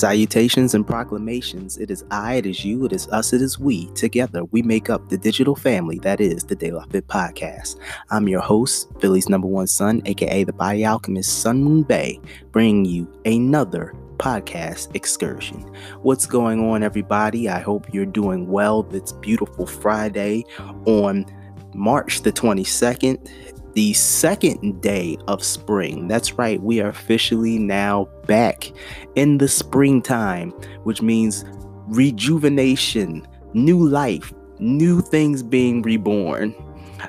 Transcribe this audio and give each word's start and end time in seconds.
Salutations 0.00 0.72
and 0.72 0.86
proclamations. 0.86 1.76
It 1.76 1.90
is 1.90 2.06
I, 2.10 2.36
it 2.36 2.46
is 2.46 2.64
you, 2.64 2.86
it 2.86 2.92
is 2.94 3.06
us, 3.08 3.34
it 3.34 3.42
is 3.42 3.58
we. 3.58 3.84
Together, 3.88 4.46
we 4.46 4.62
make 4.62 4.88
up 4.88 5.10
the 5.10 5.18
digital 5.18 5.54
family 5.54 5.98
that 5.98 6.22
is 6.22 6.42
the 6.44 6.56
De 6.56 6.70
La 6.70 6.86
Fit 6.86 7.06
Podcast. 7.06 7.76
I'm 8.08 8.26
your 8.26 8.40
host, 8.40 8.88
Philly's 8.98 9.28
number 9.28 9.46
one 9.46 9.66
son, 9.66 10.00
aka 10.06 10.42
the 10.44 10.54
Body 10.54 10.86
Alchemist, 10.86 11.42
Sun 11.42 11.62
Moon 11.62 11.82
Bay, 11.82 12.18
bringing 12.50 12.86
you 12.86 13.12
another 13.26 13.94
podcast 14.16 14.94
excursion. 14.96 15.60
What's 16.00 16.24
going 16.24 16.66
on, 16.66 16.82
everybody? 16.82 17.50
I 17.50 17.60
hope 17.60 17.92
you're 17.92 18.06
doing 18.06 18.48
well 18.48 18.84
this 18.84 19.12
beautiful 19.12 19.66
Friday 19.66 20.46
on 20.86 21.26
March 21.74 22.22
the 22.22 22.32
22nd 22.32 23.30
the 23.74 23.92
second 23.92 24.80
day 24.80 25.16
of 25.28 25.44
spring. 25.44 26.08
That's 26.08 26.34
right, 26.34 26.60
we 26.62 26.80
are 26.80 26.88
officially 26.88 27.58
now 27.58 28.08
back 28.26 28.72
in 29.14 29.38
the 29.38 29.48
springtime, 29.48 30.50
which 30.84 31.02
means 31.02 31.44
rejuvenation, 31.88 33.26
new 33.54 33.86
life, 33.88 34.32
new 34.58 35.00
things 35.00 35.42
being 35.42 35.82
reborn. 35.82 36.54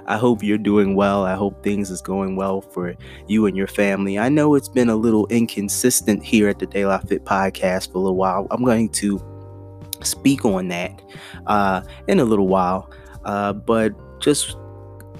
I 0.05 0.17
hope 0.17 0.41
you're 0.41 0.57
doing 0.57 0.95
well. 0.95 1.25
I 1.25 1.35
hope 1.35 1.63
things 1.63 1.91
is 1.91 2.01
going 2.01 2.37
well 2.37 2.61
for 2.61 2.95
you 3.27 3.45
and 3.45 3.57
your 3.57 3.67
family. 3.67 4.17
I 4.17 4.29
know 4.29 4.55
it's 4.55 4.69
been 4.69 4.89
a 4.89 4.95
little 4.95 5.27
inconsistent 5.27 6.23
here 6.23 6.47
at 6.47 6.59
the 6.59 6.65
De 6.65 6.85
La 6.85 6.99
Fit 6.99 7.25
podcast 7.25 7.91
for 7.91 7.97
a 7.97 8.01
little 8.01 8.15
while. 8.15 8.47
I'm 8.51 8.63
going 8.63 8.89
to 8.89 9.21
speak 10.01 10.45
on 10.45 10.69
that 10.69 11.01
uh, 11.47 11.81
in 12.07 12.19
a 12.19 12.25
little 12.25 12.47
while, 12.47 12.89
uh, 13.25 13.53
but 13.53 13.93
just 14.21 14.55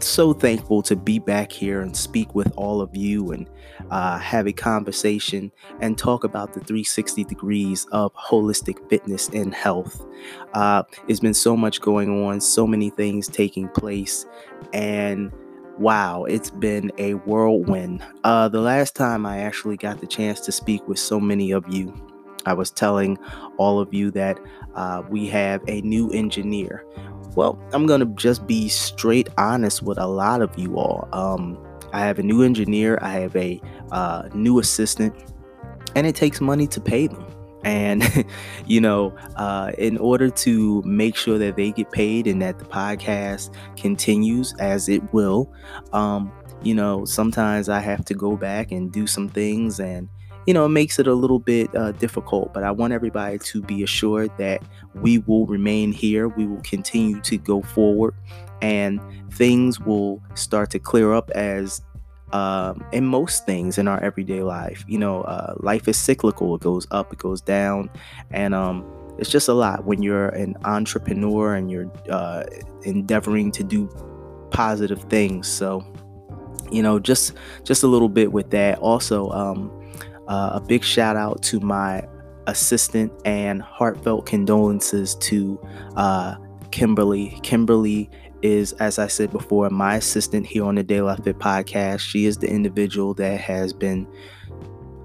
so 0.07 0.33
thankful 0.33 0.81
to 0.83 0.95
be 0.95 1.19
back 1.19 1.51
here 1.51 1.81
and 1.81 1.95
speak 1.95 2.33
with 2.35 2.51
all 2.55 2.81
of 2.81 2.95
you 2.95 3.31
and 3.31 3.49
uh, 3.89 4.17
have 4.19 4.47
a 4.47 4.53
conversation 4.53 5.51
and 5.79 5.97
talk 5.97 6.23
about 6.23 6.53
the 6.53 6.59
360 6.59 7.23
degrees 7.25 7.85
of 7.91 8.13
holistic 8.15 8.87
fitness 8.89 9.29
and 9.29 9.53
health. 9.53 10.05
Uh, 10.53 10.83
it's 11.07 11.19
been 11.19 11.33
so 11.33 11.55
much 11.57 11.81
going 11.81 12.25
on, 12.25 12.39
so 12.39 12.67
many 12.67 12.89
things 12.89 13.27
taking 13.27 13.67
place, 13.69 14.25
and 14.73 15.31
wow, 15.77 16.23
it's 16.25 16.51
been 16.51 16.91
a 16.97 17.15
whirlwind. 17.15 18.03
Uh, 18.23 18.47
the 18.47 18.61
last 18.61 18.95
time 18.95 19.25
I 19.25 19.39
actually 19.39 19.77
got 19.77 19.99
the 19.99 20.07
chance 20.07 20.39
to 20.41 20.51
speak 20.51 20.87
with 20.87 20.99
so 20.99 21.19
many 21.19 21.51
of 21.51 21.67
you, 21.67 21.93
I 22.45 22.53
was 22.53 22.71
telling 22.71 23.17
all 23.57 23.79
of 23.79 23.93
you 23.93 24.11
that 24.11 24.39
uh, 24.75 25.03
we 25.09 25.27
have 25.27 25.61
a 25.67 25.81
new 25.81 26.11
engineer. 26.11 26.85
Well, 27.35 27.57
I'm 27.71 27.85
going 27.85 28.01
to 28.01 28.07
just 28.15 28.45
be 28.45 28.67
straight 28.67 29.29
honest 29.37 29.81
with 29.81 29.97
a 29.97 30.07
lot 30.07 30.41
of 30.41 30.57
you 30.57 30.77
all. 30.77 31.07
Um, 31.13 31.57
I 31.93 32.01
have 32.01 32.19
a 32.19 32.23
new 32.23 32.43
engineer, 32.43 32.99
I 33.01 33.11
have 33.13 33.35
a 33.35 33.61
uh, 33.91 34.29
new 34.33 34.59
assistant, 34.59 35.15
and 35.95 36.05
it 36.07 36.15
takes 36.15 36.41
money 36.41 36.67
to 36.67 36.81
pay 36.81 37.07
them. 37.07 37.25
And, 37.63 38.25
you 38.65 38.81
know, 38.81 39.15
uh, 39.35 39.71
in 39.77 39.97
order 39.97 40.29
to 40.29 40.81
make 40.83 41.15
sure 41.15 41.37
that 41.37 41.55
they 41.55 41.71
get 41.71 41.91
paid 41.91 42.27
and 42.27 42.41
that 42.41 42.59
the 42.59 42.65
podcast 42.65 43.53
continues 43.77 44.53
as 44.59 44.89
it 44.89 45.01
will, 45.13 45.51
um, 45.93 46.31
you 46.63 46.73
know, 46.75 47.05
sometimes 47.05 47.69
I 47.69 47.79
have 47.79 48.05
to 48.05 48.13
go 48.13 48.35
back 48.35 48.71
and 48.71 48.91
do 48.91 49.07
some 49.07 49.29
things 49.29 49.79
and 49.79 50.09
you 50.45 50.53
know, 50.53 50.65
it 50.65 50.69
makes 50.69 50.99
it 50.99 51.07
a 51.07 51.13
little 51.13 51.39
bit 51.39 51.73
uh, 51.75 51.91
difficult. 51.93 52.53
But 52.53 52.63
I 52.63 52.71
want 52.71 52.93
everybody 52.93 53.37
to 53.39 53.61
be 53.61 53.83
assured 53.83 54.31
that 54.37 54.61
we 54.95 55.19
will 55.19 55.45
remain 55.45 55.91
here. 55.91 56.27
We 56.27 56.45
will 56.45 56.61
continue 56.61 57.21
to 57.21 57.37
go 57.37 57.61
forward, 57.61 58.15
and 58.61 58.99
things 59.33 59.79
will 59.79 60.21
start 60.35 60.71
to 60.71 60.79
clear 60.79 61.13
up 61.13 61.29
as 61.31 61.81
um, 62.33 62.83
in 62.91 63.05
most 63.05 63.45
things 63.45 63.77
in 63.77 63.87
our 63.87 64.01
everyday 64.03 64.41
life. 64.41 64.83
You 64.87 64.97
know, 64.97 65.21
uh, 65.21 65.55
life 65.59 65.87
is 65.87 65.97
cyclical. 65.97 66.55
It 66.55 66.61
goes 66.61 66.87
up, 66.91 67.13
it 67.13 67.19
goes 67.19 67.41
down, 67.41 67.89
and 68.31 68.53
um, 68.53 68.85
it's 69.17 69.29
just 69.29 69.47
a 69.47 69.53
lot 69.53 69.85
when 69.85 70.01
you're 70.01 70.29
an 70.29 70.55
entrepreneur 70.63 71.55
and 71.55 71.69
you're 71.69 71.91
uh, 72.09 72.43
endeavoring 72.83 73.51
to 73.51 73.63
do 73.63 73.87
positive 74.51 75.03
things. 75.03 75.47
So, 75.47 75.85
you 76.71 76.81
know, 76.81 76.99
just 76.99 77.33
just 77.63 77.83
a 77.83 77.87
little 77.87 78.09
bit 78.09 78.31
with 78.31 78.49
that. 78.51 78.79
Also, 78.79 79.29
um, 79.29 79.71
uh, 80.31 80.51
a 80.53 80.61
big 80.61 80.81
shout 80.81 81.17
out 81.17 81.43
to 81.43 81.59
my 81.59 82.01
assistant 82.47 83.11
and 83.25 83.61
heartfelt 83.61 84.25
condolences 84.25 85.15
to 85.15 85.59
uh, 85.97 86.35
Kimberly. 86.71 87.37
Kimberly 87.43 88.09
is, 88.41 88.71
as 88.73 88.97
I 88.97 89.07
said 89.07 89.31
before, 89.31 89.69
my 89.69 89.97
assistant 89.97 90.45
here 90.47 90.63
on 90.63 90.75
the 90.75 90.83
De 90.83 91.01
La 91.01 91.17
Fit 91.17 91.37
podcast. 91.37 91.99
She 91.99 92.25
is 92.25 92.37
the 92.37 92.47
individual 92.47 93.13
that 93.15 93.41
has 93.41 93.73
been, 93.73 94.07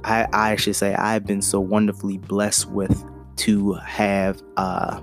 I, 0.05 0.29
I 0.33 0.55
should 0.55 0.77
say, 0.77 0.95
I've 0.95 1.27
been 1.27 1.43
so 1.43 1.59
wonderfully 1.59 2.19
blessed 2.19 2.71
with 2.71 3.05
to 3.39 3.73
have 3.73 4.41
uh, 4.57 5.01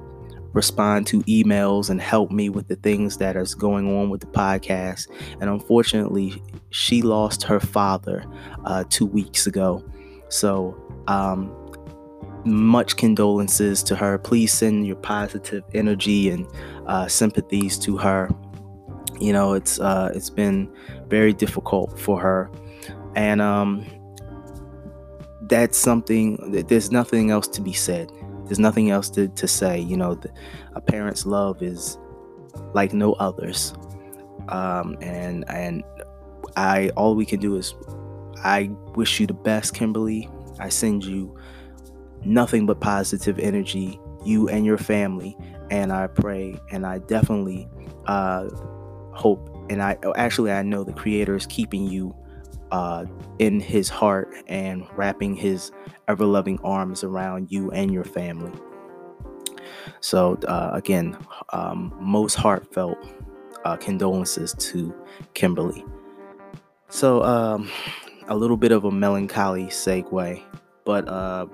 respond 0.53 1.05
to 1.07 1.19
emails 1.23 1.89
and 1.89 1.99
help 1.99 2.31
me 2.31 2.47
with 2.47 2.69
the 2.69 2.77
things 2.77 3.17
that 3.17 3.35
is 3.35 3.53
going 3.53 3.93
on 3.93 4.09
with 4.09 4.21
the 4.21 4.27
podcast. 4.27 5.09
And 5.41 5.49
unfortunately, 5.49 6.41
she 6.69 7.01
lost 7.01 7.43
her 7.43 7.59
father 7.59 8.23
uh, 8.63 8.85
two 8.89 9.05
weeks 9.05 9.47
ago. 9.47 9.83
So, 10.33 10.75
um, 11.07 11.55
much 12.43 12.97
condolences 12.97 13.83
to 13.83 13.95
her. 13.95 14.17
Please 14.17 14.51
send 14.51 14.87
your 14.87 14.95
positive 14.95 15.63
energy 15.75 16.31
and 16.31 16.47
uh, 16.87 17.07
sympathies 17.07 17.77
to 17.79 17.97
her. 17.97 18.31
You 19.19 19.31
know, 19.31 19.53
it's 19.53 19.79
uh, 19.79 20.11
it's 20.15 20.31
been 20.31 20.73
very 21.07 21.33
difficult 21.33 21.99
for 21.99 22.19
her, 22.19 22.49
and 23.15 23.41
um, 23.41 23.85
that's 25.43 25.77
something. 25.77 26.63
There's 26.67 26.91
nothing 26.91 27.29
else 27.29 27.47
to 27.49 27.61
be 27.61 27.73
said. 27.73 28.11
There's 28.45 28.59
nothing 28.59 28.89
else 28.89 29.11
to, 29.11 29.27
to 29.27 29.47
say. 29.47 29.79
You 29.79 29.97
know, 29.97 30.15
the, 30.15 30.31
a 30.73 30.81
parent's 30.81 31.27
love 31.27 31.61
is 31.61 31.99
like 32.73 32.91
no 32.91 33.13
others, 33.13 33.75
um, 34.49 34.97
and 34.99 35.47
and 35.47 35.83
I 36.57 36.89
all 36.97 37.15
we 37.15 37.27
can 37.27 37.39
do 37.39 37.55
is 37.55 37.75
I 38.43 38.69
wish 38.95 39.19
you 39.19 39.27
the 39.27 39.33
best, 39.33 39.73
Kimberly. 39.73 40.29
I 40.59 40.69
send 40.69 41.03
you 41.05 41.37
nothing 42.23 42.65
but 42.65 42.79
positive 42.79 43.39
energy, 43.39 43.99
you 44.25 44.47
and 44.49 44.65
your 44.65 44.77
family. 44.77 45.37
And 45.71 45.91
I 45.91 46.07
pray 46.07 46.59
and 46.71 46.85
I 46.85 46.99
definitely 46.99 47.67
uh, 48.05 48.49
hope 49.13 49.49
and 49.69 49.81
I 49.81 49.97
actually 50.15 50.51
I 50.51 50.61
know 50.61 50.83
the 50.83 50.93
creator 50.93 51.35
is 51.35 51.45
keeping 51.45 51.87
you 51.87 52.15
uh, 52.71 53.05
in 53.39 53.59
his 53.59 53.89
heart 53.89 54.33
and 54.47 54.85
wrapping 54.95 55.35
his 55.35 55.71
ever 56.07 56.25
loving 56.25 56.59
arms 56.63 57.03
around 57.03 57.51
you 57.51 57.71
and 57.71 57.91
your 57.91 58.03
family. 58.03 58.51
So, 60.01 60.37
uh, 60.47 60.71
again, 60.73 61.17
um, 61.51 61.93
most 61.99 62.35
heartfelt 62.35 62.97
uh, 63.65 63.77
condolences 63.77 64.53
to 64.59 64.93
Kimberly. 65.33 65.85
So, 66.89 67.23
um, 67.23 67.69
a 68.33 68.37
little 68.37 68.57
bit 68.57 68.71
of 68.71 68.83
a 68.83 68.91
melancholy 68.91 69.65
segue, 69.65 70.41
but 70.85 71.07
uh, 71.07 71.45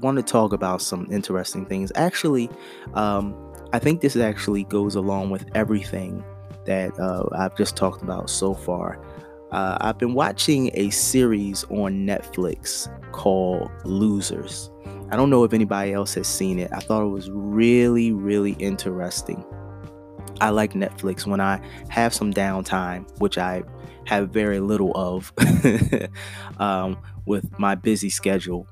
want 0.00 0.16
to 0.16 0.22
talk 0.22 0.52
about 0.52 0.80
some 0.80 1.08
interesting 1.10 1.66
things. 1.66 1.90
Actually, 1.96 2.48
um, 2.94 3.34
I 3.72 3.80
think 3.80 4.00
this 4.00 4.14
actually 4.14 4.62
goes 4.64 4.94
along 4.94 5.30
with 5.30 5.44
everything 5.56 6.24
that 6.66 6.96
uh, 7.00 7.24
I've 7.32 7.56
just 7.56 7.76
talked 7.76 8.02
about 8.02 8.30
so 8.30 8.54
far. 8.54 9.04
Uh, 9.50 9.76
I've 9.80 9.98
been 9.98 10.14
watching 10.14 10.70
a 10.74 10.90
series 10.90 11.64
on 11.64 12.06
Netflix 12.06 12.88
called 13.10 13.68
Losers. 13.84 14.70
I 15.10 15.16
don't 15.16 15.30
know 15.30 15.42
if 15.42 15.52
anybody 15.52 15.92
else 15.92 16.14
has 16.14 16.28
seen 16.28 16.60
it. 16.60 16.70
I 16.72 16.78
thought 16.78 17.02
it 17.02 17.08
was 17.08 17.28
really, 17.28 18.12
really 18.12 18.52
interesting. 18.52 19.44
I 20.40 20.50
like 20.50 20.74
Netflix 20.74 21.26
when 21.26 21.40
I 21.40 21.60
have 21.88 22.14
some 22.14 22.32
downtime, 22.32 23.10
which 23.18 23.36
I 23.36 23.64
have 24.10 24.30
very 24.30 24.58
little 24.58 24.90
of 24.96 25.32
um, 26.58 26.98
with 27.26 27.56
my 27.60 27.76
busy 27.76 28.10
schedule. 28.10 28.66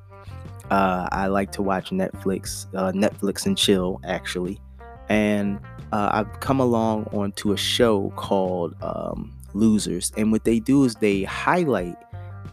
Uh, 0.68 1.08
I 1.12 1.28
like 1.28 1.52
to 1.52 1.62
watch 1.62 1.90
Netflix, 1.90 2.66
uh, 2.74 2.90
Netflix 2.90 3.46
and 3.46 3.56
chill, 3.56 4.00
actually. 4.04 4.60
And 5.08 5.60
uh, 5.92 6.10
I've 6.12 6.40
come 6.40 6.58
along 6.58 7.04
onto 7.12 7.52
a 7.52 7.56
show 7.56 8.10
called 8.16 8.74
um, 8.82 9.32
Losers. 9.54 10.12
And 10.16 10.32
what 10.32 10.42
they 10.42 10.58
do 10.58 10.82
is 10.82 10.96
they 10.96 11.22
highlight 11.22 11.96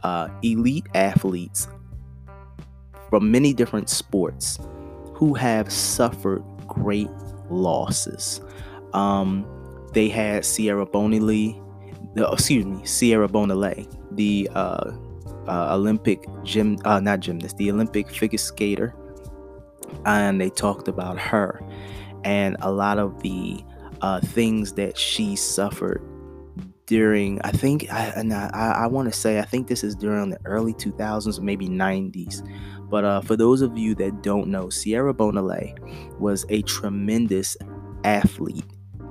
uh, 0.03 0.29
elite 0.43 0.85
athletes 0.93 1.67
from 3.09 3.31
many 3.31 3.51
different 3.51 3.89
sports 3.89 4.59
who 5.15 5.33
have 5.33 5.71
suffered 5.71 6.43
great 6.67 7.09
losses. 7.49 8.41
Um, 8.93 9.43
they 9.93 10.07
had 10.07 10.45
Sierra 10.45 10.85
Bonelli, 10.85 11.59
the, 12.15 12.29
excuse 12.31 12.65
me, 12.65 12.83
Surya 12.85 13.27
Bonaly, 13.27 13.88
the 14.12 14.50
uh, 14.56 14.91
uh, 15.47 15.75
Olympic 15.75 16.25
gym, 16.44 16.77
uh, 16.85 17.00
not 17.00 17.19
gymnast, 17.19 17.57
the 17.57 17.69
Olympic 17.71 18.09
figure 18.09 18.38
skater. 18.38 18.94
and 20.06 20.41
they 20.41 20.50
talked 20.50 20.88
about 20.88 21.19
her 21.19 21.62
and 22.23 22.57
a 22.62 22.71
lot 22.71 22.97
of 22.97 23.21
the 23.21 23.63
uh, 24.01 24.19
things 24.19 24.73
that 24.73 24.97
she 24.97 25.35
suffered 25.35 26.01
during 26.88 27.41
I 27.41 27.51
think 27.51 27.91
I 27.91 28.07
and 28.15 28.33
I, 28.33 28.50
I 28.83 28.88
want 28.88 29.11
to 29.11 29.18
say 29.19 29.39
I 29.39 29.44
think 29.44 29.68
this 29.68 29.83
is 29.83 29.95
during 29.95 30.29
the 30.29 30.39
early 30.45 30.73
2000s 30.73 31.39
maybe 31.39 31.68
90s 31.68 32.47
but 32.89 33.03
uh, 33.03 33.21
for 33.21 33.35
those 33.35 33.61
of 33.61 33.77
you 33.77 33.95
that 33.95 34.21
don't 34.21 34.47
know 34.47 34.69
Surya 34.69 35.13
Bonaly 35.13 35.79
was 36.19 36.45
a 36.50 36.61
tremendous 36.63 37.57
athlete 38.03 38.65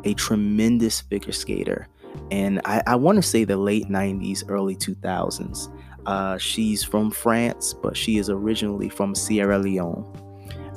a 0.04 0.14
tremendous 0.14 1.00
figure 1.00 1.32
skater 1.32 1.88
and 2.30 2.60
I, 2.64 2.82
I 2.86 2.96
want 2.96 3.16
to 3.16 3.22
say 3.22 3.44
the 3.44 3.56
late 3.56 3.88
90s 3.88 4.44
early 4.48 4.76
2000s 4.76 5.72
uh, 6.06 6.38
she's 6.38 6.82
from 6.82 7.10
France 7.10 7.74
but 7.74 7.96
she 7.96 8.18
is 8.18 8.28
originally 8.28 8.88
from 8.88 9.14
Sierra 9.14 9.58
Leone. 9.58 10.04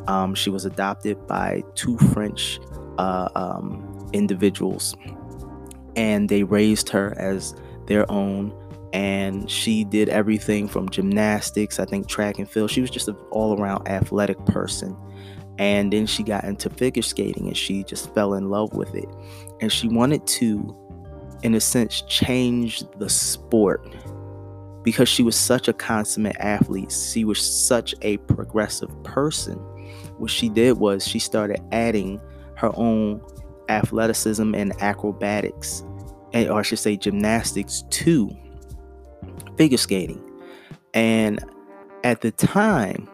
Um, 0.08 0.36
she 0.36 0.50
was 0.50 0.66
adopted 0.66 1.28
by 1.28 1.64
two 1.76 1.98
French 1.98 2.60
uh, 2.98 3.30
um, 3.36 4.10
individuals. 4.14 4.96
And 5.96 6.30
they 6.30 6.44
raised 6.44 6.90
her 6.90 7.14
as 7.18 7.56
their 7.88 8.10
own. 8.12 8.54
And 8.94 9.50
she 9.50 9.84
did 9.84 10.10
everything 10.10 10.68
from 10.68 10.90
gymnastics 10.90 11.78
i 11.80 11.86
think 11.86 12.08
track 12.08 12.40
and 12.40 12.50
field. 12.50 12.72
She 12.72 12.82
was 12.82 12.90
just 12.90 13.08
an 13.08 13.18
all-around 13.32 13.88
athletic 13.88 14.44
person. 14.46 14.96
And 15.60 15.92
then 15.92 16.06
she 16.06 16.24
got 16.24 16.44
into 16.44 16.70
figure 16.70 17.02
skating 17.02 17.48
and 17.48 17.58
she 17.58 17.84
just 17.84 18.14
fell 18.14 18.36
in 18.36 18.50
love 18.50 18.74
with 18.74 18.94
it. 18.96 19.10
And 19.60 19.72
she 19.72 19.88
wanted 19.88 20.26
to 20.28 20.76
in 21.44 21.56
a 21.56 21.60
sense 21.60 22.02
changed 22.04 22.88
the 23.00 23.10
sport 23.10 23.86
because 24.84 25.10
she 25.10 25.24
was 25.24 25.36
such 25.36 25.68
a 25.68 25.74
consummate 25.74 26.38
athlete 26.40 26.92
she 26.92 27.26
was 27.26 27.40
such 27.40 27.94
a 28.02 28.18
progressive 28.18 28.92
person 29.04 29.58
what 30.18 30.32
she 30.32 30.50
did 30.50 30.80
was 30.80 31.08
she 31.08 31.20
started 31.20 31.60
adding 31.72 32.20
her 32.56 32.72
own 32.76 33.22
athleticism 33.70 34.56
and 34.56 34.74
acrobatics, 34.82 35.84
or 36.34 36.54
I 36.54 36.62
should 36.62 36.80
say 36.80 36.98
gymnastics, 36.98 37.84
to 37.90 38.30
figure 39.56 39.78
skating. 39.78 40.22
And 40.94 41.44
at 42.04 42.22
the 42.22 42.32
time, 42.32 43.08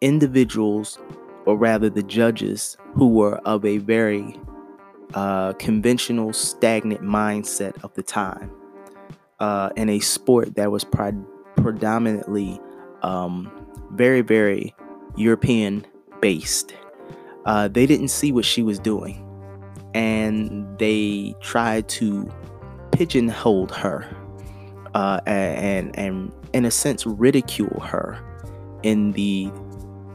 individuals, 0.00 0.98
or 1.44 1.56
rather 1.56 1.90
the 1.90 2.02
judges, 2.02 2.76
who 2.94 3.08
were 3.08 3.36
of 3.38 3.64
a 3.64 3.78
very 3.78 4.38
uh, 5.14 5.52
conventional, 5.54 6.32
stagnant 6.32 7.02
mindset 7.02 7.82
of 7.84 7.92
the 7.94 8.02
time, 8.02 8.50
uh, 9.40 9.70
in 9.76 9.88
a 9.88 10.00
sport 10.00 10.54
that 10.56 10.70
was 10.70 10.84
pre- 10.84 11.12
predominantly 11.56 12.60
um, 13.02 13.50
very, 13.92 14.20
very 14.20 14.74
European 15.16 15.86
based. 16.20 16.74
Uh, 17.44 17.68
they 17.68 17.86
didn't 17.86 18.08
see 18.08 18.32
what 18.32 18.44
she 18.44 18.62
was 18.62 18.78
doing 18.78 19.22
and 19.96 20.78
they 20.78 21.34
tried 21.40 21.88
to 21.88 22.30
pigeonhole 22.92 23.66
her 23.68 24.06
uh, 24.94 25.20
and 25.26 25.98
and 25.98 26.30
in 26.52 26.66
a 26.66 26.70
sense 26.70 27.06
ridicule 27.06 27.80
her 27.80 28.18
in 28.82 29.12
the 29.12 29.50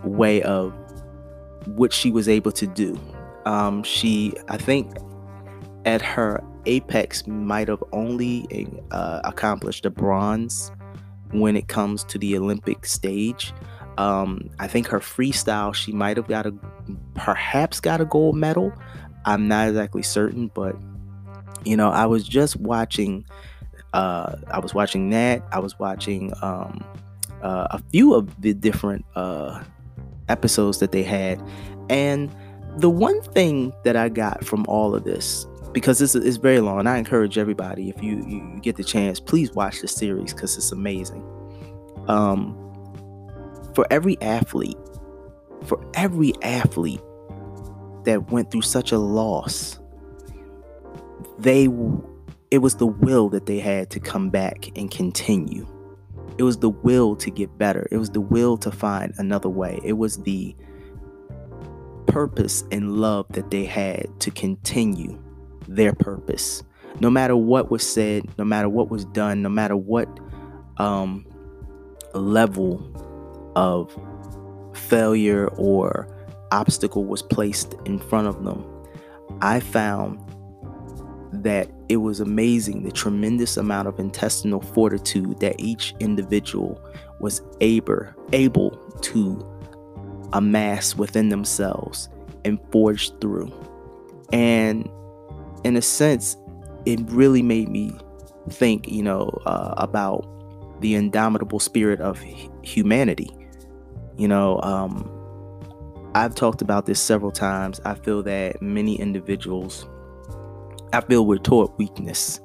way 0.04 0.42
of 0.44 0.72
what 1.66 1.92
she 1.92 2.12
was 2.12 2.30
able 2.30 2.52
to 2.52 2.68
do. 2.68 3.00
Um, 3.46 3.84
she, 3.84 4.34
I 4.48 4.58
think, 4.58 4.96
at 5.86 6.02
her 6.02 6.44
apex, 6.66 7.26
might 7.26 7.68
have 7.68 7.84
only 7.92 8.68
uh, 8.92 9.22
accomplished 9.24 9.86
a 9.86 9.90
bronze 9.90 10.72
when 11.32 11.56
it 11.56 11.68
comes 11.68 12.04
to 12.06 12.18
the 12.18 12.38
Olympic 12.38 12.86
stage. 12.86 13.54
Um, 13.98 14.50
I 14.60 14.68
think 14.68 14.88
her 14.88 15.00
freestyle, 15.00 15.74
she 15.74 15.92
might 15.92 16.18
have 16.18 16.28
got 16.28 16.46
a, 16.46 16.54
perhaps 17.16 17.80
got 17.80 18.00
a 18.02 18.06
gold 18.06 18.36
medal, 18.36 18.74
I'm 19.26 19.48
not 19.48 19.70
exactly 19.70 20.04
certain, 20.04 20.48
but 20.54 20.76
you 21.64 21.78
know, 21.78 21.90
I 21.90 22.06
was 22.06 22.28
just 22.28 22.58
watching. 22.58 23.26
Uh, 23.94 24.38
I 24.50 24.60
was 24.60 24.74
watching 24.74 25.10
that. 25.10 25.44
I 25.52 25.60
was 25.60 25.78
watching 25.78 26.34
um, 26.42 26.84
uh, 27.42 27.68
a 27.72 27.80
few 27.92 28.14
of 28.14 28.42
the 28.42 28.54
different 28.54 29.06
uh, 29.16 29.62
episodes 30.30 30.80
that 30.80 30.92
they 30.92 31.04
had, 31.04 31.42
and 31.90 32.34
the 32.78 32.90
one 32.90 33.22
thing 33.22 33.74
that 33.84 33.96
I 33.96 34.10
got 34.10 34.44
from 34.44 34.66
all 34.68 34.96
of 34.96 35.04
this, 35.04 35.46
because 35.72 36.00
this 36.00 36.16
is 36.16 36.38
very 36.38 36.60
long, 36.60 36.80
and 36.80 36.90
I 36.90 36.98
encourage 36.98 37.38
everybody 37.38 37.90
if 37.90 38.02
you, 38.04 38.26
you 38.28 38.60
get 38.62 38.76
the 38.76 38.84
chance, 38.84 39.20
please 39.20 39.52
watch 39.54 39.82
the 39.82 39.88
series 39.88 40.34
because 40.34 40.58
it's 40.58 40.72
amazing. 40.72 41.24
Um, 42.08 42.58
for 43.76 43.86
every 43.90 44.20
athlete, 44.22 44.78
for 45.66 45.84
every 45.94 46.34
athlete 46.42 47.02
that 48.04 48.32
went 48.32 48.52
through 48.52 48.64
such 48.64 48.92
a 48.92 48.98
loss, 48.98 49.80
they 51.38 51.68
it 52.52 52.58
was 52.58 52.76
the 52.76 52.88
will 52.88 53.30
that 53.30 53.46
they 53.46 53.60
had 53.60 53.90
to 53.92 54.00
come 54.00 54.30
back 54.30 54.70
and 54.76 54.92
continue. 54.92 55.66
It 56.38 56.44
was 56.44 56.58
the 56.58 56.70
will 56.70 57.16
to 57.18 57.32
get 57.32 57.58
better. 57.58 57.88
It 57.92 57.98
was 57.98 58.10
the 58.10 58.22
will 58.22 58.58
to 58.58 58.72
find 58.72 59.14
another 59.18 59.50
way. 59.50 59.80
It 59.84 59.94
was 59.94 60.18
the 60.18 60.56
purpose 62.12 62.64
and 62.72 62.98
love 62.98 63.26
that 63.30 63.52
they 63.52 63.64
had 63.64 64.08
to 64.20 64.30
continue 64.32 65.18
their 65.68 65.94
purpose. 65.94 66.62
No 67.00 67.10
matter 67.10 67.36
what 67.36 67.72
was 67.72 67.88
said, 67.88 68.28
no 68.38 68.44
matter 68.44 68.68
what 68.68 68.90
was 68.90 69.06
done, 69.06 69.42
no 69.42 69.50
matter 69.50 69.78
what 69.78 70.08
um, 70.78 71.26
level 72.14 72.86
of 73.56 73.98
failure 74.74 75.48
or 75.56 76.08
obstacle 76.52 77.06
was 77.06 77.22
placed 77.22 77.76
in 77.86 77.98
front 77.98 78.28
of 78.28 78.44
them, 78.44 78.66
I 79.42 79.62
found 79.62 80.20
that 81.32 81.72
it 81.88 81.98
was 81.98 82.20
amazing 82.20 82.84
the 82.84 82.92
tremendous 82.92 83.56
amount 83.56 83.88
of 83.88 84.00
intestinal 84.00 84.62
fortitude 84.62 85.40
that 85.40 85.56
each 85.60 85.94
individual 86.02 86.80
was 87.22 87.42
able, 87.62 88.06
able 88.34 88.72
to 89.02 89.61
amass 90.34 90.96
within 90.96 91.30
themselves 91.30 92.10
and 92.46 92.60
forge 92.72 93.12
through. 93.20 93.52
And 94.32 94.90
in 95.64 95.76
a 95.76 95.82
sense, 95.82 96.38
it 96.86 97.00
really 97.08 97.42
made 97.42 97.70
me 97.70 97.94
think, 98.50 98.88
you 98.88 99.04
know, 99.04 99.30
uh, 99.46 99.74
about 99.78 100.28
the 100.82 100.96
indomitable 100.96 101.60
spirit 101.60 102.02
of 102.02 102.24
humanity. 102.64 103.30
You 104.18 104.28
know, 104.28 104.60
um, 104.62 105.10
I've 106.16 106.36
talked 106.36 106.62
about 106.62 106.86
this 106.86 107.00
several 107.00 107.32
times. 107.32 107.80
I 107.86 107.96
feel 107.96 108.24
that 108.24 108.62
many 108.62 109.00
individuals, 109.00 109.88
I 110.94 111.02
feel 111.02 111.26
we're 111.26 111.38
taught 111.38 111.78
weakness 111.78 112.40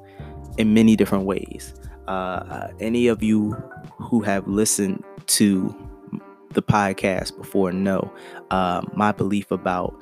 in 0.57 0.73
many 0.73 0.95
different 0.95 1.25
ways. 1.25 1.73
Uh, 2.07 2.67
any 2.79 3.07
of 3.07 3.21
you 3.21 3.51
who 3.97 4.21
have 4.21 4.47
listened 4.47 5.03
to 5.25 5.75
the 6.51 6.61
podcast 6.61 7.35
before 7.37 7.71
know 7.71 8.11
uh, 8.51 8.81
my 8.93 9.11
belief 9.11 9.51
about 9.51 9.93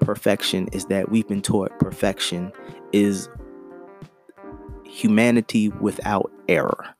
perfection 0.00 0.68
is 0.72 0.86
that 0.86 1.10
we've 1.10 1.26
been 1.28 1.42
taught 1.42 1.76
perfection 1.78 2.52
is 2.92 3.28
humanity 4.84 5.68
without 5.68 6.30
error, 6.48 6.94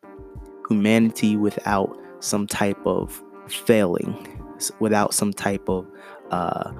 humanity 0.68 1.36
without 1.36 1.96
some 2.20 2.46
type 2.46 2.78
of 2.86 3.22
failing, 3.48 4.14
without 4.80 5.14
some 5.14 5.32
type 5.32 5.68
of 5.68 5.86
uh, 6.30 6.72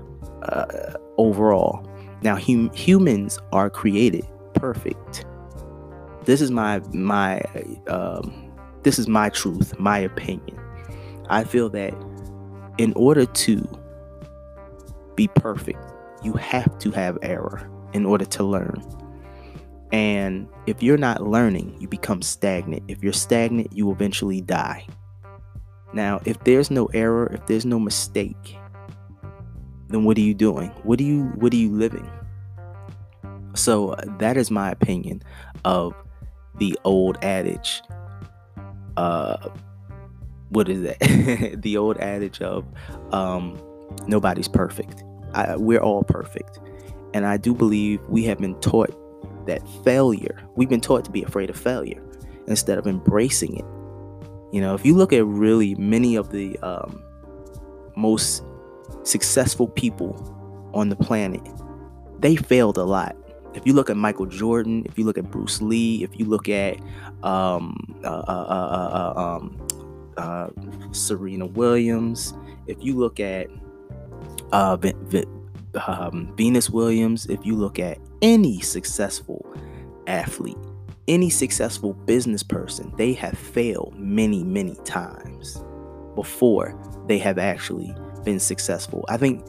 uh, 0.42 0.94
overall. 1.16 1.86
Now, 2.22 2.36
hum- 2.36 2.72
humans 2.72 3.38
are 3.52 3.70
created 3.70 4.26
perfect. 4.54 5.24
This 6.24 6.40
is 6.40 6.50
my 6.50 6.80
my 6.92 7.40
um, 7.86 8.52
this 8.82 8.98
is 8.98 9.08
my 9.08 9.30
truth, 9.30 9.78
my 9.78 9.98
opinion. 9.98 10.57
I 11.28 11.44
feel 11.44 11.68
that 11.70 11.94
in 12.78 12.92
order 12.94 13.26
to 13.26 13.68
be 15.14 15.28
perfect, 15.28 15.78
you 16.22 16.32
have 16.34 16.78
to 16.78 16.90
have 16.92 17.18
error 17.22 17.68
in 17.92 18.06
order 18.06 18.24
to 18.24 18.44
learn. 18.44 18.82
And 19.92 20.48
if 20.66 20.82
you're 20.82 20.98
not 20.98 21.26
learning, 21.26 21.76
you 21.80 21.88
become 21.88 22.22
stagnant. 22.22 22.84
If 22.88 23.02
you're 23.02 23.12
stagnant, 23.12 23.72
you 23.72 23.90
eventually 23.90 24.40
die. 24.40 24.86
Now, 25.92 26.20
if 26.24 26.38
there's 26.44 26.70
no 26.70 26.86
error, 26.86 27.26
if 27.32 27.46
there's 27.46 27.64
no 27.64 27.78
mistake, 27.78 28.56
then 29.88 30.04
what 30.04 30.18
are 30.18 30.22
you 30.22 30.34
doing? 30.34 30.68
What 30.82 31.00
are 31.00 31.04
you 31.04 31.24
what 31.36 31.52
are 31.52 31.56
you 31.56 31.70
living? 31.70 32.08
So 33.54 33.96
that 34.18 34.36
is 34.36 34.50
my 34.50 34.70
opinion 34.70 35.22
of 35.64 35.94
the 36.58 36.78
old 36.84 37.16
adage. 37.22 37.80
Uh 38.96 39.48
what 40.50 40.68
is 40.68 40.82
that? 40.82 41.58
the 41.62 41.76
old 41.76 41.98
adage 41.98 42.40
of 42.40 42.64
um 43.12 43.60
nobody's 44.06 44.48
perfect. 44.48 45.04
I, 45.34 45.56
we're 45.56 45.80
all 45.80 46.04
perfect. 46.04 46.58
And 47.14 47.26
I 47.26 47.36
do 47.36 47.54
believe 47.54 48.00
we 48.08 48.24
have 48.24 48.38
been 48.38 48.54
taught 48.60 48.94
that 49.46 49.66
failure, 49.82 50.38
we've 50.56 50.68
been 50.68 50.80
taught 50.80 51.04
to 51.06 51.10
be 51.10 51.22
afraid 51.22 51.50
of 51.50 51.58
failure 51.58 52.02
instead 52.46 52.78
of 52.78 52.86
embracing 52.86 53.56
it. 53.56 53.64
You 54.52 54.60
know, 54.60 54.74
if 54.74 54.84
you 54.84 54.94
look 54.94 55.12
at 55.12 55.24
really 55.24 55.74
many 55.74 56.16
of 56.16 56.30
the 56.30 56.58
um, 56.58 57.02
most 57.96 58.42
successful 59.02 59.68
people 59.68 60.70
on 60.74 60.88
the 60.88 60.96
planet, 60.96 61.46
they 62.18 62.36
failed 62.36 62.78
a 62.78 62.84
lot. 62.84 63.16
If 63.54 63.66
you 63.66 63.72
look 63.72 63.90
at 63.90 63.96
Michael 63.96 64.26
Jordan, 64.26 64.84
if 64.86 64.98
you 64.98 65.04
look 65.04 65.18
at 65.18 65.30
Bruce 65.30 65.60
Lee, 65.60 66.02
if 66.04 66.18
you 66.18 66.26
look 66.26 66.48
at 66.48 66.78
um, 67.22 67.98
uh, 68.04 68.08
uh, 68.08 68.22
uh, 68.28 69.12
uh 69.16 69.20
um, 69.20 69.66
uh, 70.18 70.48
Serena 70.92 71.46
Williams, 71.46 72.34
if 72.66 72.76
you 72.80 72.94
look 72.94 73.20
at 73.20 73.48
uh, 74.52 74.76
um, 75.86 76.34
Venus 76.36 76.70
Williams, 76.70 77.26
if 77.26 77.44
you 77.46 77.56
look 77.56 77.78
at 77.78 77.98
any 78.20 78.60
successful 78.60 79.46
athlete, 80.06 80.56
any 81.06 81.30
successful 81.30 81.94
business 81.94 82.42
person, 82.42 82.92
they 82.96 83.12
have 83.14 83.38
failed 83.38 83.94
many, 83.96 84.44
many 84.44 84.74
times 84.84 85.62
before 86.14 86.78
they 87.06 87.18
have 87.18 87.38
actually 87.38 87.94
been 88.24 88.40
successful. 88.40 89.04
I 89.08 89.16
think 89.16 89.44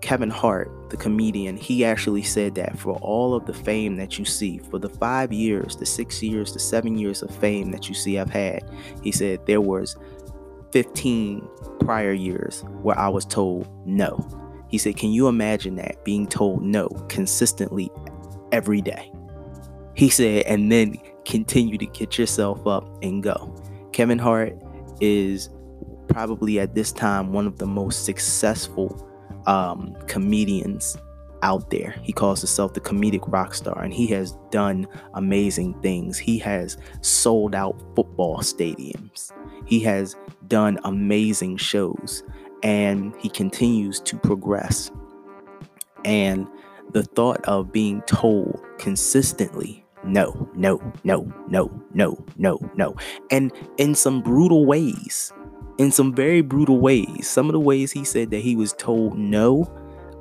Kevin 0.00 0.30
Hart, 0.30 0.90
the 0.90 0.96
comedian, 0.96 1.56
he 1.56 1.84
actually 1.84 2.22
said 2.22 2.54
that 2.56 2.78
for 2.78 2.96
all 2.96 3.34
of 3.34 3.46
the 3.46 3.54
fame 3.54 3.96
that 3.96 4.18
you 4.18 4.24
see, 4.24 4.58
for 4.58 4.78
the 4.78 4.88
five 4.88 5.32
years, 5.32 5.76
the 5.76 5.86
six 5.86 6.22
years, 6.22 6.52
the 6.52 6.58
seven 6.58 6.98
years 6.98 7.22
of 7.22 7.34
fame 7.34 7.70
that 7.70 7.88
you 7.88 7.94
see 7.94 8.18
I've 8.18 8.28
had, 8.28 8.68
he 9.02 9.12
said 9.12 9.46
there 9.46 9.62
was 9.62 9.96
15 10.74 11.48
prior 11.78 12.12
years 12.12 12.64
where 12.82 12.98
I 12.98 13.08
was 13.08 13.24
told 13.24 13.68
no. 13.86 14.18
He 14.68 14.76
said, 14.76 14.96
Can 14.96 15.12
you 15.12 15.28
imagine 15.28 15.76
that 15.76 16.04
being 16.04 16.26
told 16.26 16.62
no 16.64 16.88
consistently 17.08 17.92
every 18.50 18.80
day? 18.80 19.12
He 19.94 20.08
said, 20.08 20.46
and 20.46 20.72
then 20.72 20.96
continue 21.24 21.78
to 21.78 21.86
get 21.86 22.18
yourself 22.18 22.66
up 22.66 22.84
and 23.04 23.22
go. 23.22 23.54
Kevin 23.92 24.18
Hart 24.18 24.60
is 25.00 25.48
probably 26.08 26.58
at 26.58 26.74
this 26.74 26.90
time 26.90 27.32
one 27.32 27.46
of 27.46 27.58
the 27.58 27.66
most 27.66 28.04
successful 28.04 29.08
um, 29.46 29.94
comedians 30.08 30.98
out 31.42 31.70
there. 31.70 31.94
He 32.02 32.12
calls 32.12 32.40
himself 32.40 32.74
the 32.74 32.80
comedic 32.80 33.30
rock 33.30 33.54
star, 33.54 33.80
and 33.80 33.94
he 33.94 34.08
has 34.08 34.32
done 34.50 34.88
amazing 35.12 35.80
things. 35.82 36.18
He 36.18 36.36
has 36.38 36.78
sold 37.00 37.54
out 37.54 37.80
football 37.94 38.38
stadiums. 38.38 39.30
He 39.66 39.78
has 39.80 40.16
done 40.48 40.78
amazing 40.84 41.56
shows, 41.56 42.22
and 42.62 43.14
he 43.18 43.28
continues 43.28 44.00
to 44.00 44.16
progress. 44.18 44.90
And 46.04 46.48
the 46.92 47.02
thought 47.02 47.44
of 47.44 47.72
being 47.72 48.02
told 48.02 48.60
consistently, 48.78 49.84
no, 50.04 50.48
no, 50.54 50.80
no, 51.02 51.32
no, 51.48 51.70
no, 51.94 52.24
no, 52.36 52.70
no, 52.76 52.94
and 53.30 53.52
in 53.78 53.94
some 53.94 54.20
brutal 54.20 54.66
ways, 54.66 55.32
in 55.78 55.90
some 55.90 56.14
very 56.14 56.40
brutal 56.40 56.78
ways. 56.78 57.28
Some 57.28 57.46
of 57.46 57.52
the 57.52 57.60
ways 57.60 57.92
he 57.92 58.04
said 58.04 58.30
that 58.30 58.40
he 58.40 58.56
was 58.56 58.72
told 58.74 59.18
no, 59.18 59.70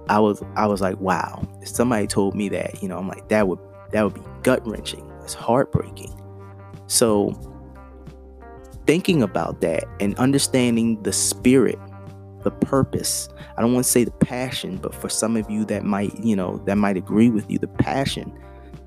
I 0.09 0.19
was 0.19 0.41
I 0.55 0.67
was 0.67 0.81
like, 0.81 0.99
wow. 0.99 1.47
If 1.61 1.69
somebody 1.69 2.07
told 2.07 2.35
me 2.35 2.49
that, 2.49 2.81
you 2.81 2.89
know, 2.89 2.97
I'm 2.97 3.07
like, 3.07 3.29
that 3.29 3.47
would 3.47 3.59
that 3.91 4.03
would 4.03 4.13
be 4.13 4.21
gut 4.41 4.65
wrenching. 4.67 5.09
It's 5.23 5.33
heartbreaking. 5.33 6.19
So 6.87 7.31
thinking 8.85 9.21
about 9.21 9.61
that 9.61 9.85
and 9.99 10.15
understanding 10.17 11.01
the 11.03 11.13
spirit, 11.13 11.79
the 12.43 12.51
purpose. 12.51 13.29
I 13.57 13.61
don't 13.61 13.73
want 13.73 13.85
to 13.85 13.91
say 13.91 14.03
the 14.03 14.11
passion, 14.11 14.77
but 14.77 14.93
for 14.93 15.09
some 15.09 15.37
of 15.37 15.49
you 15.49 15.65
that 15.65 15.83
might, 15.83 16.17
you 16.23 16.35
know, 16.35 16.57
that 16.65 16.77
might 16.77 16.97
agree 16.97 17.29
with 17.29 17.49
you, 17.49 17.59
the 17.59 17.67
passion 17.67 18.37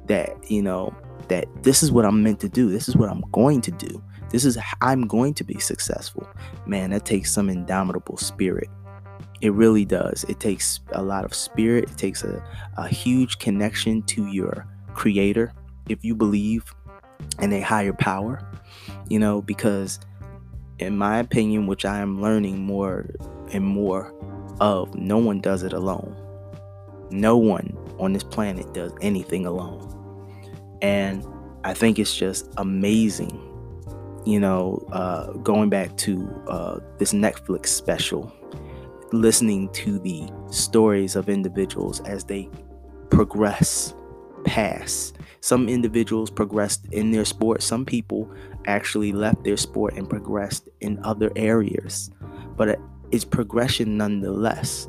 that, 0.06 0.50
you 0.50 0.62
know, 0.62 0.94
that 1.28 1.46
this 1.62 1.82
is 1.82 1.90
what 1.90 2.04
I'm 2.04 2.22
meant 2.22 2.40
to 2.40 2.48
do. 2.48 2.70
This 2.70 2.88
is 2.88 2.96
what 2.96 3.10
I'm 3.10 3.22
going 3.32 3.60
to 3.62 3.70
do. 3.70 4.02
This 4.30 4.44
is 4.44 4.58
I'm 4.80 5.06
going 5.06 5.34
to 5.34 5.44
be 5.44 5.58
successful. 5.58 6.28
Man, 6.66 6.90
that 6.90 7.04
takes 7.04 7.32
some 7.32 7.48
indomitable 7.48 8.16
spirit. 8.16 8.68
It 9.40 9.52
really 9.52 9.84
does. 9.84 10.24
It 10.28 10.40
takes 10.40 10.80
a 10.92 11.02
lot 11.02 11.24
of 11.24 11.34
spirit. 11.34 11.90
It 11.90 11.96
takes 11.96 12.24
a, 12.24 12.42
a 12.76 12.88
huge 12.88 13.38
connection 13.38 14.02
to 14.04 14.26
your 14.26 14.66
creator 14.94 15.52
if 15.88 16.04
you 16.04 16.14
believe 16.14 16.74
in 17.40 17.52
a 17.52 17.60
higher 17.60 17.92
power, 17.92 18.46
you 19.08 19.18
know, 19.18 19.42
because 19.42 19.98
in 20.78 20.96
my 20.96 21.18
opinion, 21.18 21.66
which 21.66 21.84
I 21.84 22.00
am 22.00 22.20
learning 22.20 22.60
more 22.60 23.08
and 23.52 23.64
more 23.64 24.14
of, 24.60 24.94
no 24.94 25.18
one 25.18 25.40
does 25.40 25.62
it 25.62 25.72
alone. 25.72 26.16
No 27.10 27.36
one 27.36 27.76
on 27.98 28.12
this 28.12 28.25
planet 28.25 28.75
does 28.75 28.92
anything 29.00 29.46
alone. 29.46 29.92
And 30.82 31.25
I 31.64 31.72
think 31.72 31.98
it's 31.98 32.14
just 32.14 32.52
amazing 32.56 33.46
you 34.26 34.40
know, 34.40 34.84
uh, 34.90 35.30
going 35.34 35.70
back 35.70 35.96
to 35.96 36.28
uh, 36.48 36.80
this 36.98 37.12
Netflix 37.12 37.68
special, 37.68 38.30
listening 39.12 39.68
to 39.70 40.00
the 40.00 40.28
stories 40.50 41.14
of 41.14 41.28
individuals 41.28 42.00
as 42.00 42.25
they 42.25 42.50
progress 43.08 43.94
past. 44.46 45.18
Some 45.40 45.68
individuals 45.68 46.30
progressed 46.30 46.86
in 46.92 47.10
their 47.10 47.24
sport, 47.24 47.62
some 47.62 47.84
people 47.84 48.32
actually 48.66 49.12
left 49.12 49.44
their 49.44 49.56
sport 49.56 49.94
and 49.94 50.08
progressed 50.08 50.68
in 50.80 50.98
other 51.04 51.30
areas, 51.36 52.10
but 52.56 52.80
it's 53.12 53.24
progression 53.24 53.96
nonetheless. 53.96 54.88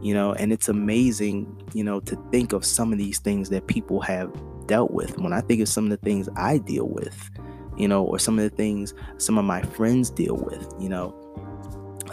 You 0.00 0.12
know, 0.12 0.34
and 0.34 0.52
it's 0.52 0.68
amazing, 0.68 1.46
you 1.72 1.82
know, 1.82 1.98
to 2.00 2.16
think 2.30 2.52
of 2.52 2.62
some 2.62 2.92
of 2.92 2.98
these 2.98 3.18
things 3.20 3.48
that 3.48 3.66
people 3.68 4.00
have 4.02 4.30
dealt 4.66 4.90
with. 4.90 5.18
When 5.18 5.32
I 5.32 5.40
think 5.40 5.62
of 5.62 5.68
some 5.68 5.84
of 5.84 5.90
the 5.90 5.96
things 5.96 6.28
I 6.36 6.58
deal 6.58 6.86
with, 6.88 7.30
you 7.78 7.88
know, 7.88 8.04
or 8.04 8.18
some 8.18 8.38
of 8.38 8.44
the 8.44 8.54
things 8.54 8.92
some 9.16 9.38
of 9.38 9.46
my 9.46 9.62
friends 9.62 10.10
deal 10.10 10.36
with, 10.36 10.72
you 10.78 10.88
know. 10.88 11.14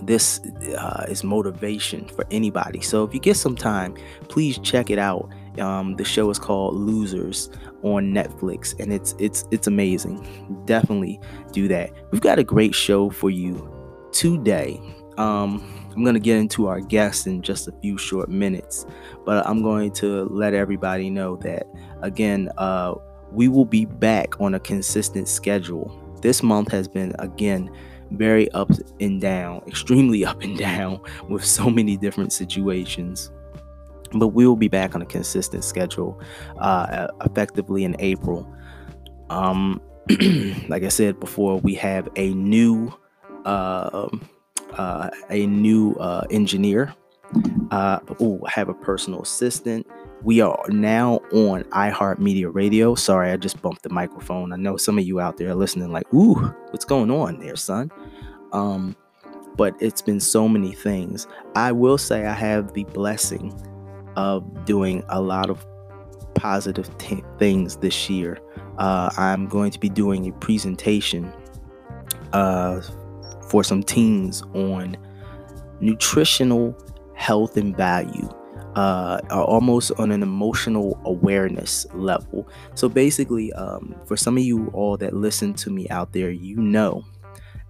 This 0.01 0.39
uh, 0.77 1.05
is 1.09 1.23
motivation 1.23 2.07
for 2.07 2.25
anybody. 2.31 2.81
So 2.81 3.03
if 3.03 3.13
you 3.13 3.19
get 3.19 3.35
some 3.38 3.55
time, 3.55 3.95
please 4.29 4.57
check 4.59 4.89
it 4.89 4.97
out. 4.97 5.29
Um, 5.60 5.96
the 5.96 6.05
show 6.05 6.29
is 6.29 6.39
called 6.39 6.75
Losers 6.75 7.50
on 7.84 8.13
Netflix, 8.13 8.79
and 8.79 8.93
it's 8.93 9.15
it's 9.20 9.46
it's 9.51 9.67
amazing. 9.67 10.63
Definitely 10.65 11.20
do 11.51 11.67
that. 11.67 11.91
We've 12.12 12.22
got 12.22 12.39
a 12.39 12.43
great 12.43 12.74
show 12.74 13.10
for 13.10 13.29
you 13.29 13.70
today. 14.12 14.79
Um, 15.17 15.62
I'm 15.93 16.03
going 16.03 16.13
to 16.13 16.22
get 16.22 16.38
into 16.38 16.67
our 16.67 16.79
guests 16.79 17.27
in 17.27 17.41
just 17.41 17.67
a 17.67 17.74
few 17.81 17.98
short 17.98 18.29
minutes, 18.29 18.86
but 19.25 19.46
I'm 19.46 19.62
going 19.62 19.91
to 19.93 20.24
let 20.25 20.53
everybody 20.53 21.10
know 21.10 21.36
that 21.38 21.67
again, 22.01 22.50
uh, 22.58 22.96
we 23.31 23.48
will 23.48 23.65
be 23.65 23.86
back 23.86 24.39
on 24.39 24.55
a 24.55 24.60
consistent 24.60 25.27
schedule. 25.27 25.98
This 26.22 26.43
month 26.43 26.72
has 26.72 26.88
been, 26.88 27.13
again, 27.20 27.70
very 28.12 28.51
up 28.51 28.72
and 29.00 29.20
down, 29.22 29.62
extremely 29.67 30.25
up 30.31 30.41
and 30.41 30.58
down 30.58 31.00
with 31.29 31.46
so 31.46 31.70
many 31.70 31.98
different 31.98 32.34
situations. 32.34 33.31
But 34.13 34.30
we 34.30 34.46
will 34.46 34.56
be 34.56 34.68
back 34.68 34.96
on 34.96 35.01
a 35.01 35.06
consistent 35.06 35.63
schedule 35.63 36.20
uh, 36.60 37.08
effectively 37.24 37.84
in 37.84 37.96
April. 38.00 38.51
Um, 39.30 39.82
like 40.68 40.84
I 40.84 40.89
said 40.89 41.20
before, 41.20 41.60
we 41.60 41.74
have 41.75 42.10
a 42.15 42.34
new 42.34 42.94
uh, 43.46 44.10
uh, 44.74 45.10
a 45.30 45.48
new 45.48 45.94
uh, 45.94 46.25
engineer. 46.30 46.94
Oh, 47.72 48.41
I 48.46 48.50
have 48.51 48.70
a 48.70 48.74
personal 48.74 49.22
assistant. 49.22 49.88
We 50.24 50.41
are 50.41 50.63
now 50.70 51.15
on 51.32 51.63
iHeartMedia 51.63 52.53
Radio. 52.53 52.94
Sorry, 52.94 53.32
I 53.32 53.38
just 53.38 53.62
bumped 53.62 53.84
the 53.84 53.89
microphone. 53.89 54.53
I 54.53 54.58
know 54.58 54.77
some 54.77 55.00
of 55.00 55.06
you 55.06 55.20
out 55.20 55.38
there 55.38 55.50
are 55.50 55.56
listening, 55.56 55.91
like, 55.91 56.13
ooh, 56.13 56.36
what's 56.70 56.86
going 56.86 57.10
on 57.10 57.39
there, 57.39 57.56
son? 57.56 57.91
Um, 58.51 58.96
but 59.56 59.75
it's 59.80 60.01
been 60.01 60.20
so 60.20 60.48
many 60.48 60.74
things. 60.74 61.27
I 61.56 61.72
will 61.72 61.98
say 61.98 62.25
I 62.25 62.34
have 62.34 62.74
the 62.74 62.84
blessing 62.86 63.51
of 64.15 64.65
doing 64.65 65.03
a 65.10 65.22
lot 65.22 65.50
of 65.50 65.65
positive 66.36 66.96
t- 66.98 67.24
things 67.38 67.77
this 67.77 68.10
year. 68.10 68.39
Uh, 68.77 69.10
I'm 69.18 69.48
going 69.48 69.72
to 69.72 69.80
be 69.80 69.89
doing 69.89 70.27
a 70.27 70.32
presentation 70.34 71.32
uh, 72.34 72.82
for 73.50 73.63
some 73.63 73.84
teens 73.84 74.41
on 74.53 74.98
nutritional 75.80 76.75
health 77.15 77.58
and 77.58 77.75
value 77.75 78.30
uh, 78.75 79.20
almost 79.30 79.91
on 79.98 80.12
an 80.12 80.24
emotional 80.24 81.00
awareness 81.06 81.86
level. 81.94 82.48
So 82.75 82.88
basically, 82.88 83.51
um, 83.53 83.96
for 84.06 84.15
some 84.15 84.38
of 84.38 84.44
you 84.44 84.70
all 84.74 84.98
that 84.98 85.13
listen 85.13 85.53
to 85.56 85.70
me 85.70 85.88
out 85.89 86.13
there, 86.13 86.32
you 86.32 86.58
know 86.58 87.03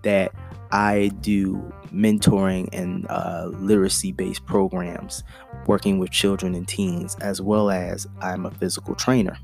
that 0.03 0.31
I 0.71 1.11
do 1.21 1.73
mentoring 1.93 2.69
and 2.73 3.05
uh, 3.09 3.49
literacy 3.53 4.11
based 4.11 4.45
programs 4.45 5.23
working 5.67 5.99
with 5.99 6.11
children 6.11 6.55
and 6.55 6.67
teens, 6.67 7.15
as 7.21 7.41
well 7.41 7.69
as 7.69 8.07
I'm 8.21 8.45
a 8.45 8.51
physical 8.51 8.95
trainer. 8.95 9.37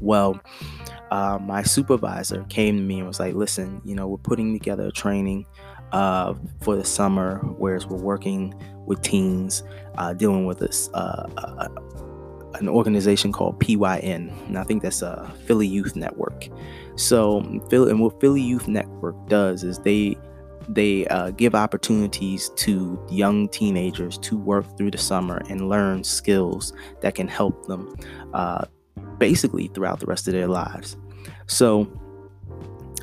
Well, 0.00 0.40
uh, 1.10 1.38
my 1.40 1.62
supervisor 1.62 2.44
came 2.48 2.76
to 2.76 2.82
me 2.82 2.98
and 2.98 3.06
was 3.06 3.20
like, 3.20 3.34
listen, 3.34 3.80
you 3.84 3.94
know, 3.94 4.08
we're 4.08 4.16
putting 4.18 4.52
together 4.52 4.88
a 4.88 4.92
training 4.92 5.46
uh, 5.92 6.34
for 6.60 6.76
the 6.76 6.84
summer, 6.84 7.38
whereas 7.58 7.86
we're 7.86 8.02
working 8.02 8.54
with 8.86 9.00
teens 9.02 9.62
uh, 9.96 10.12
dealing 10.12 10.44
with 10.44 10.58
this 10.58 10.90
uh, 10.92 11.28
uh 11.38 11.68
an 12.54 12.68
organization 12.68 13.32
called 13.32 13.58
PYN, 13.58 14.32
and 14.46 14.58
I 14.58 14.62
think 14.62 14.82
that's 14.82 15.02
a 15.02 15.32
Philly 15.44 15.66
Youth 15.66 15.96
Network. 15.96 16.48
So, 16.96 17.40
and 17.40 18.00
what 18.00 18.20
Philly 18.20 18.40
Youth 18.40 18.68
Network 18.68 19.28
does 19.28 19.64
is 19.64 19.78
they 19.80 20.16
they 20.68 21.06
uh, 21.08 21.30
give 21.30 21.54
opportunities 21.54 22.50
to 22.56 22.98
young 23.10 23.48
teenagers 23.48 24.18
to 24.18 24.36
work 24.36 24.64
through 24.76 24.90
the 24.90 24.98
summer 24.98 25.42
and 25.48 25.68
learn 25.68 26.04
skills 26.04 26.72
that 27.00 27.14
can 27.14 27.28
help 27.28 27.66
them 27.66 27.96
uh, 28.32 28.64
basically 29.18 29.68
throughout 29.68 30.00
the 30.00 30.06
rest 30.06 30.26
of 30.26 30.32
their 30.32 30.48
lives. 30.48 30.96
So, 31.46 31.90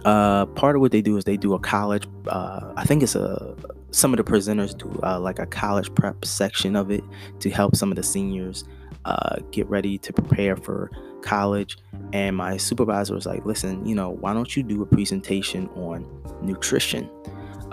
uh, 0.05 0.47
part 0.47 0.75
of 0.75 0.81
what 0.81 0.91
they 0.91 1.01
do 1.01 1.17
is 1.17 1.25
they 1.25 1.37
do 1.37 1.53
a 1.53 1.59
college. 1.59 2.07
Uh, 2.27 2.73
I 2.75 2.83
think 2.85 3.03
it's 3.03 3.15
a 3.15 3.55
some 3.91 4.13
of 4.13 4.17
the 4.17 4.23
presenters 4.23 4.77
do 4.77 4.99
uh, 5.03 5.19
like 5.19 5.37
a 5.37 5.45
college 5.45 5.93
prep 5.95 6.23
section 6.25 6.75
of 6.75 6.91
it 6.91 7.03
to 7.39 7.49
help 7.49 7.75
some 7.75 7.91
of 7.91 7.97
the 7.97 8.03
seniors 8.03 8.63
uh, 9.05 9.35
get 9.51 9.67
ready 9.67 9.97
to 9.97 10.13
prepare 10.13 10.55
for 10.55 10.89
college. 11.21 11.77
And 12.13 12.35
my 12.35 12.57
supervisor 12.57 13.13
was 13.13 13.25
like, 13.25 13.45
"Listen, 13.45 13.85
you 13.85 13.95
know, 13.95 14.09
why 14.09 14.33
don't 14.33 14.55
you 14.55 14.63
do 14.63 14.81
a 14.81 14.85
presentation 14.85 15.67
on 15.75 16.07
nutrition?" 16.41 17.09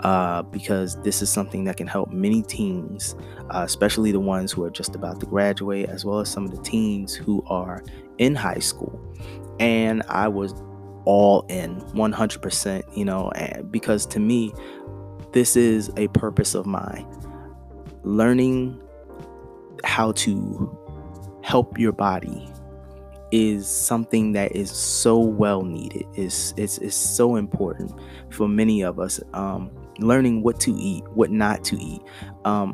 Uh, 0.01 0.41
because 0.43 1.01
this 1.01 1.21
is 1.21 1.29
something 1.29 1.65
that 1.65 1.75
can 1.75 1.87
help 1.87 2.09
many 2.11 2.41
teens, 2.41 3.15
uh, 3.49 3.63
especially 3.65 4.13
the 4.13 4.19
ones 4.19 4.51
who 4.51 4.63
are 4.63 4.69
just 4.69 4.95
about 4.95 5.19
to 5.19 5.25
graduate, 5.25 5.89
as 5.89 6.05
well 6.05 6.19
as 6.19 6.29
some 6.29 6.45
of 6.45 6.51
the 6.51 6.61
teens 6.61 7.13
who 7.13 7.43
are 7.47 7.83
in 8.17 8.33
high 8.33 8.59
school. 8.59 8.97
And 9.59 10.01
I 10.07 10.29
was 10.29 10.53
all 11.05 11.45
in 11.49 11.81
100%, 11.81 12.97
you 12.97 13.03
know, 13.03 13.31
because 13.71 14.05
to 14.05 14.19
me, 14.19 14.53
this 15.33 15.55
is 15.55 15.91
a 15.97 16.07
purpose 16.09 16.55
of 16.55 16.65
mine. 16.65 17.05
Learning 18.03 18.81
how 19.83 20.11
to 20.13 20.77
help 21.43 21.77
your 21.77 21.91
body 21.91 22.47
is 23.31 23.67
something 23.67 24.31
that 24.33 24.55
is 24.55 24.71
so 24.71 25.19
well 25.19 25.63
needed. 25.63 26.05
It's, 26.15 26.53
it's, 26.57 26.77
it's 26.79 26.95
so 26.95 27.35
important 27.35 27.91
for 28.29 28.47
many 28.47 28.81
of 28.81 28.99
us. 28.99 29.19
Um, 29.33 29.71
learning 30.01 30.43
what 30.43 30.59
to 30.61 30.75
eat, 30.75 31.03
what 31.13 31.31
not 31.31 31.63
to 31.65 31.77
eat. 31.77 32.01
Um, 32.45 32.73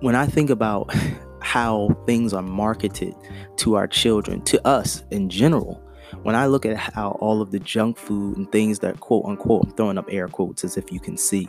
when 0.00 0.14
I 0.14 0.26
think 0.26 0.50
about 0.50 0.94
how 1.40 1.96
things 2.06 2.32
are 2.32 2.42
marketed 2.42 3.14
to 3.56 3.74
our 3.74 3.86
children, 3.86 4.42
to 4.42 4.66
us 4.66 5.02
in 5.10 5.28
general, 5.28 5.80
when 6.22 6.34
I 6.34 6.46
look 6.46 6.64
at 6.64 6.76
how 6.76 7.12
all 7.20 7.42
of 7.42 7.50
the 7.50 7.58
junk 7.58 7.98
food 7.98 8.36
and 8.36 8.50
things 8.50 8.78
that 8.80 9.00
quote 9.00 9.24
unquote, 9.26 9.66
I'm 9.66 9.72
throwing 9.72 9.98
up 9.98 10.06
air 10.10 10.28
quotes 10.28 10.64
as 10.64 10.76
if 10.76 10.90
you 10.92 11.00
can 11.00 11.16
see, 11.16 11.48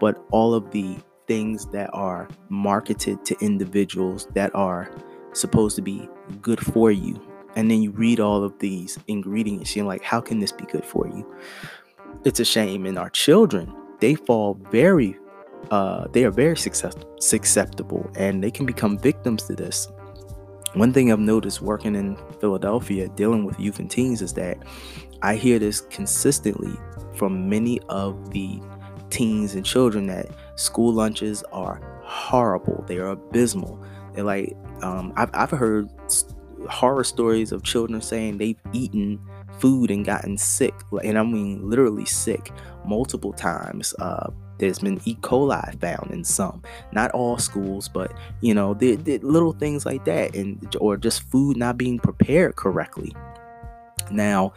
but 0.00 0.24
all 0.30 0.54
of 0.54 0.70
the 0.70 0.96
things 1.26 1.66
that 1.66 1.90
are 1.92 2.28
marketed 2.48 3.24
to 3.24 3.36
individuals 3.40 4.28
that 4.34 4.54
are 4.54 4.90
supposed 5.32 5.76
to 5.76 5.82
be 5.82 6.08
good 6.40 6.60
for 6.60 6.90
you. 6.90 7.20
And 7.56 7.70
then 7.70 7.82
you 7.82 7.90
read 7.90 8.20
all 8.20 8.44
of 8.44 8.58
these 8.58 8.98
ingredients, 9.08 9.74
you're 9.74 9.86
like, 9.86 10.02
how 10.02 10.20
can 10.20 10.40
this 10.40 10.52
be 10.52 10.64
good 10.66 10.84
for 10.84 11.06
you? 11.08 11.26
It's 12.26 12.40
a 12.40 12.44
shame. 12.44 12.86
And 12.86 12.98
our 12.98 13.08
children, 13.08 13.72
they 14.00 14.16
fall 14.16 14.58
very, 14.72 15.16
uh, 15.70 16.08
they 16.12 16.24
are 16.24 16.32
very 16.32 16.56
susceptible 16.56 18.10
and 18.16 18.42
they 18.42 18.50
can 18.50 18.66
become 18.66 18.98
victims 18.98 19.44
to 19.44 19.54
this. 19.54 19.86
One 20.74 20.92
thing 20.92 21.12
I've 21.12 21.20
noticed 21.20 21.62
working 21.62 21.94
in 21.94 22.18
Philadelphia, 22.40 23.08
dealing 23.10 23.44
with 23.44 23.60
youth 23.60 23.78
and 23.78 23.88
teens, 23.88 24.22
is 24.22 24.32
that 24.32 24.58
I 25.22 25.36
hear 25.36 25.60
this 25.60 25.82
consistently 25.82 26.76
from 27.14 27.48
many 27.48 27.78
of 27.88 28.32
the 28.32 28.60
teens 29.08 29.54
and 29.54 29.64
children 29.64 30.08
that 30.08 30.26
school 30.56 30.92
lunches 30.92 31.44
are 31.52 31.80
horrible. 32.02 32.84
They 32.88 32.98
are 32.98 33.10
abysmal. 33.10 33.80
They're 34.14 34.24
like, 34.24 34.56
um, 34.82 35.12
I've, 35.14 35.30
I've 35.32 35.50
heard 35.52 35.88
horror 36.68 37.04
stories 37.04 37.52
of 37.52 37.62
children 37.62 38.00
saying 38.00 38.38
they've 38.38 38.60
eaten 38.72 39.20
food 39.58 39.90
and 39.90 40.04
gotten 40.04 40.36
sick, 40.38 40.74
and 41.02 41.18
I 41.18 41.22
mean 41.22 41.68
literally 41.68 42.04
sick 42.04 42.52
multiple 42.84 43.32
times. 43.32 43.94
Uh, 43.98 44.30
there's 44.58 44.78
been 44.78 45.00
E. 45.04 45.16
coli 45.16 45.80
found 45.80 46.10
in 46.10 46.24
some, 46.24 46.62
not 46.92 47.10
all 47.10 47.36
schools, 47.38 47.88
but 47.88 48.12
you 48.40 48.54
know, 48.54 48.74
the, 48.74 48.96
the 48.96 49.18
little 49.18 49.52
things 49.52 49.84
like 49.84 50.04
that, 50.06 50.34
and 50.34 50.74
or 50.80 50.96
just 50.96 51.22
food 51.30 51.56
not 51.56 51.76
being 51.76 51.98
prepared 51.98 52.56
correctly. 52.56 53.14
Now, 54.10 54.54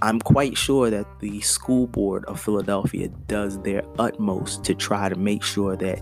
I'm 0.00 0.20
quite 0.20 0.56
sure 0.56 0.90
that 0.90 1.06
the 1.20 1.40
school 1.40 1.86
board 1.86 2.24
of 2.26 2.40
Philadelphia 2.40 3.08
does 3.26 3.60
their 3.62 3.82
utmost 3.98 4.64
to 4.64 4.74
try 4.74 5.08
to 5.08 5.16
make 5.16 5.42
sure 5.42 5.76
that 5.76 6.00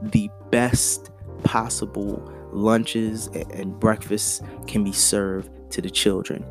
the 0.00 0.30
best 0.50 1.10
possible 1.42 2.22
lunches 2.52 3.26
and 3.28 3.78
breakfasts 3.80 4.40
can 4.66 4.84
be 4.84 4.92
served 4.92 5.50
to 5.72 5.80
the 5.82 5.90
children. 5.90 6.44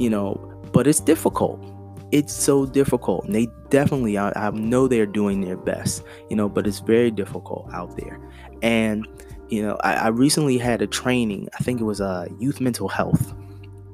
You 0.00 0.10
know, 0.10 0.34
but 0.72 0.86
it's 0.88 1.00
difficult. 1.00 1.64
It's 2.10 2.32
so 2.32 2.66
difficult. 2.66 3.26
And 3.26 3.34
they 3.34 3.46
definitely 3.68 4.18
I, 4.18 4.32
I, 4.34 4.50
know 4.50 4.88
they're 4.88 5.06
doing 5.06 5.42
their 5.42 5.56
best 5.56 6.02
you 6.28 6.36
know 6.36 6.48
but 6.48 6.66
it's 6.66 6.80
very 6.80 7.10
difficult 7.10 7.68
out 7.72 7.96
there. 7.96 8.20
And 8.62 9.06
you 9.48 9.62
know 9.62 9.76
I, 9.82 9.94
I 9.94 10.08
recently 10.08 10.58
had 10.58 10.80
a 10.80 10.86
training 10.86 11.48
i 11.58 11.62
think 11.62 11.80
it 11.80 11.84
was 11.84 12.00
a 12.00 12.04
uh, 12.04 12.26
youth 12.38 12.60
mental 12.60 12.88
health. 12.88 13.34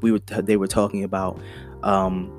We 0.02 0.12
were 0.12 0.18
they 0.18 0.56
were 0.56 0.66
talking 0.66 1.02
about 1.02 1.40
um, 1.82 2.30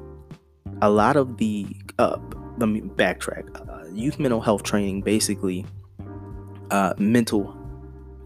a 0.82 0.90
lot 0.90 1.16
of 1.18 1.38
the 1.38 1.68
uh, 1.98 2.18
let 2.58 2.70
me 2.70 2.82
backtrack. 2.82 3.46
Uh, 3.70 3.88
youth 3.92 4.20
mental 4.20 4.42
health 4.42 4.64
training 4.64 5.02
basically 5.02 5.66
uh, 6.72 6.94
mental 6.98 7.58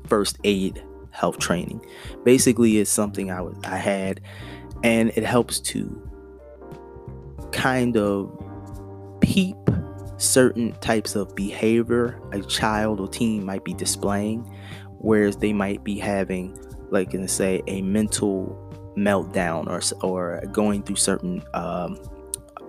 first 0.07 0.37
aid 0.43 0.83
health 1.11 1.39
training. 1.39 1.83
Basically 2.23 2.77
is 2.77 2.89
something 2.89 3.31
i 3.31 3.41
was 3.41 3.55
i 3.63 3.77
had 3.77 4.21
and 4.83 5.11
it 5.15 5.23
helps 5.23 5.59
to 5.59 6.09
kind 7.51 7.97
of 7.97 8.31
peep 9.21 9.55
certain 10.17 10.71
types 10.73 11.15
of 11.15 11.35
behavior 11.35 12.19
a 12.31 12.41
child 12.41 12.99
or 12.99 13.07
teen 13.07 13.43
might 13.43 13.63
be 13.63 13.73
displaying, 13.73 14.41
whereas 14.99 15.37
they 15.37 15.53
might 15.53 15.83
be 15.83 15.97
having, 15.97 16.57
like, 16.89 17.13
let's 17.13 17.33
say, 17.33 17.61
a 17.67 17.81
mental 17.81 18.57
meltdown 18.97 19.67
or 19.67 19.81
or 20.07 20.41
going 20.51 20.83
through 20.83 20.95
certain 20.97 21.41
um, 21.53 21.97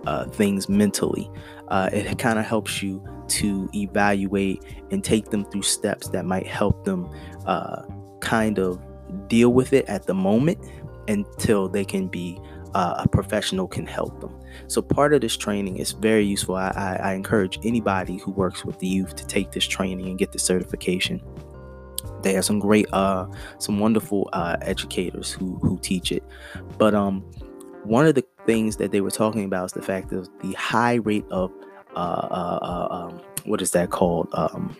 uh, 0.05 0.25
things 0.25 0.67
mentally. 0.69 1.29
Uh, 1.69 1.89
it 1.91 2.19
kind 2.19 2.39
of 2.39 2.45
helps 2.45 2.83
you 2.83 3.03
to 3.27 3.69
evaluate 3.73 4.63
and 4.91 5.03
take 5.03 5.29
them 5.29 5.45
through 5.45 5.61
steps 5.61 6.09
that 6.09 6.25
might 6.25 6.45
help 6.45 6.83
them 6.85 7.09
uh, 7.45 7.83
kind 8.19 8.59
of 8.59 8.81
deal 9.27 9.53
with 9.53 9.73
it 9.73 9.85
at 9.85 10.05
the 10.05 10.13
moment 10.13 10.59
until 11.07 11.67
they 11.67 11.85
can 11.85 12.07
be 12.07 12.39
uh, 12.73 12.95
a 12.99 13.07
professional 13.07 13.67
can 13.67 13.85
help 13.85 14.19
them. 14.19 14.33
So 14.67 14.81
part 14.81 15.13
of 15.13 15.21
this 15.21 15.37
training 15.37 15.77
is 15.77 15.91
very 15.91 16.25
useful. 16.25 16.55
I, 16.55 16.69
I, 16.75 17.09
I 17.09 17.13
encourage 17.13 17.59
anybody 17.63 18.17
who 18.17 18.31
works 18.31 18.65
with 18.65 18.79
the 18.79 18.87
youth 18.87 19.15
to 19.15 19.27
take 19.27 19.51
this 19.51 19.65
training 19.65 20.07
and 20.07 20.17
get 20.17 20.31
the 20.31 20.39
certification. 20.39 21.21
They 22.21 22.33
have 22.33 22.45
some 22.45 22.59
great, 22.59 22.87
uh, 22.93 23.27
some 23.59 23.79
wonderful 23.79 24.29
uh, 24.33 24.57
educators 24.61 25.31
who 25.31 25.55
who 25.59 25.77
teach 25.79 26.11
it. 26.11 26.23
But 26.77 26.95
um, 26.95 27.21
one 27.83 28.05
of 28.05 28.15
the 28.15 28.25
things 28.45 28.77
that 28.77 28.91
they 28.91 29.01
were 29.01 29.11
talking 29.11 29.43
about 29.45 29.65
is 29.65 29.71
the 29.73 29.81
fact 29.81 30.11
of 30.13 30.29
the 30.41 30.53
high 30.53 30.95
rate 30.95 31.25
of 31.31 31.51
uh, 31.95 32.27
uh, 32.31 32.59
uh 32.61 32.87
um, 32.91 33.21
what 33.45 33.61
is 33.61 33.71
that 33.71 33.89
called? 33.91 34.29
Um, 34.33 34.75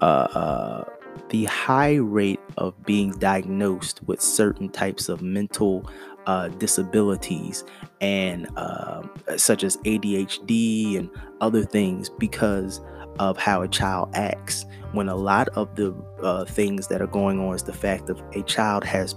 uh, 0.00 0.04
uh, 0.04 0.84
the 1.32 1.44
high 1.46 1.94
rate 1.94 2.40
of 2.58 2.80
being 2.84 3.10
diagnosed 3.12 4.02
with 4.04 4.20
certain 4.20 4.68
types 4.68 5.08
of 5.08 5.22
mental 5.22 5.90
uh, 6.26 6.48
disabilities 6.48 7.64
and 8.02 8.46
uh, 8.56 9.02
such 9.36 9.64
as 9.64 9.78
ADHD 9.78 10.98
and 10.98 11.10
other 11.40 11.64
things 11.64 12.10
because 12.10 12.82
of 13.18 13.38
how 13.38 13.62
a 13.62 13.68
child 13.68 14.10
acts. 14.14 14.66
When 14.92 15.08
a 15.08 15.16
lot 15.16 15.48
of 15.50 15.74
the 15.74 15.94
uh, 16.22 16.44
things 16.44 16.88
that 16.88 17.00
are 17.00 17.06
going 17.06 17.40
on 17.40 17.54
is 17.54 17.62
the 17.62 17.72
fact 17.72 18.10
of 18.10 18.22
a 18.34 18.42
child 18.42 18.84
has 18.84 19.14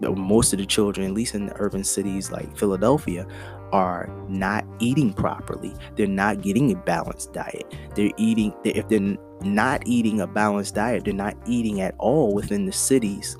most 0.00 0.52
of 0.52 0.58
the 0.58 0.66
children, 0.66 1.06
at 1.06 1.12
least 1.12 1.36
in 1.36 1.46
the 1.46 1.54
urban 1.60 1.84
cities 1.84 2.32
like 2.32 2.58
Philadelphia, 2.58 3.24
are 3.72 4.08
not 4.28 4.64
eating 4.78 5.12
properly. 5.12 5.74
They're 5.96 6.06
not 6.06 6.42
getting 6.42 6.70
a 6.72 6.76
balanced 6.76 7.32
diet. 7.32 7.74
They're 7.94 8.12
eating, 8.16 8.54
if 8.64 8.88
they're 8.88 9.16
not 9.42 9.82
eating 9.86 10.20
a 10.20 10.26
balanced 10.26 10.74
diet, 10.74 11.04
they're 11.04 11.14
not 11.14 11.36
eating 11.46 11.80
at 11.80 11.94
all 11.98 12.34
within 12.34 12.66
the 12.66 12.72
cities 12.72 13.36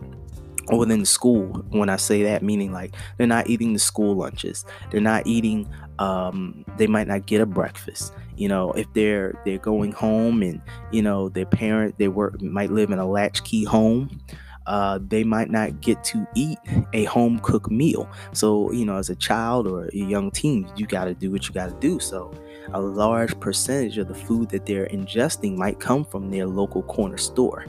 or 0.69 0.79
within 0.79 1.01
the 1.01 1.07
school 1.07 1.47
when 1.71 1.89
i 1.89 1.97
say 1.97 2.23
that 2.23 2.43
meaning 2.43 2.73
like 2.73 2.95
they're 3.19 3.27
not 3.27 3.49
eating 3.51 3.73
the 3.73 3.79
school 3.79 4.15
lunches 4.15 4.65
they're 4.91 5.01
not 5.01 5.27
eating 5.27 5.69
um, 5.99 6.65
they 6.79 6.87
might 6.87 7.07
not 7.07 7.27
get 7.27 7.41
a 7.41 7.47
breakfast 7.47 8.13
you 8.37 8.49
know 8.49 8.73
if 8.73 8.87
they're 8.93 9.39
they're 9.45 9.59
going 9.59 9.93
home 9.93 10.43
and 10.43 10.61
you 10.91 11.03
know 11.03 11.29
their 11.29 11.47
parent 11.47 11.97
they 11.99 12.09
work 12.09 12.41
might 12.41 12.71
live 12.71 12.91
in 12.91 12.99
a 12.99 13.07
latchkey 13.07 13.65
home 13.65 14.21
uh, 14.67 14.99
they 15.09 15.25
might 15.25 15.51
not 15.51 15.81
get 15.81 16.03
to 16.05 16.27
eat 16.35 16.59
a 16.93 17.05
home 17.05 17.39
cooked 17.41 17.71
meal. 17.71 18.09
So 18.33 18.73
you 18.73 18.85
know 18.85 18.97
as 18.97 19.11
a 19.11 19.17
child 19.17 19.67
or 19.67 19.87
a 19.87 19.97
young 19.97 20.31
teen 20.31 20.71
you 20.77 20.87
got 20.87 21.05
to 21.07 21.15
do 21.15 21.31
what 21.31 21.49
you 21.49 21.55
got 21.55 21.69
to 21.69 21.77
do. 21.81 21.99
So 21.99 22.33
a 22.73 22.81
large 22.81 23.39
percentage 23.41 23.99
of 23.99 24.09
the 24.09 24.15
food 24.15 24.49
that 24.51 24.67
they're 24.67 24.87
ingesting 24.87 25.57
might 25.57 25.81
come 25.81 26.05
from 26.05 26.31
their 26.31 26.47
local 26.47 26.83
corner 26.83 27.19
store. 27.19 27.67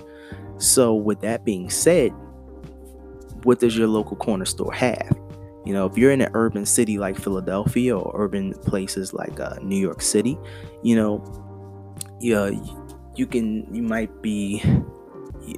So 0.57 0.93
with 0.93 1.19
that 1.21 1.43
being 1.43 1.69
said 1.69 2.13
what 3.43 3.59
does 3.59 3.77
your 3.77 3.87
local 3.87 4.17
corner 4.17 4.45
store 4.45 4.73
have? 4.73 5.17
You 5.65 5.73
know, 5.73 5.85
if 5.85 5.97
you're 5.97 6.11
in 6.11 6.21
an 6.21 6.31
urban 6.33 6.65
city 6.65 6.97
like 6.97 7.17
Philadelphia 7.17 7.97
or 7.97 8.11
urban 8.21 8.53
places 8.53 9.13
like 9.13 9.39
uh, 9.39 9.55
New 9.61 9.77
York 9.77 10.01
City, 10.01 10.37
you 10.81 10.95
know, 10.95 11.23
you, 12.19 12.35
you 13.15 13.25
can, 13.25 13.73
you 13.73 13.81
might 13.81 14.21
be 14.21 14.61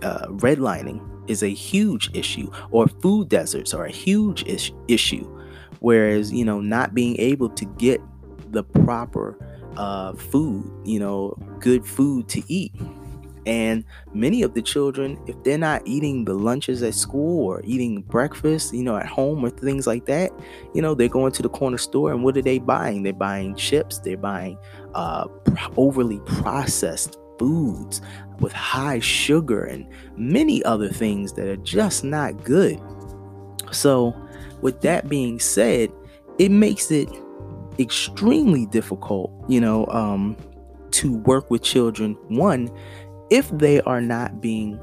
uh, 0.03 0.27
redlining 0.27 1.01
is 1.27 1.43
a 1.43 1.49
huge 1.49 2.09
issue, 2.13 2.49
or 2.71 2.87
food 2.87 3.29
deserts 3.29 3.73
are 3.73 3.85
a 3.85 3.91
huge 3.91 4.43
is- 4.43 4.71
issue. 4.87 5.25
Whereas, 5.79 6.31
you 6.31 6.45
know, 6.45 6.61
not 6.61 6.93
being 6.93 7.19
able 7.19 7.49
to 7.49 7.65
get 7.77 8.01
the 8.51 8.63
proper 8.63 9.37
uh, 9.77 10.13
food, 10.13 10.69
you 10.85 10.99
know, 10.99 11.37
good 11.59 11.85
food 11.85 12.27
to 12.29 12.41
eat. 12.47 12.73
And 13.45 13.85
many 14.13 14.41
of 14.41 14.55
the 14.55 14.61
children, 14.61 15.19
if 15.27 15.35
they're 15.43 15.57
not 15.59 15.83
eating 15.85 16.25
the 16.25 16.33
lunches 16.33 16.81
at 16.81 16.95
school 16.95 17.45
or 17.45 17.61
eating 17.63 18.01
breakfast, 18.01 18.73
you 18.73 18.81
know, 18.81 18.95
at 18.97 19.05
home 19.05 19.45
or 19.45 19.51
things 19.51 19.85
like 19.85 20.07
that, 20.07 20.31
you 20.73 20.81
know, 20.81 20.95
they're 20.95 21.07
going 21.07 21.31
to 21.33 21.43
the 21.43 21.49
corner 21.49 21.77
store 21.77 22.11
and 22.11 22.23
what 22.23 22.35
are 22.37 22.41
they 22.41 22.57
buying? 22.57 23.03
They're 23.03 23.13
buying 23.13 23.55
chips, 23.55 23.99
they're 23.99 24.17
buying 24.17 24.57
uh, 24.95 25.27
overly 25.77 26.19
processed 26.25 27.19
foods 27.37 28.01
with 28.39 28.51
high 28.53 28.99
sugar 28.99 29.63
and 29.63 29.87
many 30.17 30.63
other 30.63 30.89
things 30.89 31.33
that 31.33 31.47
are 31.47 31.57
just 31.57 32.03
not 32.03 32.43
good. 32.43 32.79
So, 33.71 34.15
with 34.61 34.81
that 34.81 35.09
being 35.09 35.39
said, 35.39 35.91
it 36.39 36.49
makes 36.49 36.91
it 36.91 37.09
extremely 37.79 38.65
difficult, 38.65 39.31
you 39.47 39.59
know, 39.59 39.85
um, 39.87 40.37
to 40.91 41.17
work 41.19 41.49
with 41.51 41.61
children. 41.61 42.13
One, 42.29 42.69
if 43.29 43.49
they 43.49 43.81
are 43.81 44.01
not 44.01 44.41
being 44.41 44.79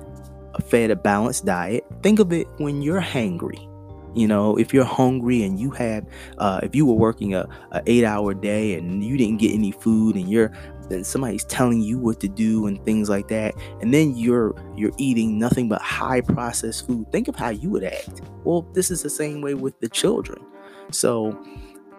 fed 0.66 0.90
a 0.90 0.96
balanced 0.96 1.46
diet, 1.46 1.84
think 2.02 2.18
of 2.18 2.32
it 2.32 2.46
when 2.58 2.82
you're 2.82 3.00
hangry. 3.00 3.68
You 4.14 4.26
know, 4.28 4.58
if 4.58 4.74
you're 4.74 4.84
hungry 4.84 5.42
and 5.42 5.58
you 5.58 5.70
have, 5.70 6.04
uh, 6.36 6.60
if 6.62 6.74
you 6.74 6.84
were 6.84 6.94
working 6.94 7.34
a, 7.34 7.48
a 7.70 7.82
eight 7.86 8.04
hour 8.04 8.34
day 8.34 8.74
and 8.74 9.02
you 9.02 9.16
didn't 9.16 9.38
get 9.38 9.52
any 9.52 9.72
food 9.72 10.16
and 10.16 10.28
you're 10.28 10.52
then 10.92 11.04
somebody's 11.04 11.44
telling 11.44 11.80
you 11.80 11.98
what 11.98 12.20
to 12.20 12.28
do 12.28 12.66
and 12.66 12.84
things 12.84 13.08
like 13.08 13.28
that. 13.28 13.54
And 13.80 13.92
then 13.92 14.14
you're 14.16 14.54
you're 14.76 14.92
eating 14.98 15.38
nothing 15.38 15.68
but 15.68 15.80
high 15.82 16.20
processed 16.20 16.86
food. 16.86 17.10
Think 17.12 17.28
of 17.28 17.36
how 17.36 17.50
you 17.50 17.70
would 17.70 17.84
act. 17.84 18.22
Well 18.44 18.62
this 18.72 18.90
is 18.90 19.02
the 19.02 19.10
same 19.10 19.40
way 19.40 19.54
with 19.54 19.78
the 19.80 19.88
children. 19.88 20.44
So 20.90 21.38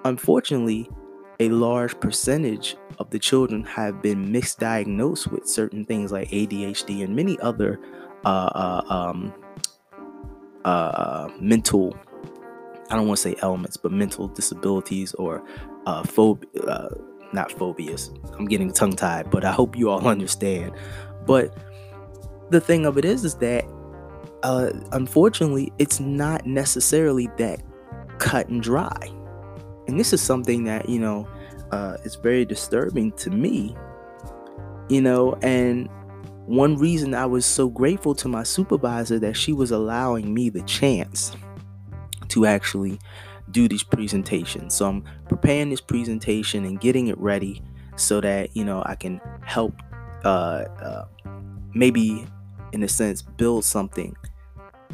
unfortunately 0.05 0.89
a 1.39 1.49
large 1.49 1.99
percentage 1.99 2.77
of 2.99 3.09
the 3.09 3.19
children 3.19 3.63
have 3.63 4.01
been 4.01 4.31
misdiagnosed 4.31 5.27
with 5.27 5.47
certain 5.47 5.83
things 5.83 6.11
like 6.11 6.29
ADHD 6.29 7.03
and 7.03 7.15
many 7.15 7.39
other 7.39 7.79
uh, 8.23 8.27
uh, 8.27 8.93
um, 8.93 9.33
uh, 10.63 11.29
mental 11.39 11.95
I 12.89 12.95
don't 12.95 13.07
want 13.07 13.17
to 13.17 13.23
say 13.23 13.35
elements, 13.41 13.75
but 13.75 13.91
mental 13.91 14.27
disabilities 14.27 15.13
or 15.15 15.43
uh, 15.87 16.03
phobia, 16.03 16.61
uh, 16.61 16.89
not 17.33 17.51
phobias. 17.51 18.11
I'm 18.37 18.45
getting 18.45 18.71
tongue 18.71 18.95
tied, 18.95 19.29
but 19.29 19.43
I 19.43 19.51
hope 19.51 19.77
you 19.77 19.89
all 19.89 20.07
understand. 20.15 20.73
But 21.25 21.55
the 22.49 22.61
thing 22.61 22.85
of 22.85 22.97
it 22.97 23.05
is, 23.05 23.23
is 23.25 23.35
that 23.35 23.65
uh, 24.43 24.71
unfortunately, 24.91 25.71
it's 25.79 25.99
not 25.99 26.45
necessarily 26.45 27.29
that 27.37 27.61
cut 28.19 28.49
and 28.49 28.61
dry. 28.61 29.09
And 29.87 29.99
this 29.99 30.13
is 30.13 30.21
something 30.21 30.65
that, 30.65 30.89
you 30.89 30.99
know, 30.99 31.27
uh, 31.71 31.97
is 32.03 32.15
very 32.15 32.45
disturbing 32.45 33.11
to 33.13 33.29
me, 33.29 33.75
you 34.89 35.01
know, 35.01 35.33
and 35.41 35.89
one 36.45 36.77
reason 36.77 37.13
I 37.15 37.25
was 37.25 37.45
so 37.45 37.69
grateful 37.69 38.13
to 38.15 38.27
my 38.27 38.43
supervisor 38.43 39.17
that 39.19 39.35
she 39.35 39.53
was 39.53 39.71
allowing 39.71 40.33
me 40.33 40.49
the 40.49 40.61
chance 40.63 41.35
to 42.29 42.45
actually 42.45 42.99
do 43.53 43.67
these 43.67 43.83
presentations. 43.83 44.75
So 44.75 44.89
I'm 44.89 45.03
preparing 45.29 45.69
this 45.69 45.81
presentation 45.81 46.65
and 46.65 46.79
getting 46.79 47.07
it 47.07 47.17
ready 47.17 47.61
so 47.95 48.19
that 48.21 48.55
you 48.55 48.65
know 48.65 48.83
I 48.85 48.95
can 48.95 49.21
help 49.43 49.75
uh, 50.25 50.65
uh, 50.81 51.05
maybe 51.73 52.25
in 52.71 52.83
a 52.83 52.87
sense 52.87 53.21
build 53.21 53.63
something 53.63 54.15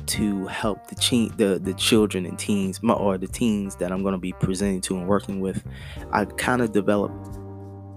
to 0.06 0.48
help 0.48 0.88
the, 0.88 0.96
che- 0.96 1.32
the 1.38 1.60
the 1.60 1.74
children 1.74 2.26
and 2.26 2.38
teens 2.38 2.80
or 2.84 3.18
the 3.18 3.28
teens 3.28 3.76
that 3.78 3.92
I'm 3.92 4.02
going 4.04 4.14
to 4.14 4.20
be 4.20 4.34
presenting 4.34 4.82
to 4.82 4.98
and 4.98 5.08
working 5.08 5.40
with. 5.40 5.64
I 6.12 6.26
kind 6.26 6.62
of 6.62 6.72
develop 6.72 7.12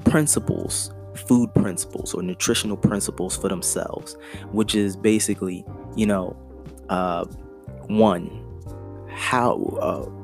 principles 0.04 0.92
food 1.14 1.52
principles 1.54 2.14
or 2.14 2.22
nutritional 2.22 2.76
principles 2.76 3.36
for 3.36 3.48
themselves, 3.48 4.16
which 4.50 4.74
is 4.74 4.96
basically, 4.96 5.64
you 5.96 6.06
know, 6.06 6.36
uh, 6.88 7.24
one, 7.86 8.30
how 9.08 9.56
uh, 9.80 10.21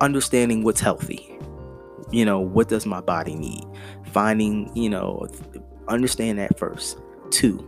understanding 0.00 0.62
what's 0.62 0.80
healthy. 0.80 1.36
You 2.10 2.24
know, 2.24 2.40
what 2.40 2.68
does 2.68 2.86
my 2.86 3.00
body 3.00 3.34
need? 3.34 3.64
Finding, 4.12 4.74
you 4.76 4.90
know, 4.90 5.26
understand 5.88 6.38
that 6.38 6.58
first. 6.58 6.98
Two, 7.30 7.64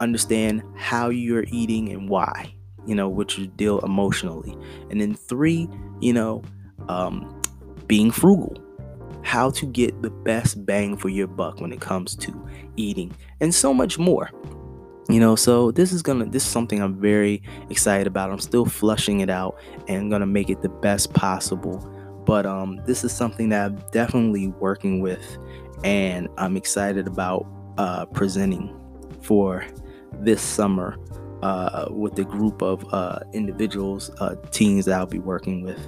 understand 0.00 0.62
how 0.76 1.08
you're 1.08 1.44
eating 1.48 1.90
and 1.90 2.08
why, 2.08 2.54
you 2.86 2.94
know, 2.94 3.08
which 3.08 3.38
you 3.38 3.46
deal 3.46 3.78
emotionally. 3.80 4.56
And 4.90 5.00
then 5.00 5.14
three, 5.14 5.68
you 6.00 6.12
know, 6.12 6.42
um, 6.88 7.40
being 7.86 8.10
frugal 8.10 8.56
how 9.22 9.50
to 9.50 9.66
get 9.66 10.00
the 10.02 10.10
best 10.10 10.64
bang 10.64 10.96
for 10.96 11.08
your 11.08 11.26
buck 11.26 11.60
when 11.60 11.72
it 11.72 11.80
comes 11.80 12.16
to 12.16 12.48
eating 12.76 13.14
and 13.40 13.54
so 13.54 13.72
much 13.72 13.98
more 13.98 14.30
you 15.08 15.18
know 15.18 15.34
so 15.34 15.70
this 15.70 15.92
is 15.92 16.02
gonna 16.02 16.24
this 16.26 16.44
is 16.44 16.48
something 16.48 16.82
i'm 16.82 17.00
very 17.00 17.42
excited 17.70 18.06
about 18.06 18.30
i'm 18.30 18.38
still 18.38 18.64
flushing 18.64 19.20
it 19.20 19.30
out 19.30 19.58
and 19.88 20.10
gonna 20.10 20.26
make 20.26 20.50
it 20.50 20.62
the 20.62 20.68
best 20.68 21.12
possible 21.14 21.78
but 22.26 22.46
um 22.46 22.80
this 22.86 23.02
is 23.02 23.12
something 23.12 23.48
that 23.48 23.66
i'm 23.66 23.82
definitely 23.92 24.48
working 24.60 25.00
with 25.00 25.38
and 25.84 26.28
i'm 26.36 26.56
excited 26.56 27.06
about 27.06 27.46
uh 27.78 28.04
presenting 28.06 28.76
for 29.22 29.64
this 30.20 30.42
summer 30.42 30.98
uh, 31.42 31.86
with 31.90 32.14
the 32.14 32.24
group 32.24 32.62
of 32.62 32.84
uh, 32.92 33.20
individuals, 33.32 34.10
uh, 34.20 34.34
teens 34.50 34.84
that 34.84 34.98
I'll 34.98 35.06
be 35.06 35.18
working 35.18 35.62
with. 35.62 35.80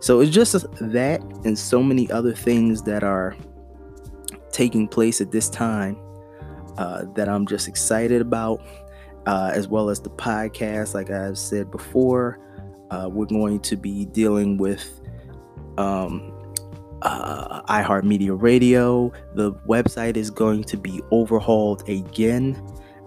So 0.00 0.20
it's 0.20 0.30
just 0.30 0.52
that 0.80 1.20
and 1.44 1.58
so 1.58 1.82
many 1.82 2.10
other 2.10 2.32
things 2.32 2.82
that 2.82 3.02
are 3.02 3.36
taking 4.50 4.86
place 4.86 5.20
at 5.20 5.32
this 5.32 5.48
time 5.48 5.96
uh, 6.78 7.04
that 7.14 7.28
I'm 7.28 7.46
just 7.46 7.68
excited 7.68 8.20
about, 8.20 8.62
uh, 9.26 9.50
as 9.54 9.68
well 9.68 9.90
as 9.90 10.00
the 10.00 10.10
podcast. 10.10 10.94
Like 10.94 11.10
I've 11.10 11.38
said 11.38 11.70
before, 11.70 12.38
uh, 12.90 13.08
we're 13.10 13.26
going 13.26 13.60
to 13.60 13.76
be 13.76 14.06
dealing 14.06 14.56
with 14.56 15.00
um, 15.78 16.32
uh, 17.02 17.62
iHeartMedia 17.62 18.40
Radio. 18.40 19.12
The 19.34 19.52
website 19.68 20.16
is 20.16 20.30
going 20.30 20.64
to 20.64 20.76
be 20.76 21.00
overhauled 21.10 21.88
again, 21.88 22.60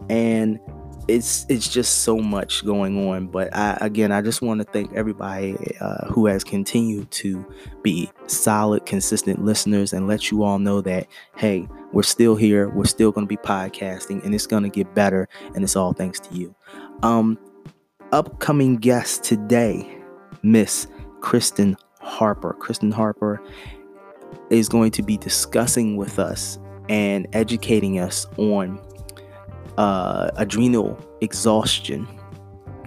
and 0.09 0.59
it's 1.07 1.45
it's 1.49 1.67
just 1.67 1.99
so 1.99 2.17
much 2.17 2.65
going 2.65 3.07
on 3.07 3.27
but 3.27 3.55
I, 3.55 3.77
again 3.81 4.11
i 4.11 4.21
just 4.21 4.41
want 4.41 4.59
to 4.61 4.65
thank 4.65 4.91
everybody 4.93 5.55
uh, 5.79 6.07
who 6.07 6.25
has 6.25 6.43
continued 6.43 7.11
to 7.11 7.45
be 7.83 8.09
solid 8.27 8.85
consistent 8.85 9.43
listeners 9.43 9.93
and 9.93 10.07
let 10.07 10.31
you 10.31 10.43
all 10.43 10.57
know 10.57 10.81
that 10.81 11.07
hey 11.35 11.67
we're 11.95 12.03
still 12.03 12.35
here 12.35 12.69
we're 12.69 12.85
still 12.85 13.11
going 13.11 13.25
to 13.25 13.29
be 13.29 13.37
podcasting 13.37 14.23
and 14.23 14.35
it's 14.35 14.45
going 14.45 14.63
to 14.63 14.69
get 14.69 14.93
better 14.93 15.27
and 15.55 15.63
it's 15.63 15.75
all 15.75 15.93
thanks 15.93 16.19
to 16.19 16.35
you 16.35 16.53
um 17.01 17.37
upcoming 18.11 18.75
guest 18.75 19.23
today 19.23 19.97
miss 20.43 20.85
kristen 21.21 21.75
harper 21.99 22.53
kristen 22.53 22.91
harper 22.91 23.41
is 24.51 24.69
going 24.69 24.91
to 24.91 25.01
be 25.01 25.17
discussing 25.17 25.97
with 25.97 26.19
us 26.19 26.59
and 26.89 27.27
educating 27.33 27.99
us 27.99 28.27
on 28.37 28.79
uh, 29.77 30.31
adrenal 30.35 30.97
exhaustion. 31.21 32.07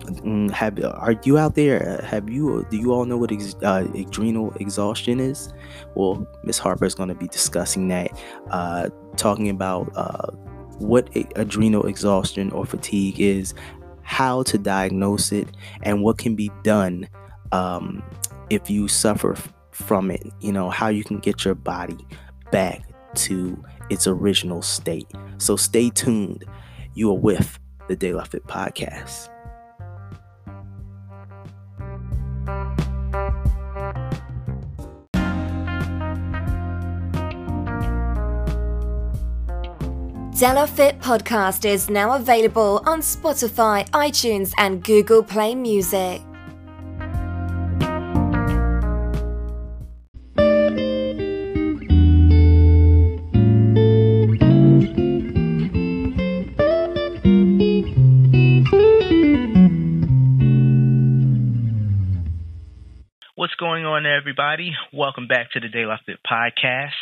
Mm, 0.09 0.51
have 0.51 0.83
are 0.85 1.17
you 1.25 1.39
out 1.39 1.55
there? 1.55 2.03
Have 2.05 2.29
you? 2.31 2.67
Do 2.71 2.77
you 2.77 2.93
all 2.93 3.05
know 3.05 3.17
what 3.17 3.33
ex, 3.33 3.55
uh, 3.63 3.87
adrenal 3.95 4.53
exhaustion 4.55 5.21
is? 5.21 5.53
Well, 5.95 6.27
Miss 6.45 6.59
Harper 6.59 6.85
is 6.85 6.95
going 6.95 7.11
to 7.11 7.15
be 7.15 7.29
discussing 7.29 7.89
that, 7.89 8.11
uh, 8.51 8.89
talking 9.17 9.49
about 9.51 9.93
uh, 9.97 10.31
what 10.79 11.09
adrenal 11.37 11.87
exhaustion 11.87 12.51
or 12.53 12.65
fatigue 12.65 13.21
is, 13.21 13.55
how 14.03 14.43
to 14.45 14.59
diagnose 14.59 15.33
it, 15.33 15.49
and 15.83 16.03
what 16.03 16.19
can 16.19 16.35
be 16.35 16.51
done 16.63 17.09
um, 17.53 18.03
if 18.51 18.71
you 18.71 18.89
suffer 18.89 19.37
from 19.73 20.11
it. 20.11 20.27
You 20.41 20.53
know 20.53 20.71
how 20.71 20.89
you 20.89 21.05
can 21.05 21.19
get 21.19 21.45
your 21.45 21.55
body 21.55 21.99
back 22.51 22.83
to 23.15 23.63
its 23.91 24.07
original 24.07 24.63
state. 24.63 25.11
So 25.39 25.57
stay 25.57 25.91
tuned. 25.91 26.45
You 26.95 27.11
are 27.11 27.19
with 27.19 27.59
the 27.89 27.97
De 27.97 28.13
La 28.13 28.25
Fit 28.25 28.47
podcast. 28.47 29.29
De 40.39 40.47
La 40.47 40.67
Fit 40.67 40.97
podcast 41.01 41.65
is 41.65 41.91
now 41.91 42.15
available 42.15 42.81
on 42.87 43.01
Spotify, 43.01 43.85
iTunes, 43.91 44.53
and 44.57 44.85
Google 44.85 45.21
Play 45.21 45.57
Music. 45.57 46.23
What's 63.35 63.57
going 63.57 63.85
on, 63.85 64.07
everybody? 64.07 64.71
Welcome 64.93 65.27
back 65.27 65.51
to 65.55 65.59
the 65.59 65.69
De 65.69 65.85
La 65.85 65.97
Fit 66.07 66.21
podcast. 66.25 66.93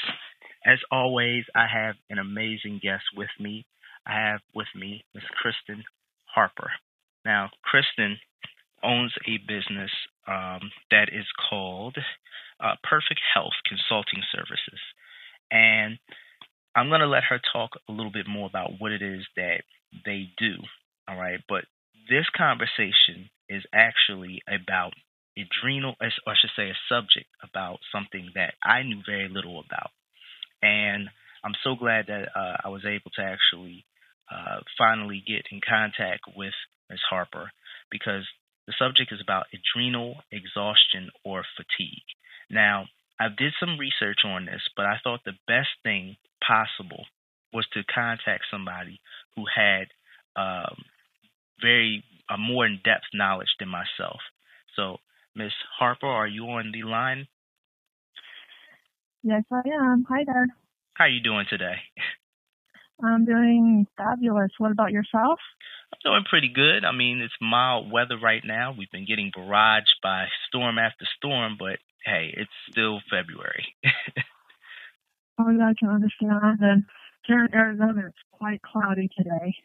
As 0.66 0.78
always, 0.90 1.44
I 1.54 1.66
have 1.72 1.94
an 2.10 2.18
amazing 2.18 2.80
guest 2.82 3.04
with 3.16 3.30
me. 3.38 3.64
I 4.04 4.14
have 4.14 4.40
with 4.52 4.66
me 4.74 5.04
Miss 5.14 5.24
Kristen 5.40 5.84
Harper. 6.24 6.72
Now, 7.24 7.50
Kristen 7.62 8.18
owns 8.82 9.12
a 9.26 9.38
business 9.46 9.90
um, 10.26 10.70
that 10.90 11.08
is 11.12 11.26
called 11.48 11.96
uh, 12.60 12.74
Perfect 12.82 13.20
Health 13.32 13.54
Consulting 13.64 14.22
Services. 14.34 14.80
And 15.52 15.98
I'm 16.74 16.88
going 16.88 17.00
to 17.00 17.06
let 17.06 17.24
her 17.30 17.40
talk 17.52 17.70
a 17.88 17.92
little 17.92 18.12
bit 18.12 18.26
more 18.28 18.46
about 18.48 18.72
what 18.78 18.90
it 18.90 19.02
is 19.02 19.24
that 19.36 19.62
they 20.04 20.30
do. 20.36 20.54
All 21.08 21.16
right. 21.16 21.40
But 21.48 21.64
this 22.10 22.26
conversation 22.36 23.30
is 23.48 23.62
actually 23.72 24.42
about 24.48 24.94
adrenal, 25.38 25.94
or 26.00 26.08
I 26.26 26.34
should 26.40 26.50
say, 26.56 26.70
a 26.70 26.78
subject 26.88 27.30
about 27.42 27.78
something 27.92 28.30
that 28.34 28.54
I 28.64 28.82
knew 28.82 29.00
very 29.06 29.28
little 29.28 29.60
about. 29.60 29.90
And 30.66 31.08
I'm 31.44 31.54
so 31.62 31.76
glad 31.76 32.06
that 32.08 32.28
uh, 32.34 32.56
I 32.64 32.68
was 32.68 32.84
able 32.84 33.10
to 33.14 33.22
actually 33.22 33.84
uh, 34.30 34.58
finally 34.76 35.22
get 35.24 35.46
in 35.52 35.60
contact 35.62 36.22
with 36.34 36.54
Ms. 36.90 36.98
Harper 37.08 37.52
because 37.90 38.26
the 38.66 38.74
subject 38.78 39.12
is 39.12 39.20
about 39.22 39.46
adrenal 39.54 40.16
exhaustion 40.32 41.10
or 41.24 41.44
fatigue. 41.56 42.08
Now, 42.50 42.86
I 43.20 43.28
did 43.28 43.52
some 43.60 43.78
research 43.78 44.20
on 44.24 44.46
this, 44.46 44.62
but 44.76 44.86
I 44.86 44.96
thought 45.02 45.20
the 45.24 45.38
best 45.46 45.70
thing 45.84 46.16
possible 46.46 47.04
was 47.52 47.66
to 47.74 47.84
contact 47.84 48.44
somebody 48.50 49.00
who 49.36 49.44
had 49.46 49.86
um, 50.34 50.82
very 51.62 52.02
a 52.28 52.36
more 52.36 52.66
in-depth 52.66 53.14
knowledge 53.14 53.54
than 53.60 53.68
myself. 53.68 54.18
So, 54.74 54.96
Miss 55.36 55.52
Harper, 55.78 56.08
are 56.08 56.26
you 56.26 56.44
on 56.46 56.72
the 56.72 56.82
line? 56.82 57.28
Yes, 59.26 59.42
I 59.50 59.62
am. 59.74 60.06
Hi 60.08 60.22
there. 60.24 60.46
How 60.94 61.06
are 61.06 61.08
you 61.08 61.20
doing 61.20 61.46
today? 61.50 61.74
I'm 63.02 63.24
doing 63.24 63.84
fabulous. 63.96 64.52
What 64.58 64.70
about 64.70 64.92
yourself? 64.92 65.40
I'm 65.92 65.98
doing 66.04 66.24
pretty 66.30 66.48
good. 66.54 66.84
I 66.84 66.92
mean, 66.92 67.20
it's 67.20 67.34
mild 67.40 67.90
weather 67.90 68.16
right 68.22 68.42
now. 68.44 68.72
We've 68.78 68.90
been 68.92 69.04
getting 69.04 69.32
barraged 69.36 69.98
by 70.00 70.26
storm 70.46 70.78
after 70.78 71.04
storm, 71.16 71.56
but 71.58 71.80
hey, 72.04 72.34
it's 72.36 72.54
still 72.70 73.00
February. 73.10 73.66
oh, 75.40 75.50
yeah, 75.50 75.70
I 75.70 75.74
can 75.76 75.88
understand. 75.88 76.60
And 76.60 76.84
here 77.26 77.44
in 77.44 77.52
Arizona, 77.52 78.06
it's 78.06 78.22
quite 78.30 78.62
cloudy 78.62 79.10
today. 79.18 79.56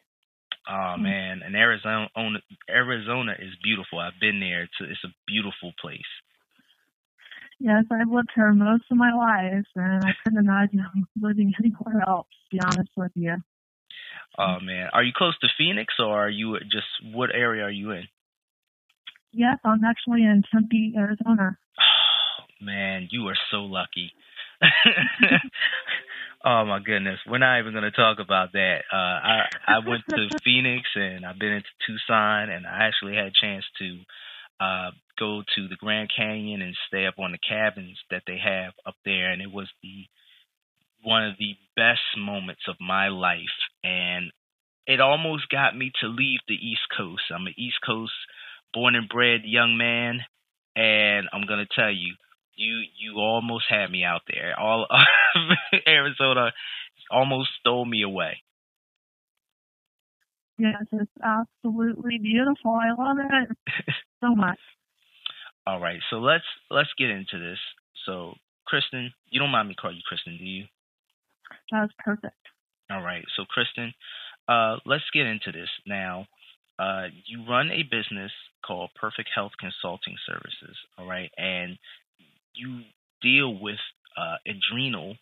Oh 0.68 0.96
man, 0.98 1.42
and 1.46 1.56
Arizona, 1.56 2.08
Arizona 2.68 3.34
is 3.38 3.54
beautiful. 3.64 4.00
I've 4.00 4.20
been 4.20 4.40
there. 4.40 4.64
It's 4.64 4.82
a, 4.82 4.86
it's 4.86 5.04
a 5.04 5.14
beautiful 5.28 5.72
place. 5.80 6.02
Yes, 7.64 7.84
I've 7.92 8.10
lived 8.10 8.30
here 8.34 8.52
most 8.54 8.86
of 8.90 8.98
my 8.98 9.14
life, 9.14 9.66
and 9.76 10.04
I 10.04 10.14
couldn't 10.24 10.40
imagine 10.40 10.84
living 11.22 11.54
anywhere 11.60 12.04
else. 12.08 12.28
To 12.50 12.58
be 12.58 12.60
honest 12.60 12.90
with 12.98 13.12
you. 13.14 13.36
Oh 14.38 14.58
man, 14.64 14.90
are 14.94 15.04
you 15.04 15.12
close 15.16 15.38
to 15.40 15.48
Phoenix, 15.60 15.94
or 16.00 16.26
are 16.26 16.30
you 16.30 16.58
just 16.60 16.88
what 17.14 17.30
area 17.34 17.64
are 17.64 17.72
you 17.72 17.92
in? 17.92 18.06
Yes, 19.32 19.60
I'm 19.64 19.84
actually 19.84 20.24
in 20.24 20.42
Tempe, 20.52 20.94
Arizona. 20.98 21.58
Oh 21.78 22.44
man, 22.66 23.08
you 23.12 23.28
are 23.28 23.38
so 23.52 23.58
lucky. 23.58 24.12
oh 26.44 26.66
my 26.66 26.80
goodness, 26.84 27.20
we're 27.28 27.38
not 27.38 27.60
even 27.60 27.74
going 27.74 27.84
to 27.84 27.92
talk 27.92 28.18
about 28.20 28.54
that. 28.54 28.80
Uh, 28.92 28.96
I 28.96 29.46
I 29.68 29.88
went 29.88 30.02
to 30.10 30.30
Phoenix 30.44 30.90
and 30.96 31.28
I've 31.28 31.38
been 31.38 31.54
into 31.54 31.70
Tucson, 31.86 32.50
and 32.50 32.66
I 32.66 32.88
actually 32.88 33.16
had 33.16 33.28
a 33.28 33.40
chance 33.40 33.66
to 33.78 34.00
uh, 34.62 34.92
go 35.20 35.42
to 35.56 35.68
the 35.68 35.76
Grand 35.76 36.10
Canyon 36.16 36.62
and 36.62 36.76
stay 36.88 37.08
up 37.08 37.16
on 37.18 37.32
the 37.32 37.40
cabins 37.40 37.98
that 38.12 38.24
they 38.28 38.38
have 38.38 38.74
up 38.86 38.96
there, 39.04 39.32
and 39.32 39.42
it 39.42 39.52
was 39.52 39.68
the 39.82 40.06
one 41.04 41.26
of 41.26 41.34
the 41.40 41.56
best 41.76 42.02
moments 42.16 42.62
of 42.68 42.76
my 42.80 43.08
life, 43.08 43.58
and 43.84 44.32
it 44.86 45.02
almost 45.02 45.50
got 45.50 45.76
me 45.76 45.92
to 46.02 46.08
leave 46.08 46.40
the 46.48 46.54
East 46.54 46.86
Coast. 46.96 47.24
I'm 47.34 47.48
an 47.48 47.56
East 47.58 47.78
Coast 47.84 48.14
born 48.74 48.96
and 48.96 49.10
bred 49.10 49.42
young 49.46 49.78
man, 49.78 50.20
and 50.76 51.28
I'm 51.34 51.48
gonna 51.48 51.68
tell 51.76 51.92
you, 51.92 52.14
you 52.56 52.84
you 53.00 53.18
almost 53.18 53.66
had 53.68 53.90
me 53.90 54.04
out 54.04 54.22
there. 54.32 54.60
All 54.60 54.86
Arizona 55.88 56.52
almost 57.10 57.50
stole 57.60 57.86
me 57.86 58.04
away. 58.04 58.44
Yes, 60.62 60.86
it's 60.92 61.12
absolutely 61.24 62.20
beautiful. 62.20 62.78
I 62.80 62.92
love 62.94 63.18
it 63.18 63.58
so 64.24 64.36
much. 64.36 64.60
All 65.66 65.80
right, 65.80 66.00
so 66.12 66.18
let's 66.18 66.46
let's 66.70 66.90
get 67.00 67.10
into 67.10 67.40
this. 67.40 67.58
So, 68.06 68.34
Kristen, 68.68 69.12
you 69.32 69.40
don't 69.40 69.50
mind 69.50 69.70
me 69.70 69.76
calling 69.80 69.98
you 69.98 70.04
Kristen, 70.08 70.38
do 70.38 70.44
you? 70.44 70.66
That's 71.72 71.92
perfect. 71.98 72.36
All 72.92 73.02
right, 73.02 73.24
so 73.36 73.46
Kristen, 73.50 73.92
uh, 74.48 74.78
let's 74.86 75.04
get 75.16 75.26
into 75.26 75.52
this 75.52 75.70
now. 75.88 76.28
Uh, 76.78 77.08
you 77.26 77.44
run 77.50 77.72
a 77.72 77.82
business 77.82 78.32
called 78.64 78.92
Perfect 79.00 79.30
Health 79.34 79.54
Consulting 79.60 80.16
Services, 80.28 80.78
all 81.00 81.08
right, 81.08 81.32
and 81.38 81.76
you 82.54 82.82
deal 83.24 83.60
with 83.60 83.80
uh, 84.16 84.36
adrenal 84.46 85.16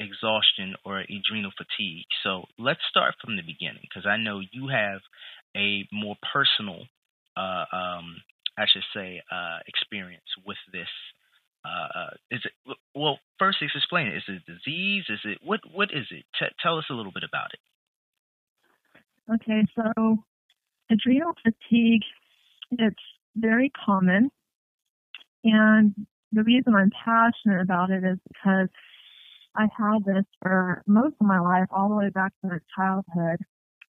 exhaustion 0.00 0.74
or 0.84 0.98
adrenal 1.00 1.52
fatigue. 1.56 2.06
So 2.22 2.44
let's 2.58 2.80
start 2.90 3.14
from 3.22 3.36
the 3.36 3.42
beginning 3.42 3.82
because 3.82 4.06
I 4.06 4.16
know 4.16 4.40
you 4.40 4.68
have 4.68 5.00
a 5.56 5.86
more 5.92 6.16
personal, 6.32 6.82
uh, 7.36 7.64
um, 7.72 8.16
I 8.58 8.66
should 8.72 8.84
say, 8.94 9.22
uh, 9.30 9.58
experience 9.66 10.26
with 10.46 10.58
this. 10.72 10.88
Uh, 11.64 11.98
uh, 11.98 12.10
is 12.30 12.40
it 12.44 12.76
well? 12.94 13.18
First, 13.38 13.58
explain 13.62 14.08
it. 14.08 14.16
Is 14.16 14.22
it 14.28 14.42
a 14.46 14.52
disease? 14.52 15.04
Is 15.08 15.20
it 15.24 15.38
what? 15.42 15.60
What 15.72 15.90
is 15.92 16.06
it? 16.10 16.24
T- 16.38 16.54
tell 16.62 16.76
us 16.76 16.84
a 16.90 16.94
little 16.94 17.12
bit 17.12 17.22
about 17.26 17.52
it. 17.54 17.60
Okay, 19.34 19.64
so 19.74 20.18
adrenal 20.90 21.32
fatigue, 21.42 22.02
it's 22.72 23.00
very 23.34 23.72
common, 23.86 24.30
and 25.42 25.94
the 26.32 26.42
reason 26.42 26.74
I'm 26.74 26.90
passionate 26.90 27.62
about 27.62 27.90
it 27.90 28.04
is 28.04 28.18
because 28.28 28.68
I 29.56 29.68
had 29.76 30.04
this 30.04 30.24
for 30.42 30.82
most 30.86 31.14
of 31.20 31.26
my 31.26 31.38
life, 31.38 31.68
all 31.70 31.88
the 31.88 31.94
way 31.94 32.10
back 32.10 32.32
to 32.40 32.48
my 32.48 32.58
childhood. 32.76 33.38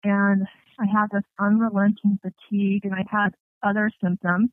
And 0.03 0.45
I 0.79 0.85
had 0.85 1.07
this 1.11 1.23
unrelenting 1.39 2.19
fatigue 2.21 2.85
and 2.85 2.93
I 2.93 3.03
had 3.09 3.29
other 3.63 3.89
symptoms. 4.03 4.49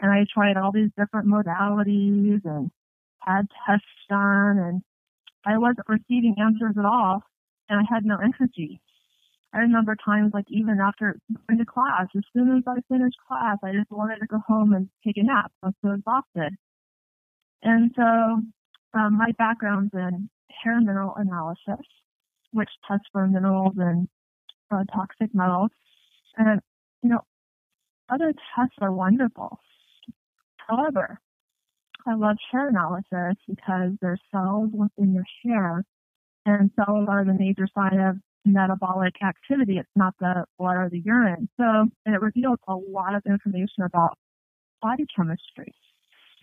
And 0.00 0.10
I 0.10 0.24
tried 0.32 0.56
all 0.56 0.72
these 0.72 0.90
different 0.96 1.28
modalities 1.28 2.44
and 2.44 2.70
had 3.20 3.46
tests 3.66 3.86
done 4.08 4.58
and 4.58 4.82
I 5.44 5.58
wasn't 5.58 5.88
receiving 5.88 6.36
answers 6.40 6.74
at 6.78 6.84
all 6.84 7.22
and 7.68 7.80
I 7.80 7.94
had 7.94 8.04
no 8.04 8.16
energy. 8.16 8.80
I 9.54 9.58
remember 9.58 9.96
times 10.02 10.32
like 10.32 10.46
even 10.48 10.80
after 10.80 11.18
going 11.46 11.58
to 11.58 11.66
class, 11.66 12.06
as 12.16 12.22
soon 12.32 12.56
as 12.56 12.62
I 12.66 12.80
finished 12.88 13.16
class, 13.28 13.58
I 13.62 13.72
just 13.72 13.90
wanted 13.90 14.20
to 14.20 14.26
go 14.26 14.38
home 14.46 14.72
and 14.72 14.88
take 15.04 15.18
a 15.18 15.22
nap. 15.22 15.52
I 15.62 15.66
was 15.66 15.74
so 15.84 15.92
exhausted. 15.92 16.56
And 17.62 17.92
so 17.94 18.42
um, 18.94 19.16
my 19.18 19.32
background's 19.38 19.92
in 19.94 20.28
hair 20.50 20.80
mineral 20.80 21.14
analysis, 21.16 21.86
which 22.52 22.68
tests 22.86 23.06
for 23.12 23.26
minerals 23.26 23.74
and 23.78 24.08
uh, 24.70 24.84
toxic 24.94 25.34
metals. 25.34 25.70
And, 26.36 26.60
you 27.02 27.10
know, 27.10 27.20
other 28.08 28.32
tests 28.54 28.76
are 28.80 28.92
wonderful. 28.92 29.58
However, 30.68 31.18
I 32.06 32.14
love 32.14 32.36
hair 32.50 32.68
analysis 32.68 33.36
because 33.48 33.92
there's 34.00 34.20
cells 34.30 34.70
within 34.72 35.14
your 35.14 35.24
hair, 35.44 35.84
and 36.46 36.70
cells 36.76 37.06
are 37.08 37.24
the 37.24 37.34
major 37.34 37.68
sign 37.74 37.98
of 38.00 38.16
metabolic 38.44 39.14
activity. 39.22 39.78
It's 39.78 39.88
not 39.94 40.14
the 40.18 40.44
blood 40.58 40.76
or 40.76 40.88
the 40.90 41.00
urine. 41.00 41.48
So, 41.56 41.64
and 42.04 42.14
it 42.14 42.20
reveals 42.20 42.58
a 42.66 42.74
lot 42.74 43.14
of 43.14 43.22
information 43.26 43.84
about 43.84 44.18
body 44.80 45.06
chemistry 45.14 45.72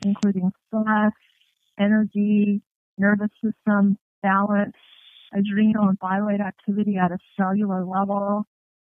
including 0.06 0.52
stress, 0.68 1.12
energy, 1.80 2.62
nervous 2.98 3.30
system 3.44 3.98
balance, 4.22 4.76
adrenal 5.34 5.90
and 5.90 6.00
thyroid 6.00 6.42
activity 6.42 6.98
at 6.98 7.12
a 7.12 7.18
cellular 7.38 7.86
level, 7.86 8.46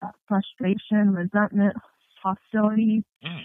uh, 0.02 0.10
frustration, 0.28 1.12
resentment, 1.12 1.74
hostility, 2.22 3.04
mm. 3.24 3.40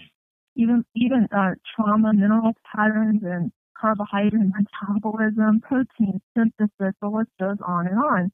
even 0.56 0.84
even 0.94 1.28
uh, 1.36 1.54
trauma, 1.74 2.12
mineral 2.12 2.52
patterns, 2.74 3.22
and 3.24 3.52
carbohydrate 3.78 4.32
metabolism, 4.34 5.60
protein 5.60 6.20
synthesis. 6.36 6.94
The 7.00 7.08
list 7.08 7.30
goes 7.38 7.58
on 7.66 7.86
and 7.86 7.98
on. 7.98 8.32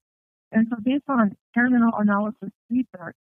And 0.53 0.67
so, 0.71 0.77
based 0.83 1.05
on 1.09 1.37
tissue 1.55 1.71
mineral 1.71 1.95
analysis 1.99 2.51
research, 2.71 3.17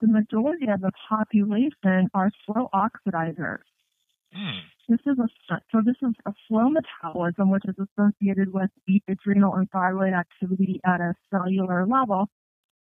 the 0.00 0.06
majority 0.06 0.68
of 0.68 0.80
the 0.80 0.92
population 1.08 2.08
are 2.14 2.30
slow 2.46 2.68
oxidizers. 2.72 3.66
Mm. 4.36 4.60
This 4.88 5.00
is 5.06 5.18
a 5.18 5.28
so 5.70 5.82
this 5.84 5.96
is 6.02 6.14
a 6.26 6.32
slow 6.46 6.70
metabolism, 6.70 7.50
which 7.50 7.64
is 7.66 7.74
associated 7.78 8.52
with 8.52 8.70
deep 8.86 9.04
adrenal 9.08 9.54
and 9.54 9.68
thyroid 9.70 10.12
activity 10.12 10.80
at 10.84 11.00
a 11.00 11.14
cellular 11.30 11.86
level. 11.86 12.28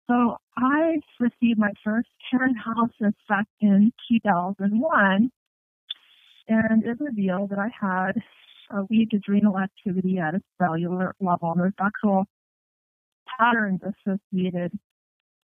So 0.09 0.37
I 0.57 0.97
received 1.21 1.59
my 1.59 1.73
first 1.85 2.09
analysis 2.33 3.15
back 3.29 3.47
in 3.61 3.93
2001, 4.11 5.31
and 6.49 6.85
it 6.85 6.97
revealed 7.01 7.51
that 7.51 7.59
I 7.59 7.69
had 7.79 8.13
a 8.71 8.85
weak 8.91 9.11
adrenal 9.15 9.59
activity 9.59 10.19
at 10.19 10.35
a 10.35 10.41
cellular 10.59 11.15
level. 11.21 11.53
And 11.53 11.61
there's 11.61 11.73
actual 11.81 12.25
patterns 13.39 13.81
associated 13.83 14.73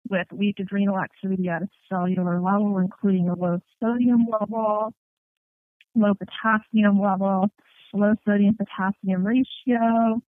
with 0.09 0.27
weak 0.31 0.59
adrenal 0.59 0.99
activity 0.99 1.49
at 1.49 1.63
a 1.63 1.67
cellular 1.89 2.39
level, 2.39 2.77
including 2.77 3.29
a 3.29 3.35
low 3.35 3.59
sodium 3.81 4.27
level, 4.31 4.93
low 5.97 6.13
potassium 6.13 7.01
level, 7.01 7.49
low 7.93 8.13
sodium 8.25 8.55
potassium 8.55 9.25
ratio, 9.25 10.21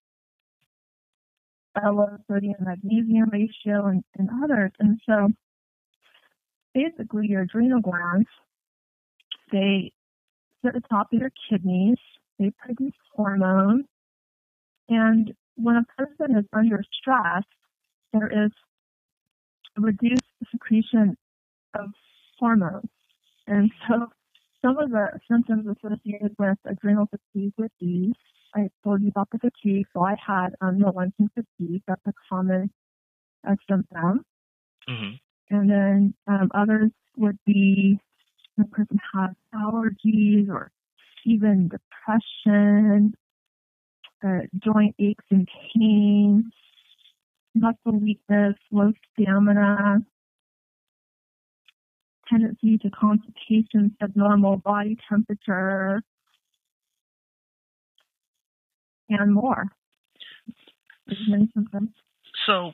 a 1.81 1.91
low 1.91 2.17
sodium 2.29 2.55
magnesium 2.59 3.29
ratio, 3.29 3.87
and, 3.87 4.03
and 4.17 4.29
others. 4.43 4.71
And 4.79 4.99
so 5.05 5.29
basically 6.73 7.27
your 7.27 7.41
adrenal 7.41 7.81
glands, 7.81 8.27
they 9.51 9.91
sit 10.63 10.75
at 10.75 10.81
the 10.81 10.87
top 10.89 11.13
of 11.13 11.19
your 11.19 11.31
kidneys, 11.49 11.97
they 12.37 12.51
produce 12.59 12.93
hormones, 13.15 13.85
and 14.89 15.33
when 15.55 15.75
a 15.75 15.83
person 15.97 16.37
is 16.37 16.45
under 16.53 16.83
stress, 16.99 17.43
there 18.13 18.45
is 18.45 18.51
reduced 19.77 20.23
secretion 20.51 21.15
of 21.75 21.89
hormones. 22.39 22.89
And 23.47 23.71
so 23.87 24.07
some 24.63 24.77
of 24.77 24.91
the 24.91 25.19
symptoms 25.29 25.65
associated 25.67 26.35
with 26.37 26.57
adrenal 26.65 27.07
fatigue 27.07 27.53
with 27.57 27.71
these, 27.79 28.13
I 28.55 28.69
told 28.83 29.01
you 29.01 29.09
about 29.09 29.29
the 29.31 29.39
fatigue, 29.39 29.85
so 29.93 30.03
I 30.03 30.15
had 30.25 30.55
um, 30.61 30.75
unrelenting 30.75 31.29
fatigue. 31.33 31.83
That's 31.87 32.01
a 32.07 32.13
common 32.29 32.71
uh, 33.47 33.55
symptom. 33.69 34.25
Mm-hmm. 34.89 35.55
And 35.55 35.69
then 35.69 36.13
um, 36.27 36.49
others 36.53 36.91
would 37.17 37.37
be 37.45 37.99
the 38.57 38.65
person 38.65 38.99
has 39.13 39.31
allergies 39.53 40.49
or 40.49 40.71
even 41.25 41.69
depression, 41.69 43.13
uh, 44.25 44.41
joint 44.63 44.95
aches 44.99 45.25
and 45.31 45.47
pains, 45.73 46.45
muscle 47.55 47.99
weakness, 47.99 48.55
low 48.71 48.91
stamina, 49.13 49.99
tendency 52.29 52.77
to 52.79 52.89
constipation, 52.89 53.95
abnormal 54.01 54.57
body 54.57 54.97
temperature, 55.09 56.01
and 59.09 59.33
more. 59.33 59.65
So, 62.45 62.71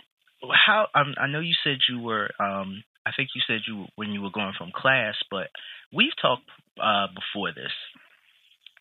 how 0.51 0.87
um, 0.93 1.15
I 1.17 1.27
know 1.27 1.39
you 1.39 1.55
said 1.63 1.77
you 1.89 1.99
were. 2.01 2.29
Um, 2.39 2.83
I 3.05 3.11
think 3.15 3.29
you 3.35 3.41
said 3.47 3.61
you 3.67 3.85
when 3.95 4.11
you 4.11 4.21
were 4.21 4.31
going 4.31 4.53
from 4.57 4.71
class, 4.75 5.15
but 5.29 5.47
we've 5.93 6.15
talked 6.21 6.49
uh, 6.81 7.07
before 7.07 7.53
this, 7.53 7.71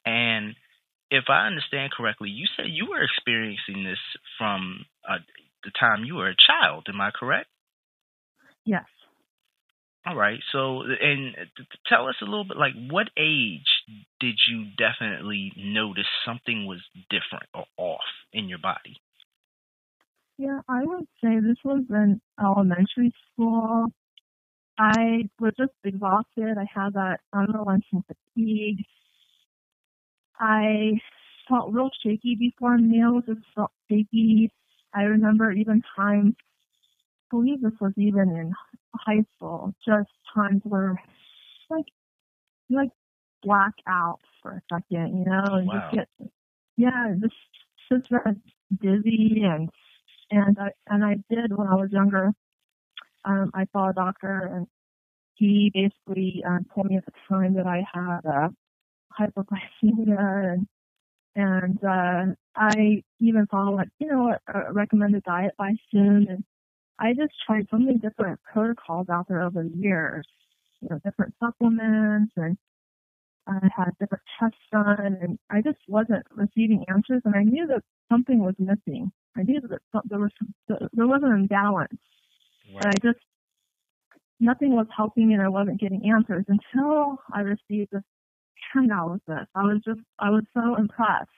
and 0.05 0.55
if 1.11 1.25
I 1.29 1.47
understand 1.47 1.93
correctly, 1.93 2.31
you 2.31 2.47
said 2.57 2.67
you 2.69 2.87
were 2.91 3.03
experiencing 3.03 3.85
this 3.85 3.99
from 4.39 4.85
uh, 5.09 5.19
the 5.63 5.71
time 5.79 6.05
you 6.05 6.17
were 6.17 6.29
a 6.29 6.35
child. 6.35 6.87
Am 6.89 7.01
I 7.01 7.11
correct? 7.11 7.49
Yes. 8.65 8.85
All 10.07 10.17
right. 10.17 10.41
So, 10.53 10.83
and 10.83 11.35
tell 11.89 12.09
us 12.09 12.17
a 12.21 12.27
little 12.27 12.45
bit, 12.45 12.59
like, 12.59 12.75
what 12.91 13.09
age 13.17 13.65
did 14.21 14.35
you 14.49 14.67
definitely 14.77 15.53
notice 15.57 16.07
something 16.27 16.67
was 16.67 16.81
different 17.09 17.47
or 17.55 17.65
off 17.79 18.05
in 18.33 18.49
your 18.49 18.59
body? 18.59 19.01
Yeah, 20.37 20.61
I 20.69 20.85
would 20.85 21.07
say 21.23 21.41
this 21.41 21.57
was 21.65 21.85
in 21.91 22.21
elementary 22.43 23.15
school. 23.33 23.87
I 24.79 25.29
was 25.41 25.53
just 25.57 25.73
exhausted. 25.85 26.59
I 26.59 26.67
had 26.73 26.95
that 26.95 27.21
unrelenting 27.33 28.05
fatigue. 28.07 28.85
I 30.39 31.01
felt 31.49 31.73
real 31.73 31.91
shaky 32.03 32.35
before 32.35 32.77
meals. 32.77 33.25
Just 33.27 33.47
felt 33.55 33.71
shaky. 33.89 34.51
I 34.93 35.03
remember 35.03 35.53
even 35.53 35.83
times, 35.97 36.35
I 36.39 37.37
believe 37.37 37.63
this 37.63 37.73
was 37.81 37.93
even 37.97 38.31
in 38.37 38.53
high 38.95 39.25
school, 39.37 39.75
just 39.85 40.11
times 40.35 40.63
where 40.65 41.01
like 41.71 41.87
you 42.69 42.77
like 42.77 42.91
black 43.43 43.75
out 43.87 44.21
for 44.43 44.53
a 44.53 44.63
second, 44.73 45.19
you 45.19 45.25
know, 45.25 45.45
and 45.55 45.67
wow. 45.67 45.91
just 45.93 45.95
get 45.95 46.31
yeah, 46.77 47.15
just 47.21 47.35
just 47.91 48.11
very 48.11 48.37
dizzy 48.81 49.43
and 49.45 49.71
and 50.31 50.59
I 50.59 50.71
and 50.89 51.05
I 51.05 51.17
did 51.31 51.57
when 51.57 51.69
I 51.69 51.75
was 51.75 51.91
younger. 51.93 52.33
Um, 53.25 53.51
I 53.55 53.67
saw 53.73 53.91
a 53.91 53.95
doctor 53.95 54.51
and 54.55 54.67
he 55.35 55.71
basically 55.73 56.43
um, 56.47 56.67
told 56.75 56.87
me 56.87 56.97
at 56.97 57.05
the 57.07 57.13
time 57.29 57.55
that 57.55 57.67
I 57.67 57.85
had 57.93 58.21
uh, 58.27 58.49
hypoglycemia 59.19 60.53
and 60.53 60.67
and 61.37 61.83
uh, 61.85 62.27
I 62.55 63.03
even 63.19 63.47
followed, 63.51 63.91
you 63.99 64.07
know, 64.07 64.37
a, 64.47 64.73
recommended 64.73 65.25
diet 65.25 65.55
by 65.59 65.73
soon. 65.91 66.29
And 66.29 66.45
I 66.99 67.13
just 67.13 67.33
tried 67.47 67.67
so 67.71 67.79
many 67.79 67.99
different 67.99 68.41
protocols 68.43 69.09
out 69.09 69.27
there 69.29 69.43
over 69.43 69.63
the 69.63 69.77
years, 69.77 70.27
you 70.81 70.89
know, 70.91 71.01
different 71.05 71.35
supplements 71.41 72.33
and 72.37 72.57
I 73.47 73.69
had 73.77 73.91
different 74.01 74.23
tests 74.39 74.57
done 74.73 75.19
and 75.21 75.39
I 75.51 75.61
just 75.61 75.79
wasn't 75.89 76.25
receiving 76.31 76.85
answers 76.89 77.23
and 77.25 77.35
I 77.35 77.43
knew 77.43 77.67
that 77.67 77.83
something 78.11 78.39
was 78.39 78.55
missing. 78.59 79.11
I 79.37 79.43
knew 79.43 79.61
that 79.61 79.81
there 80.09 80.19
was, 80.19 80.31
there 80.69 81.07
was 81.07 81.21
an 81.23 81.33
imbalance. 81.33 81.99
Right. 82.73 82.85
And 82.85 82.95
I 82.95 83.09
just, 83.09 83.25
nothing 84.41 84.75
was 84.75 84.87
helping 84.97 85.29
me 85.29 85.35
and 85.35 85.43
I 85.43 85.49
wasn't 85.49 85.81
getting 85.81 86.09
answers 86.11 86.45
until 86.49 87.19
I 87.33 87.41
received 87.41 87.91
this 87.93 88.03
analysis. 88.75 89.47
I 89.55 89.63
was 89.63 89.81
just, 89.85 90.01
I 90.19 90.31
was 90.31 90.45
so 90.55 90.77
impressed 90.77 91.29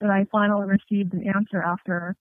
that 0.00 0.10
I 0.10 0.26
finally 0.32 0.66
received 0.66 1.14
an 1.14 1.26
answer 1.28 1.62
after 1.62 2.16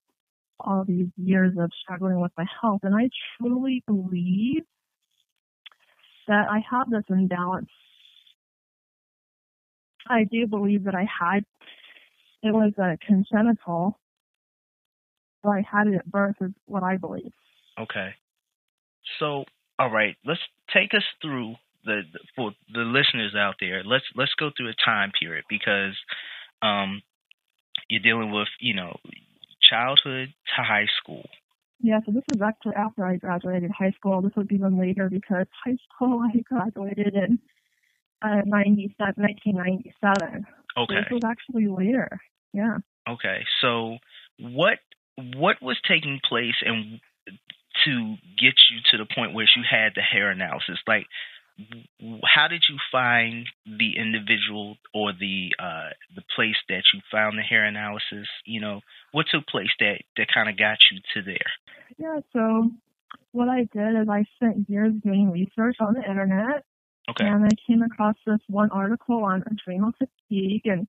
all 0.66 0.84
these 0.86 1.08
years 1.18 1.54
of 1.60 1.72
struggling 1.82 2.20
with 2.20 2.32
my 2.38 2.46
health. 2.62 2.82
And 2.84 2.96
I 2.96 3.10
truly 3.38 3.84
believe 3.88 4.64
that 6.28 6.48
I 6.50 6.62
have 6.70 6.90
this 6.90 7.04
imbalance. 7.10 7.70
I 10.08 10.24
do 10.24 10.48
believe 10.48 10.86
that 10.86 10.96
I 10.96 11.08
had, 11.20 11.46
it 12.44 12.54
was 12.54 12.74
a 12.78 12.98
congenital, 13.06 14.00
but 15.44 15.50
I 15.50 15.64
had 15.70 15.88
it 15.88 15.96
at 15.96 16.06
birth 16.06 16.36
is 16.42 16.52
what 16.66 16.84
I 16.84 16.98
believe. 16.98 17.32
Okay. 17.80 18.10
So, 19.20 19.46
all 19.78 19.92
right, 19.92 20.16
let's 20.26 20.42
take 20.74 20.94
us 20.94 21.04
through 21.22 21.56
the 21.86 22.02
for 22.36 22.52
the 22.74 22.82
listeners 22.82 23.34
out 23.36 23.56
there, 23.60 23.84
let's 23.84 24.06
let's 24.16 24.34
go 24.40 24.52
through 24.56 24.70
a 24.70 24.86
time 24.86 25.12
period 25.20 25.46
because 25.50 25.96
um, 26.62 27.02
you're 27.90 28.02
dealing 28.02 28.32
with 28.32 28.48
you 28.60 28.76
know 28.76 28.98
childhood 29.72 30.34
to 30.56 30.64
high 30.64 30.88
school. 31.02 31.24
Yeah, 31.84 32.00
so 32.06 32.12
this 32.12 32.24
was 32.32 32.42
actually 32.42 32.76
after 32.76 33.04
I 33.04 33.16
graduated 33.16 33.72
high 33.72 33.92
school. 33.92 34.22
This 34.22 34.34
would 34.36 34.48
be 34.48 34.56
even 34.56 34.80
later 34.80 35.10
because 35.10 35.48
high 35.66 35.78
school 35.96 36.22
I 36.22 36.40
graduated 36.42 37.16
in 37.16 37.40
uh, 38.22 38.42
97, 38.46 39.16
1997. 39.18 40.46
Okay. 40.78 40.94
So 40.94 40.96
this 40.96 41.12
was 41.12 41.24
actually 41.26 41.68
later. 41.68 42.20
Yeah. 42.54 42.78
Okay. 43.10 43.46
So 43.62 43.98
what 44.40 44.78
what 45.18 45.62
was 45.62 45.78
taking 45.88 46.20
place 46.28 46.56
and 46.62 47.00
to 47.86 48.16
get 48.38 48.54
you 48.70 48.80
to 48.92 48.98
the 48.98 49.08
point 49.14 49.34
where 49.34 49.46
you 49.56 49.64
had 49.70 49.94
the 49.96 50.02
hair 50.02 50.30
analysis? 50.30 50.78
Like 50.88 51.08
how 52.24 52.48
did 52.48 52.64
you 52.70 52.78
find 52.92 53.46
the 53.66 53.98
individual 53.98 54.78
or 54.94 55.14
the 55.14 55.50
uh, 55.60 55.90
the 56.16 56.24
place 56.36 56.56
that 56.70 56.84
you 56.94 57.02
found 57.12 57.38
the 57.38 57.44
hair 57.44 57.66
analysis? 57.66 58.28
You 58.46 58.62
know, 58.62 58.82
what 59.12 59.28
took 59.32 59.48
place 59.48 59.70
that 59.80 60.02
that 60.18 60.28
kind 60.34 60.50
of 60.50 60.58
got 60.58 60.78
you 60.92 61.00
to 61.14 61.22
there? 61.26 61.52
Yeah, 61.98 62.20
so 62.34 62.72
what 63.32 63.50
I 63.50 63.68
did 63.74 64.02
is 64.02 64.10
I 64.10 64.24
spent 64.36 64.70
years 64.70 64.94
doing 65.04 65.32
research 65.32 65.78
on 65.80 65.94
the 65.94 66.10
internet, 66.10 66.64
okay. 67.10 67.26
and 67.26 67.46
I 67.46 67.50
came 67.68 67.82
across 67.82 68.16
this 68.26 68.40
one 68.48 68.72
article 68.72 69.24
on 69.24 69.44
adrenal 69.50 69.92
fatigue, 69.98 70.66
and 70.66 70.88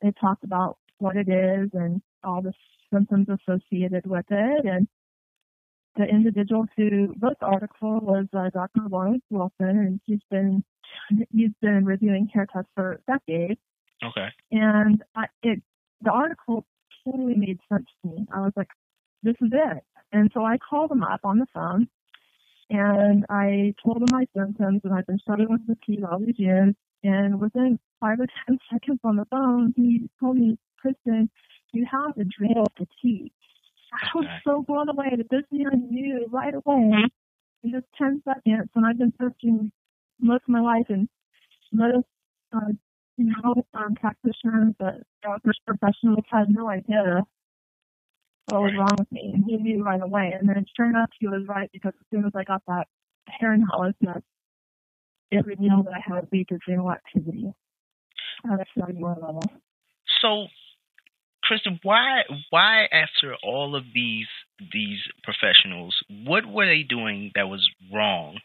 it 0.00 0.14
talked 0.20 0.44
about 0.44 0.78
what 0.98 1.16
it 1.16 1.28
is 1.28 1.70
and 1.72 2.02
all 2.24 2.42
the 2.42 2.52
symptoms 2.92 3.28
associated 3.28 4.06
with 4.06 4.26
it, 4.30 4.64
and 4.64 4.88
the 5.96 6.04
individual 6.04 6.66
who 6.76 7.14
wrote 7.20 7.38
the 7.40 7.46
article 7.46 8.00
was 8.00 8.26
uh, 8.32 8.50
Dr. 8.50 8.88
Lawrence 8.88 9.22
Wilson, 9.30 9.52
and 9.60 10.00
he's 10.04 10.20
been 10.30 10.64
he's 11.30 11.50
been 11.60 11.84
reviewing 11.84 12.28
hair 12.32 12.46
tests 12.52 12.70
for 12.74 13.00
decades. 13.06 13.60
Okay. 14.04 14.28
And 14.52 15.02
I, 15.16 15.26
it 15.42 15.62
the 16.02 16.10
article 16.10 16.64
totally 17.04 17.34
made 17.34 17.58
sense 17.70 17.86
to 18.02 18.10
me. 18.10 18.26
I 18.32 18.40
was 18.40 18.52
like, 18.56 18.68
this 19.22 19.34
is 19.40 19.50
it. 19.52 19.82
And 20.12 20.30
so 20.32 20.44
I 20.44 20.56
called 20.58 20.90
him 20.90 21.02
up 21.02 21.20
on 21.24 21.38
the 21.38 21.46
phone, 21.52 21.88
and 22.70 23.24
I 23.28 23.74
told 23.84 23.98
him 23.98 24.08
my 24.10 24.26
symptoms, 24.36 24.82
and 24.84 24.94
I've 24.94 25.06
been 25.06 25.18
struggling 25.18 25.48
with 25.50 25.66
fatigue 25.66 26.04
all 26.04 26.18
these 26.20 26.38
years. 26.38 26.74
And 27.04 27.40
within 27.40 27.78
five 28.00 28.20
or 28.20 28.26
ten 28.46 28.58
seconds 28.72 29.00
on 29.04 29.16
the 29.16 29.24
phone, 29.26 29.74
he 29.76 30.08
told 30.20 30.36
me, 30.36 30.58
Kristen, 30.80 31.30
you 31.72 31.86
have 31.90 32.16
adrenal 32.16 32.66
fatigue. 32.76 33.32
I 33.92 34.08
was 34.14 34.26
so 34.44 34.62
blown 34.66 34.88
away 34.88 35.10
that 35.16 35.30
this 35.30 35.44
man 35.50 35.88
knew 35.90 36.26
right 36.30 36.54
away 36.54 36.92
in 37.62 37.70
just 37.70 37.86
10 37.96 38.22
seconds, 38.24 38.70
and 38.74 38.86
I've 38.86 38.98
been 38.98 39.12
searching 39.20 39.72
most 40.20 40.42
of 40.42 40.48
my 40.48 40.60
life 40.60 40.86
and 40.88 41.08
most, 41.72 42.06
uh, 42.52 42.72
you 43.16 43.32
know, 43.42 43.54
um, 43.74 43.94
practitioners, 43.94 44.74
but 44.78 44.94
doctors, 45.22 45.58
professionals 45.66 46.24
had 46.30 46.46
no 46.48 46.68
idea 46.68 47.22
what 48.46 48.62
was 48.62 48.72
wrong 48.78 48.96
with 48.98 49.12
me, 49.12 49.32
and 49.34 49.44
he 49.46 49.56
knew 49.56 49.82
right 49.82 50.00
away. 50.00 50.34
And 50.38 50.48
then 50.48 50.64
sure 50.76 50.88
enough, 50.88 51.10
he 51.18 51.28
was 51.28 51.42
right 51.48 51.68
because 51.72 51.92
as 51.98 52.06
soon 52.10 52.24
as 52.24 52.32
I 52.34 52.44
got 52.44 52.62
that 52.66 52.86
hair 53.28 53.52
analysis, 53.52 54.22
it 55.30 55.44
revealed 55.44 55.86
that 55.86 55.94
I 55.94 56.14
had 56.14 56.28
weak 56.32 56.48
adrenal 56.50 56.90
activity 56.90 57.52
at 58.50 58.60
a 58.60 58.64
cellular 58.78 59.16
level. 59.20 59.42
So, 60.22 60.46
Kristen, 61.48 61.80
why 61.82 62.24
why 62.50 62.84
after 62.92 63.34
all 63.42 63.74
of 63.74 63.84
these 63.94 64.26
these 64.70 64.98
professionals, 65.24 65.96
what 66.26 66.44
were 66.44 66.66
they 66.66 66.82
doing 66.82 67.32
that 67.34 67.48
was 67.48 67.66
wrong 67.92 68.38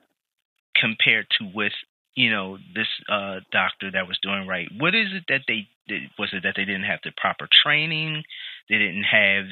compared 0.80 1.28
to 1.38 1.52
with 1.54 1.74
you 2.16 2.32
know 2.32 2.58
this 2.74 2.88
uh, 3.12 3.42
doctor 3.52 3.92
that 3.92 4.08
was 4.08 4.18
doing 4.24 4.48
right? 4.48 4.70
What 4.78 4.96
is 4.96 5.08
it 5.12 5.26
that 5.28 5.42
they 5.50 5.68
did? 5.90 6.04
Was 6.18 6.30
it 6.32 6.44
that 6.44 6.54
they 6.56 6.64
didn't 6.64 6.86
have 6.86 7.00
the 7.04 7.12
proper 7.18 7.50
training? 7.64 8.24
They 8.70 8.78
didn't 8.78 9.04
have 9.04 9.46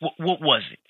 what, 0.00 0.14
what 0.18 0.40
was 0.40 0.62
it? 0.72 0.80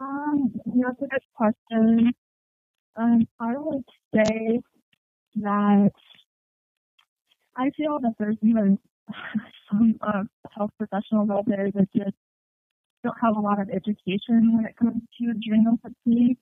Um, 0.00 0.50
that's 0.64 1.02
a 1.02 1.06
good 1.06 1.22
question. 1.34 2.12
Um, 2.96 3.28
I 3.38 3.52
would 3.54 3.84
say 4.14 4.60
that 5.36 5.90
I 7.56 7.70
feel 7.76 7.98
that 8.00 8.14
there's 8.18 8.36
even 8.42 8.78
some 9.70 9.94
uh, 10.00 10.24
health 10.50 10.70
professionals 10.78 11.30
out 11.30 11.44
there 11.46 11.70
that 11.74 11.88
just 11.94 12.16
don't 13.04 13.16
have 13.20 13.36
a 13.36 13.40
lot 13.40 13.60
of 13.60 13.68
education 13.68 14.56
when 14.56 14.64
it 14.64 14.76
comes 14.76 15.02
to 15.18 15.30
adrenal 15.30 15.78
fatigue. 15.82 16.38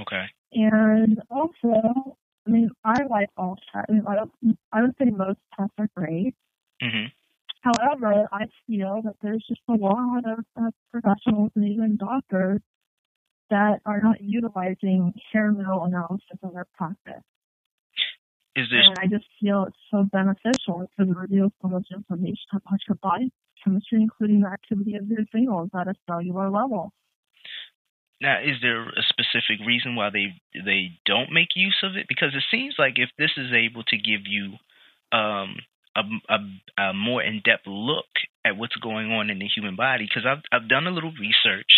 Okay. 0.00 0.24
And 0.52 1.20
also, 1.30 2.16
I 2.46 2.50
mean, 2.50 2.70
I 2.84 3.04
like 3.08 3.28
all 3.36 3.56
tests. 3.72 3.86
I, 3.88 3.92
mean, 3.92 4.04
I, 4.06 4.16
don't, 4.16 4.58
I 4.72 4.82
would 4.82 4.94
say 4.98 5.10
most 5.10 5.38
tests 5.56 5.74
are 5.78 5.88
great. 5.96 6.34
Mm-hmm. 6.82 7.06
However, 7.62 8.28
I 8.32 8.46
feel 8.66 9.02
that 9.04 9.14
there's 9.22 9.44
just 9.48 9.60
a 9.68 9.74
lot 9.74 10.24
of 10.26 10.44
uh, 10.60 10.70
professionals 10.90 11.52
and 11.54 11.68
even 11.68 11.96
doctors 11.96 12.60
that 13.50 13.80
are 13.86 14.00
not 14.00 14.20
utilizing 14.20 15.12
hair 15.32 15.52
mineral 15.52 15.84
analysis 15.84 16.38
in 16.42 16.52
their 16.52 16.66
practice. 16.74 17.22
Is 18.54 18.68
this 18.68 18.84
And 18.84 18.98
I 18.98 19.06
just 19.06 19.24
feel 19.40 19.64
it's 19.64 19.76
so 19.90 20.04
beneficial 20.04 20.86
because 20.86 21.10
it 21.10 21.16
reveals 21.16 21.52
so 21.62 21.68
much 21.68 21.86
information 21.90 22.44
about 22.52 22.80
your 22.86 22.96
body 22.96 23.32
chemistry, 23.64 24.00
including 24.00 24.40
the 24.40 24.48
activity 24.48 24.96
of 24.96 25.08
the 25.08 25.16
adrenals 25.16 25.70
at 25.74 25.88
a 25.88 25.94
cellular 26.06 26.50
level. 26.50 26.92
now? 28.20 28.40
Is 28.40 28.56
there 28.60 28.82
a 28.82 29.02
specific 29.08 29.64
reason 29.66 29.94
why 29.96 30.10
they 30.10 30.34
they 30.52 30.98
don't 31.06 31.32
make 31.32 31.56
use 31.56 31.78
of 31.82 31.96
it? 31.96 32.06
Because 32.08 32.34
it 32.34 32.44
seems 32.50 32.74
like 32.78 32.94
if 32.96 33.10
this 33.18 33.30
is 33.36 33.52
able 33.52 33.84
to 33.84 33.96
give 33.96 34.26
you 34.26 34.58
um, 35.16 35.56
a, 35.96 36.02
a, 36.28 36.82
a 36.82 36.94
more 36.94 37.22
in 37.22 37.40
depth 37.44 37.66
look 37.66 38.10
at 38.44 38.56
what's 38.56 38.76
going 38.76 39.12
on 39.12 39.30
in 39.30 39.38
the 39.38 39.48
human 39.48 39.76
body, 39.76 40.06
because 40.06 40.26
I've 40.26 40.42
I've 40.52 40.68
done 40.68 40.86
a 40.86 40.90
little 40.90 41.12
research, 41.12 41.72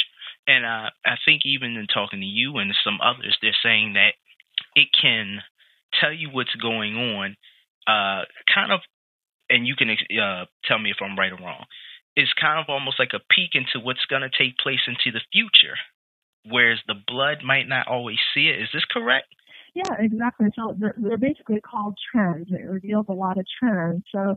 and 0.47 0.65
uh, 0.65 0.91
I 1.07 1.17
think 1.25 1.43
even 1.45 1.77
in 1.77 1.87
talking 1.87 2.21
to 2.21 2.27
you 2.27 2.59
and 2.59 2.75
some 2.83 2.99
others, 3.01 3.37
they're 3.41 3.63
saying 3.63 3.95
that 3.95 4.15
it 4.75 4.89
can 4.91 5.41
tell 6.01 6.13
you 6.13 6.31
what's 6.31 6.55
going 6.55 6.95
on, 6.95 7.37
uh, 7.87 8.25
kind 8.53 8.73
of, 8.73 8.81
and 9.51 9.67
you 9.67 9.75
can 9.77 9.91
uh, 9.91 10.45
tell 10.65 10.79
me 10.79 10.91
if 10.91 10.97
I'm 11.03 11.19
right 11.19 11.33
or 11.33 11.39
wrong. 11.39 11.65
It's 12.17 12.33
kind 12.41 12.61
of 12.61 12.67
almost 12.69 12.99
like 12.99 13.13
a 13.13 13.21
peek 13.35 13.55
into 13.55 13.85
what's 13.85 14.05
going 14.07 14.23
to 14.23 14.31
take 14.31 14.57
place 14.59 14.81
into 14.87 15.11
the 15.13 15.25
future, 15.33 15.77
whereas 16.49 16.79
the 16.87 16.95
blood 17.07 17.39
might 17.45 17.69
not 17.69 17.89
always 17.89 18.19
see 18.33 18.49
it. 18.49 18.63
Is 18.63 18.69
this 18.73 18.85
correct? 18.91 19.27
Yeah, 19.75 19.95
exactly. 19.99 20.47
So 20.55 20.77
they're, 20.79 20.95
they're 20.97 21.19
basically 21.19 21.61
called 21.61 21.99
trends. 22.13 22.49
It 22.51 22.65
reveals 22.65 23.07
a 23.09 23.13
lot 23.13 23.39
of 23.39 23.47
trends. 23.59 24.05
So 24.13 24.37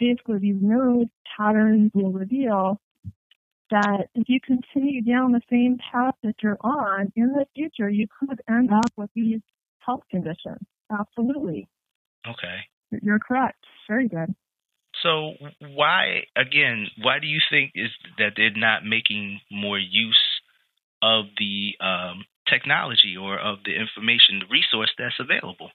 basically, 0.00 0.40
these 0.40 0.56
node 0.60 1.08
patterns 1.36 1.92
will 1.94 2.10
reveal 2.10 2.80
that 3.70 4.08
if 4.14 4.28
you 4.28 4.40
continue 4.44 5.00
down 5.00 5.32
the 5.32 5.40
same 5.48 5.78
path 5.90 6.14
that 6.22 6.34
you're 6.42 6.58
on 6.60 7.12
in 7.16 7.28
the 7.28 7.46
future, 7.54 7.88
you 7.88 8.06
could 8.20 8.40
end 8.48 8.70
up 8.72 8.90
with 8.96 9.10
these 9.14 9.40
health 9.78 10.02
conditions. 10.10 10.60
Absolutely. 10.92 11.68
Okay. 12.26 12.58
You're 13.02 13.18
correct. 13.18 13.64
Very 13.88 14.08
good. 14.08 14.34
So 15.02 15.32
why 15.60 16.24
again? 16.36 16.88
Why 17.00 17.18
do 17.18 17.26
you 17.26 17.40
think 17.50 17.72
is 17.74 17.90
that 18.18 18.32
they're 18.36 18.50
not 18.54 18.84
making 18.84 19.40
more 19.50 19.78
use 19.78 20.20
of 21.02 21.24
the 21.38 21.72
um, 21.84 22.24
technology 22.48 23.16
or 23.20 23.38
of 23.38 23.58
the 23.64 23.72
information, 23.74 24.40
the 24.40 24.46
resource 24.50 24.90
that's 24.98 25.18
available? 25.18 25.70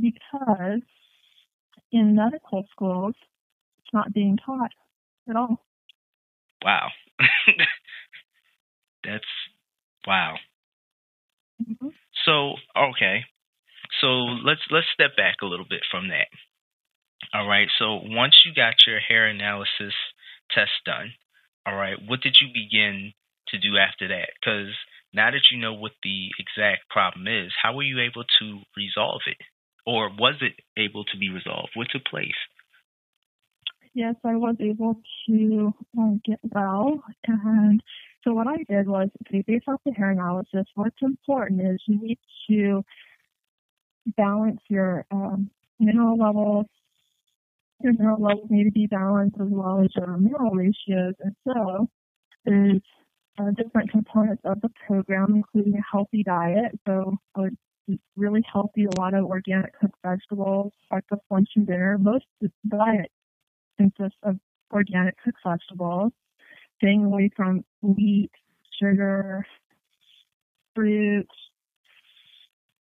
Because 0.00 0.80
in 1.92 2.14
medical 2.14 2.64
schools, 2.70 3.14
it's 3.78 3.92
not 3.92 4.12
being 4.12 4.38
taught 4.38 4.70
at 5.28 5.36
all. 5.36 5.64
Wow, 6.64 6.88
that's 9.04 9.24
wow. 10.06 10.36
Mm-hmm. 11.62 11.88
So 12.24 12.54
okay, 12.76 13.24
so 14.00 14.06
let's 14.44 14.60
let's 14.70 14.86
step 14.94 15.16
back 15.16 15.36
a 15.42 15.46
little 15.46 15.66
bit 15.68 15.82
from 15.90 16.08
that. 16.08 16.28
All 17.32 17.46
right. 17.46 17.68
So 17.78 18.00
once 18.04 18.34
you 18.44 18.52
got 18.54 18.74
your 18.86 19.00
hair 19.00 19.26
analysis 19.26 19.94
test 20.50 20.72
done, 20.84 21.12
all 21.66 21.76
right, 21.76 21.96
what 22.06 22.20
did 22.20 22.36
you 22.40 22.48
begin 22.52 23.12
to 23.48 23.58
do 23.58 23.76
after 23.76 24.08
that? 24.08 24.30
Because 24.40 24.72
now 25.12 25.30
that 25.30 25.42
you 25.50 25.58
know 25.58 25.74
what 25.74 25.92
the 26.02 26.30
exact 26.38 26.88
problem 26.88 27.26
is, 27.26 27.52
how 27.60 27.74
were 27.74 27.82
you 27.82 28.00
able 28.00 28.24
to 28.40 28.60
resolve 28.76 29.20
it, 29.26 29.36
or 29.86 30.08
was 30.08 30.36
it 30.40 30.54
able 30.76 31.04
to 31.04 31.18
be 31.18 31.30
resolved? 31.30 31.70
What 31.74 31.88
took 31.90 32.04
place? 32.04 32.38
Yes, 33.92 34.14
I 34.24 34.36
was 34.36 34.54
able 34.60 35.00
to 35.26 35.74
uh, 36.00 36.14
get 36.24 36.38
well. 36.54 37.02
And 37.26 37.82
so 38.22 38.32
what 38.34 38.46
I 38.46 38.58
did 38.68 38.86
was, 38.88 39.08
based 39.30 39.66
off 39.66 39.80
the 39.84 39.92
hair 39.92 40.10
analysis, 40.10 40.66
what's 40.76 41.02
important 41.02 41.60
is 41.60 41.82
you 41.86 42.00
need 42.00 42.18
to 42.48 42.84
balance 44.16 44.60
your 44.68 45.04
um, 45.10 45.50
mineral 45.78 46.16
levels. 46.16 46.66
Your 47.82 47.94
mineral 47.94 48.22
levels 48.22 48.50
need 48.50 48.64
to 48.64 48.70
be 48.70 48.86
balanced 48.86 49.36
as 49.40 49.48
well 49.50 49.82
as 49.82 49.88
your 49.96 50.16
mineral 50.18 50.50
ratios. 50.50 51.14
And 51.20 51.34
so 51.46 51.88
there's 52.44 52.80
uh, 53.38 53.50
different 53.56 53.90
components 53.90 54.42
of 54.44 54.60
the 54.60 54.70
program, 54.86 55.34
including 55.36 55.74
a 55.74 55.82
healthy 55.90 56.22
diet. 56.22 56.78
So 56.86 57.16
eat 57.88 58.00
really 58.16 58.42
healthy, 58.50 58.84
a 58.84 59.00
lot 59.00 59.14
of 59.14 59.24
organic 59.24 59.78
cooked 59.78 59.96
vegetables, 60.04 60.72
breakfast, 60.90 61.22
lunch, 61.30 61.48
and 61.56 61.66
dinner. 61.66 61.98
Most 61.98 62.24
of 62.42 62.50
the 62.62 62.76
diet 62.76 63.10
consists 63.78 64.18
of 64.22 64.36
organic 64.72 65.14
cooked 65.22 65.38
vegetables, 65.44 66.12
staying 66.78 67.04
away 67.04 67.30
from 67.34 67.64
wheat, 67.82 68.30
sugar, 68.78 69.46
fruit, 70.74 71.28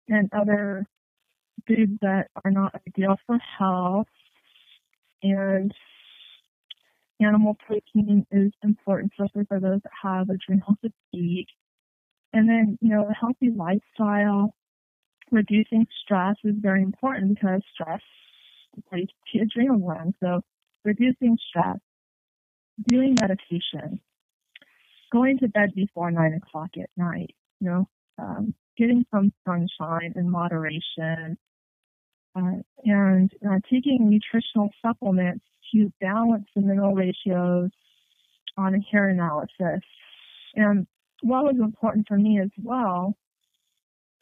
and 0.10 0.30
other 0.34 0.86
foods 1.68 1.94
that 2.02 2.30
are 2.44 2.52
not 2.52 2.80
ideal 2.88 3.18
for 3.26 3.38
health. 3.58 4.08
And 5.24 5.74
animal 7.20 7.56
protein 7.66 8.26
is 8.32 8.52
important, 8.64 9.12
especially 9.14 9.46
for 9.46 9.60
those 9.60 9.82
that 9.84 9.92
have 10.04 10.30
adrenal 10.30 10.76
fatigue. 10.82 11.48
And 12.34 12.48
then, 12.48 12.78
you 12.82 12.90
know, 12.90 13.08
a 13.10 13.14
healthy 13.14 13.50
lifestyle, 13.56 14.54
reducing 15.32 15.88
stress 16.04 16.36
is 16.44 16.56
very 16.60 16.84
important 16.84 17.36
because 17.36 17.62
stress 17.74 18.02
relates 18.92 19.14
to 19.34 19.40
adrenal 19.40 19.80
glands. 19.80 20.16
So 20.22 20.42
reducing 20.84 21.38
stress, 21.50 21.78
doing 22.88 23.16
meditation, 23.20 24.00
going 25.12 25.40
to 25.40 25.48
bed 25.48 25.74
before 25.76 26.12
nine 26.12 26.34
o'clock 26.34 26.72
at 26.82 26.90
night, 26.96 27.36
you 27.60 27.70
know, 27.70 27.88
um, 28.20 28.54
getting 28.78 29.06
some 29.12 29.32
sunshine 29.46 30.14
in 30.16 30.30
moderation, 30.30 31.38
uh, 32.38 32.62
and 32.86 33.32
uh, 33.50 33.60
taking 33.72 34.10
nutritional 34.10 34.70
supplements 34.86 35.44
to 35.74 35.92
balance 36.00 36.46
the 36.56 36.62
mineral 36.62 36.94
ratios 36.94 37.72
on 38.58 38.76
a 38.76 38.80
hair 38.92 39.10
analysis. 39.10 39.82
And 40.56 40.88
what 41.22 41.44
was 41.44 41.56
important 41.60 42.08
for 42.08 42.18
me 42.18 42.40
as 42.40 42.52
well, 42.62 43.16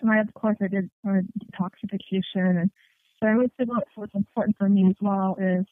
and 0.02 0.12
I, 0.12 0.20
of 0.20 0.34
course, 0.34 0.58
I 0.62 0.68
did 0.68 0.90
uh, 1.08 1.22
detoxification, 1.40 2.62
and 2.62 2.72
but 3.22 3.30
I 3.30 3.36
would 3.36 3.52
say 3.58 3.66
what, 3.66 3.86
was 3.96 4.10
important 4.14 4.58
for 4.58 4.70
me 4.70 4.88
as 4.90 4.96
well 5.02 5.38
is 5.40 5.66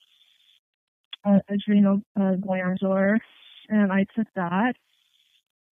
uh, 1.26 1.40
adrenal 1.50 2.02
uh, 2.20 2.36
glandular, 2.36 3.20
and 3.70 3.92
I 3.92 4.06
took 4.16 4.28
that, 4.36 4.76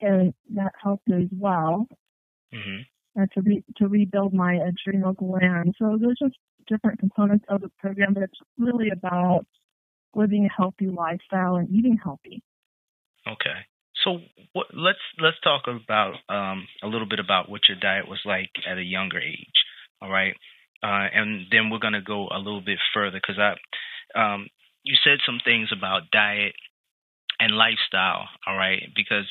and 0.02 0.34
that 0.56 0.74
helped 0.82 1.10
as 1.12 1.28
well 1.32 1.88
Mm-hmm. 2.54 2.82
Uh, 3.20 3.26
to 3.34 3.42
re- 3.42 3.64
to 3.78 3.88
rebuild 3.88 4.34
my 4.34 4.56
adrenal 4.56 5.14
gland. 5.14 5.76
So 5.78 5.98
there's 6.00 6.20
just 6.22 6.36
different 6.68 7.00
components 7.00 7.46
of 7.50 7.62
the 7.62 7.70
program, 7.80 8.14
but 8.14 8.24
it's 8.24 8.40
really 8.58 8.90
about 8.90 9.46
living 10.16 10.46
a 10.46 10.50
healthy 10.62 10.88
lifestyle 10.88 11.56
and 11.56 11.70
eating 11.70 11.98
healthy. 12.02 12.42
Okay. 13.28 13.66
So 14.04 14.20
what, 14.54 14.68
let's 14.74 15.00
let's 15.20 15.40
talk 15.44 15.64
about 15.68 16.16
um, 16.30 16.68
a 16.84 16.88
little 16.88 17.08
bit 17.08 17.20
about 17.20 17.50
what 17.50 17.62
your 17.68 17.78
diet 17.80 18.08
was 18.08 18.20
like 18.26 18.50
at 18.70 18.78
a 18.78 18.84
younger 18.84 19.20
age. 19.20 19.48
All 20.02 20.10
right, 20.10 20.34
uh, 20.82 21.08
and 21.14 21.46
then 21.52 21.70
we're 21.70 21.80
gonna 21.80 22.02
go 22.02 22.28
a 22.34 22.40
little 22.40 22.62
bit 22.62 22.80
further 22.94 23.20
because 23.22 23.38
I, 23.38 23.54
um, 24.20 24.48
you 24.84 24.96
said 25.04 25.20
some 25.26 25.40
things 25.44 25.70
about 25.72 26.10
diet 26.12 26.56
and 27.40 27.52
lifestyle. 27.54 28.28
All 28.48 28.58
right, 28.58 28.82
because 28.96 29.26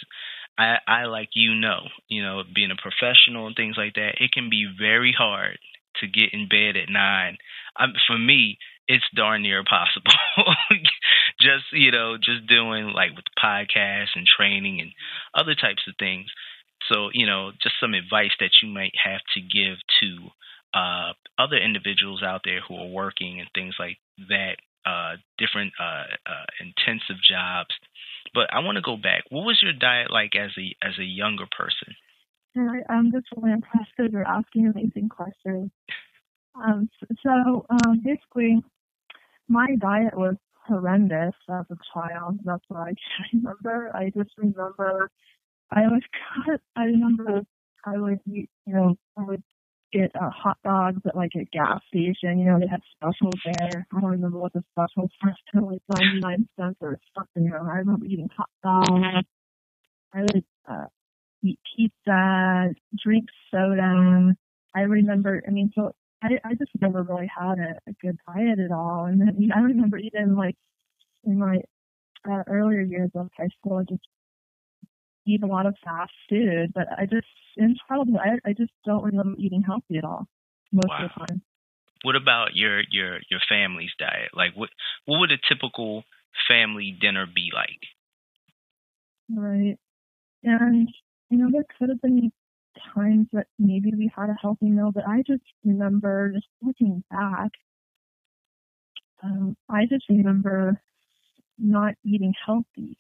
I, 0.59 0.77
I 0.87 1.05
like 1.05 1.31
you 1.35 1.55
know, 1.55 1.89
you 2.09 2.23
know, 2.23 2.43
being 2.55 2.71
a 2.71 2.81
professional 2.81 3.47
and 3.47 3.57
things 3.57 3.77
like 3.77 3.95
that, 3.95 4.21
it 4.21 4.33
can 4.33 4.51
be 4.51 4.67
very 4.79 5.15
hard 5.17 5.59
to 6.01 6.07
get 6.07 6.33
in 6.33 6.49
bed 6.49 6.77
at 6.77 6.89
nine. 6.89 7.37
Um, 7.79 7.93
for 8.07 8.19
me, 8.19 8.59
it's 8.87 9.05
darn 9.15 9.43
near 9.43 9.59
impossible. 9.59 10.13
just 11.41 11.65
you 11.73 11.91
know, 11.93 12.17
just 12.17 12.47
doing 12.47 12.93
like 12.95 13.11
with 13.15 13.25
podcasts 13.43 14.17
and 14.17 14.27
training 14.27 14.81
and 14.81 14.91
other 15.35 15.55
types 15.55 15.83
of 15.89 15.95
things. 15.99 16.27
So 16.91 17.11
you 17.13 17.27
know, 17.27 17.53
just 17.63 17.77
some 17.81 17.95
advice 17.95 18.33
that 18.41 18.51
you 18.63 18.69
might 18.69 18.95
have 19.03 19.21
to 19.35 19.41
give 19.41 19.79
to 20.01 20.79
uh, 20.79 21.13
other 21.39 21.57
individuals 21.57 22.23
out 22.23 22.43
there 22.45 22.61
who 22.67 22.77
are 22.77 22.89
working 22.89 23.41
and 23.41 23.49
things 23.55 23.75
like 23.79 23.99
that, 24.29 24.57
uh, 24.85 25.17
different 25.39 25.73
uh, 25.81 26.11
uh 26.27 26.47
intensive 26.61 27.23
jobs. 27.23 27.75
But 28.35 28.53
I 28.53 28.61
want 28.61 28.77
to 28.77 28.83
go 28.83 28.97
back. 28.97 29.25
What 29.31 29.45
was 29.45 29.61
your 29.63 29.73
diet 29.73 30.11
like 30.11 30.35
as 30.37 30.51
a 30.59 30.87
as 30.87 30.99
a 30.99 31.05
younger 31.05 31.47
person? 31.57 31.95
I, 32.57 32.93
I'm 32.93 33.13
just 33.13 33.27
really 33.37 33.53
impressed 33.53 33.91
that 33.99 34.11
you're 34.11 34.27
asking 34.27 34.67
amazing 34.67 35.09
questions. 35.09 35.71
Um, 36.55 36.89
so 37.23 37.67
um, 37.71 38.03
basically, 38.05 38.63
my 39.49 39.69
diet 39.81 40.17
was 40.17 40.37
horrendous 40.67 41.35
as 41.49 41.65
a 41.71 41.77
child. 41.95 42.41
That's 42.45 42.65
what 42.69 42.81
I 42.81 42.95
can 43.31 43.43
remember. 43.43 43.91
I 43.95 44.11
just 44.17 44.31
remember 44.37 45.11
I 45.71 45.83
was 45.83 46.03
cut. 46.47 46.61
I 46.77 46.85
remember 46.85 47.43
I 47.85 47.97
would 47.99 48.21
eat, 48.31 48.51
you 48.67 48.75
know, 48.75 48.97
I 49.17 49.23
would 49.23 49.43
get 49.93 50.11
uh, 50.15 50.31
hot 50.31 50.59
dogs 50.65 51.01
at 51.07 51.17
like 51.17 51.33
a 51.37 51.45
gas 51.45 51.81
station. 51.89 52.39
You 52.39 52.47
know, 52.47 52.59
they 52.61 52.67
had 52.67 52.81
specials 52.97 53.35
there. 53.45 53.87
I 53.93 54.01
don't 54.01 54.11
remember 54.11 54.39
what 54.39 54.53
the 54.53 54.65
specials 54.73 55.11
were. 55.23 55.35
They 55.53 55.61
were 55.61 55.73
like 55.73 55.83
99 55.89 56.49
cents 56.59 56.77
or 56.81 56.99
something. 57.17 57.45
You 57.45 57.51
know, 57.51 57.69
I 57.71 57.77
remember 57.79 58.07
eating 58.07 58.29
hot 58.37 58.51
dogs. 58.63 59.27
I 60.13 60.21
would 60.23 60.45
uh, 60.69 60.87
eat 61.43 61.59
pizza, 61.77 62.71
drink 63.03 63.27
soda. 63.51 64.35
I 64.75 64.81
remember, 64.81 65.43
I 65.47 65.51
mean, 65.51 65.71
so 65.75 65.93
I, 66.23 66.39
I 66.45 66.55
just 66.55 66.71
never 66.81 67.03
really 67.03 67.31
had 67.35 67.59
a, 67.59 67.79
a 67.89 67.93
good 68.01 68.19
diet 68.27 68.59
at 68.59 68.73
all. 68.73 69.07
And 69.07 69.21
then 69.21 69.51
I 69.55 69.61
remember 69.61 69.99
even 69.99 70.37
like 70.37 70.57
in 71.25 71.39
my 71.39 71.59
uh, 72.31 72.43
earlier 72.47 72.83
years 72.83 73.11
of 73.15 73.31
high 73.37 73.49
school, 73.59 73.79
I 73.79 73.85
just 73.85 74.03
eat 75.27 75.43
a 75.43 75.47
lot 75.47 75.67
of 75.67 75.77
fast 75.85 76.13
food. 76.29 76.73
But 76.75 76.87
I 76.97 77.07
just, 77.07 77.27
in 77.57 77.77
childhood, 77.89 78.21
I, 78.21 78.51
I 78.51 78.53
just 78.53 78.73
don't 78.85 79.05
remember 79.05 79.37
eating 79.39 79.63
healthy 79.63 79.99
at 79.99 80.05
all 80.05 80.27
most 80.73 80.89
wow. 80.89 81.05
of 81.05 81.11
the 81.11 81.27
time. 81.27 81.43
What 82.03 82.17
about 82.17 82.55
your 82.55 82.81
your 82.91 83.21
your 83.31 83.41
family's 83.47 83.91
diet? 83.99 84.31
Like, 84.35 84.53
what 84.55 84.71
what 85.05 85.19
would 85.19 85.33
a 85.33 85.37
typical 85.49 86.05
family 86.49 86.97
dinner 86.99 87.27
be 87.27 87.51
like? 87.55 87.83
Right, 89.29 89.77
and 90.43 90.89
you 91.29 91.39
know, 91.39 91.51
there 91.53 91.65
could 91.79 91.91
have 91.91 92.01
been 92.01 92.33
times 92.95 93.29
that 93.33 93.47
maybe 93.59 93.93
we 93.97 94.11
had 94.17 94.31
a 94.31 94.37
healthy 94.41 94.67
meal, 94.67 94.93
but 94.93 95.07
I 95.07 95.23
just 95.27 95.43
remember 95.65 96.33
just 96.33 96.47
looking 96.63 97.05
back, 97.11 97.51
um, 99.23 99.57
I 99.69 99.87
just 99.87 100.09
remember 100.09 100.81
not 101.59 101.95
eating 102.05 102.33
healthy. 102.47 102.97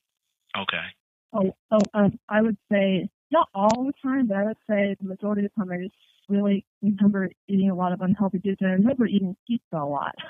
Okay. 0.56 0.84
Oh, 1.32 1.54
oh, 1.70 1.80
um, 1.94 2.18
I 2.28 2.42
would 2.42 2.56
say 2.70 3.08
not 3.30 3.48
all 3.54 3.84
the 3.84 3.92
time, 4.02 4.26
but 4.26 4.36
I 4.36 4.44
would 4.44 4.56
say 4.68 4.96
the 5.00 5.08
majority 5.08 5.44
of 5.44 5.52
the 5.54 5.60
time 5.60 5.70
I 5.72 5.84
just 5.84 5.94
really 6.28 6.64
remember 6.82 7.30
eating 7.48 7.70
a 7.70 7.74
lot 7.74 7.92
of 7.92 8.00
unhealthy 8.00 8.38
foods, 8.38 8.58
and 8.60 8.70
I 8.70 8.74
remember 8.74 9.06
eating 9.06 9.36
pizza 9.46 9.76
a 9.76 9.86
lot. 9.86 10.14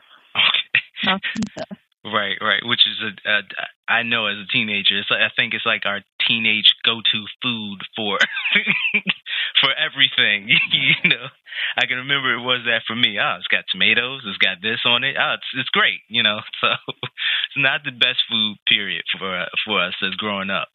Okay. 1.02 1.20
pizza. 1.34 1.64
Right, 2.04 2.36
right. 2.40 2.60
Which 2.64 2.80
is 2.88 2.96
a, 3.00 3.28
a 3.28 3.40
I 3.88 4.02
know 4.02 4.26
as 4.26 4.36
a 4.36 4.48
teenager, 4.52 4.98
it's 4.98 5.10
like, 5.10 5.20
I 5.20 5.28
think 5.36 5.52
it's 5.52 5.66
like 5.66 5.84
our 5.84 6.00
teenage 6.26 6.72
go-to 6.84 7.24
food 7.42 7.80
for 7.96 8.18
for 9.60 9.70
everything. 9.76 10.48
you 10.72 11.10
know, 11.10 11.28
I 11.76 11.84
can 11.86 11.98
remember 11.98 12.32
it 12.32 12.40
was 12.44 12.64
that 12.66 12.82
for 12.86 12.96
me. 12.96 13.18
Oh, 13.20 13.36
it's 13.36 13.48
got 13.48 13.64
tomatoes. 13.70 14.22
It's 14.24 14.38
got 14.38 14.62
this 14.62 14.80
on 14.86 15.04
it. 15.04 15.16
Oh, 15.20 15.34
it's 15.36 15.50
it's 15.56 15.68
great. 15.70 16.00
You 16.08 16.22
know, 16.22 16.40
so 16.60 16.68
it's 16.88 17.58
not 17.58 17.84
the 17.84 17.92
best 17.92 18.24
food 18.30 18.56
period 18.66 19.04
for 19.18 19.44
for 19.66 19.84
us 19.84 19.94
as 20.00 20.14
growing 20.16 20.48
up. 20.50 20.68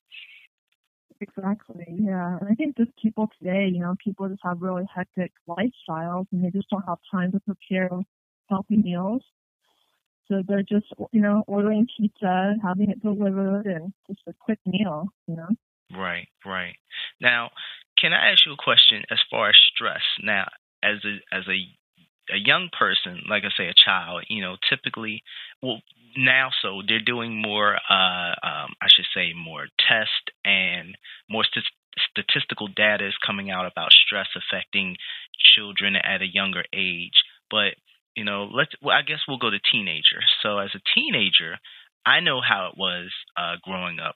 Exactly. 1.21 1.85
Yeah, 1.87 2.37
and 2.39 2.49
I 2.49 2.55
think 2.55 2.77
just 2.77 2.91
people 3.01 3.29
today, 3.39 3.69
you 3.71 3.79
know, 3.79 3.95
people 4.03 4.27
just 4.27 4.41
have 4.43 4.61
really 4.61 4.83
hectic 4.93 5.31
lifestyles, 5.47 6.27
and 6.31 6.43
they 6.43 6.49
just 6.49 6.69
don't 6.69 6.83
have 6.87 6.97
time 7.09 7.31
to 7.31 7.39
prepare 7.39 7.89
healthy 8.49 8.77
meals. 8.77 9.23
So 10.27 10.41
they're 10.47 10.63
just, 10.63 10.87
you 11.11 11.21
know, 11.21 11.43
ordering 11.47 11.87
pizza, 11.97 12.55
having 12.61 12.89
it 12.89 13.01
delivered, 13.01 13.65
and 13.67 13.93
just 14.07 14.21
a 14.27 14.33
quick 14.33 14.59
meal, 14.65 15.07
you 15.27 15.35
know? 15.35 15.49
Right, 15.95 16.27
right. 16.45 16.75
Now, 17.21 17.51
can 17.97 18.11
I 18.11 18.31
ask 18.31 18.45
you 18.45 18.53
a 18.53 18.57
question 18.57 19.03
as 19.11 19.19
far 19.29 19.49
as 19.49 19.55
stress? 19.73 20.01
Now, 20.21 20.47
as 20.83 20.97
a 21.05 21.35
as 21.35 21.43
a 21.47 21.59
a 22.33 22.37
young 22.37 22.69
person, 22.77 23.23
like 23.29 23.43
I 23.43 23.49
say, 23.57 23.67
a 23.67 23.73
child, 23.73 24.25
you 24.29 24.41
know, 24.41 24.55
typically, 24.69 25.23
well, 25.61 25.81
now 26.17 26.49
so 26.61 26.81
they're 26.87 26.99
doing 26.99 27.41
more, 27.41 27.75
uh, 27.75 28.33
um, 28.43 28.73
I 28.81 28.87
should 28.89 29.05
say, 29.13 29.33
more 29.35 29.67
tests 29.87 30.31
and 30.43 30.97
more 31.29 31.43
st- 31.43 31.65
statistical 32.11 32.67
data 32.67 33.07
is 33.07 33.13
coming 33.25 33.51
out 33.51 33.65
about 33.65 33.91
stress 33.91 34.27
affecting 34.35 34.95
children 35.55 35.95
at 35.95 36.21
a 36.21 36.27
younger 36.27 36.63
age. 36.73 37.13
But 37.49 37.75
you 38.15 38.23
know, 38.23 38.49
let's. 38.51 38.71
Well, 38.81 38.95
I 38.95 39.01
guess 39.01 39.19
we'll 39.27 39.37
go 39.37 39.49
to 39.49 39.59
teenager. 39.71 40.23
So 40.41 40.57
as 40.59 40.71
a 40.73 40.81
teenager, 40.95 41.57
I 42.05 42.21
know 42.21 42.39
how 42.41 42.69
it 42.71 42.77
was 42.77 43.11
uh, 43.37 43.55
growing 43.63 43.99
up. 43.99 44.15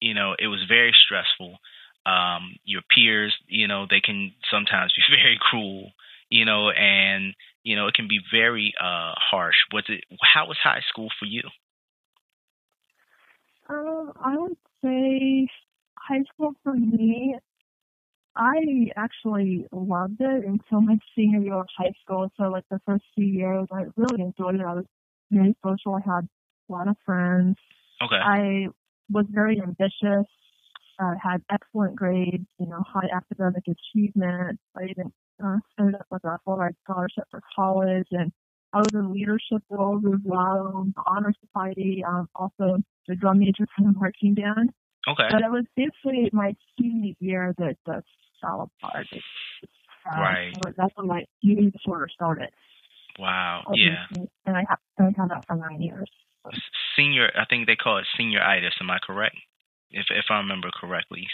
You 0.00 0.14
know, 0.14 0.34
it 0.38 0.48
was 0.48 0.64
very 0.68 0.92
stressful. 1.06 1.58
Um, 2.06 2.56
your 2.64 2.82
peers, 2.94 3.34
you 3.48 3.68
know, 3.68 3.86
they 3.88 4.00
can 4.00 4.32
sometimes 4.50 4.92
be 4.96 5.16
very 5.16 5.38
cruel. 5.40 5.92
You 6.30 6.44
know, 6.44 6.70
and 6.70 7.34
you 7.62 7.76
know 7.76 7.88
it 7.88 7.94
can 7.94 8.08
be 8.08 8.20
very 8.32 8.72
uh, 8.80 9.14
harsh. 9.30 9.56
Was 9.72 9.84
it? 9.88 10.04
How 10.34 10.46
was 10.46 10.56
high 10.62 10.82
school 10.88 11.08
for 11.18 11.26
you? 11.26 11.42
Um, 13.68 14.12
I 14.20 14.36
would 14.36 14.56
say 14.82 15.48
high 15.96 16.22
school 16.32 16.52
for 16.64 16.74
me 16.74 17.36
I 18.36 18.90
actually 18.96 19.66
loved 19.72 20.20
it 20.20 20.44
until 20.44 20.80
my 20.80 20.98
senior 21.16 21.40
year 21.40 21.54
of 21.54 21.66
high 21.76 21.92
school. 22.02 22.30
So 22.36 22.44
like 22.44 22.64
the 22.70 22.80
first 22.86 23.04
few 23.14 23.26
years, 23.26 23.66
I 23.72 23.84
really 23.96 24.22
enjoyed 24.22 24.54
it. 24.54 24.62
I 24.62 24.74
was 24.74 24.84
very 25.30 25.54
social. 25.64 25.94
I 25.96 26.00
had 26.00 26.28
a 26.68 26.72
lot 26.72 26.88
of 26.88 26.96
friends. 27.04 27.56
Okay. 28.02 28.16
I 28.16 28.68
was 29.10 29.26
very 29.30 29.60
ambitious. 29.60 30.26
Uh, 30.98 31.14
had 31.22 31.42
excellent 31.50 31.96
grades. 31.96 32.46
You 32.58 32.66
know, 32.66 32.82
high 32.86 33.08
academic 33.14 33.64
achievement. 33.66 34.60
I 34.76 34.84
even 34.84 35.12
uh, 35.42 35.58
ended 35.78 35.96
up 35.96 36.06
with 36.10 36.24
a 36.24 36.38
full 36.44 36.56
ride 36.56 36.74
scholarship 36.84 37.24
for 37.30 37.40
college, 37.54 38.06
and 38.10 38.32
I 38.72 38.78
was 38.78 38.90
in 38.92 39.12
leadership 39.12 39.62
roles 39.68 40.04
as 40.06 40.20
well. 40.24 40.86
The 40.94 41.02
honor 41.06 41.34
society. 41.44 42.04
Um, 42.06 42.28
also 42.34 42.78
the 43.08 43.16
drum 43.16 43.40
major 43.40 43.66
for 43.76 43.84
the 43.84 43.92
marching 43.92 44.34
band. 44.34 44.70
Okay. 45.08 45.28
But 45.30 45.42
it 45.42 45.50
was 45.50 45.64
basically 45.76 46.30
my 46.32 46.54
senior 46.78 47.14
year 47.20 47.54
that 47.58 47.76
the 47.86 48.02
fell 48.40 48.70
apart. 48.82 49.06
uh, 49.12 50.20
right. 50.20 50.52
That's 50.76 50.92
when 50.94 51.06
my 51.06 51.24
eating 51.42 51.70
disorder 51.70 52.08
started. 52.12 52.50
Wow. 53.18 53.64
Yeah. 53.74 54.06
And 54.46 54.56
I 54.56 54.64
have 54.68 54.78
I 54.98 55.04
had 55.04 55.30
that 55.30 55.44
for 55.46 55.56
nine 55.56 55.80
years. 55.80 56.08
Senior, 56.96 57.30
I 57.36 57.44
think 57.44 57.66
they 57.66 57.76
call 57.76 57.98
it 57.98 58.06
senioritis. 58.18 58.80
Am 58.80 58.90
I 58.90 58.98
correct? 59.04 59.36
If 59.90 60.06
if 60.10 60.26
I 60.30 60.36
remember 60.36 60.70
correctly, 60.72 61.26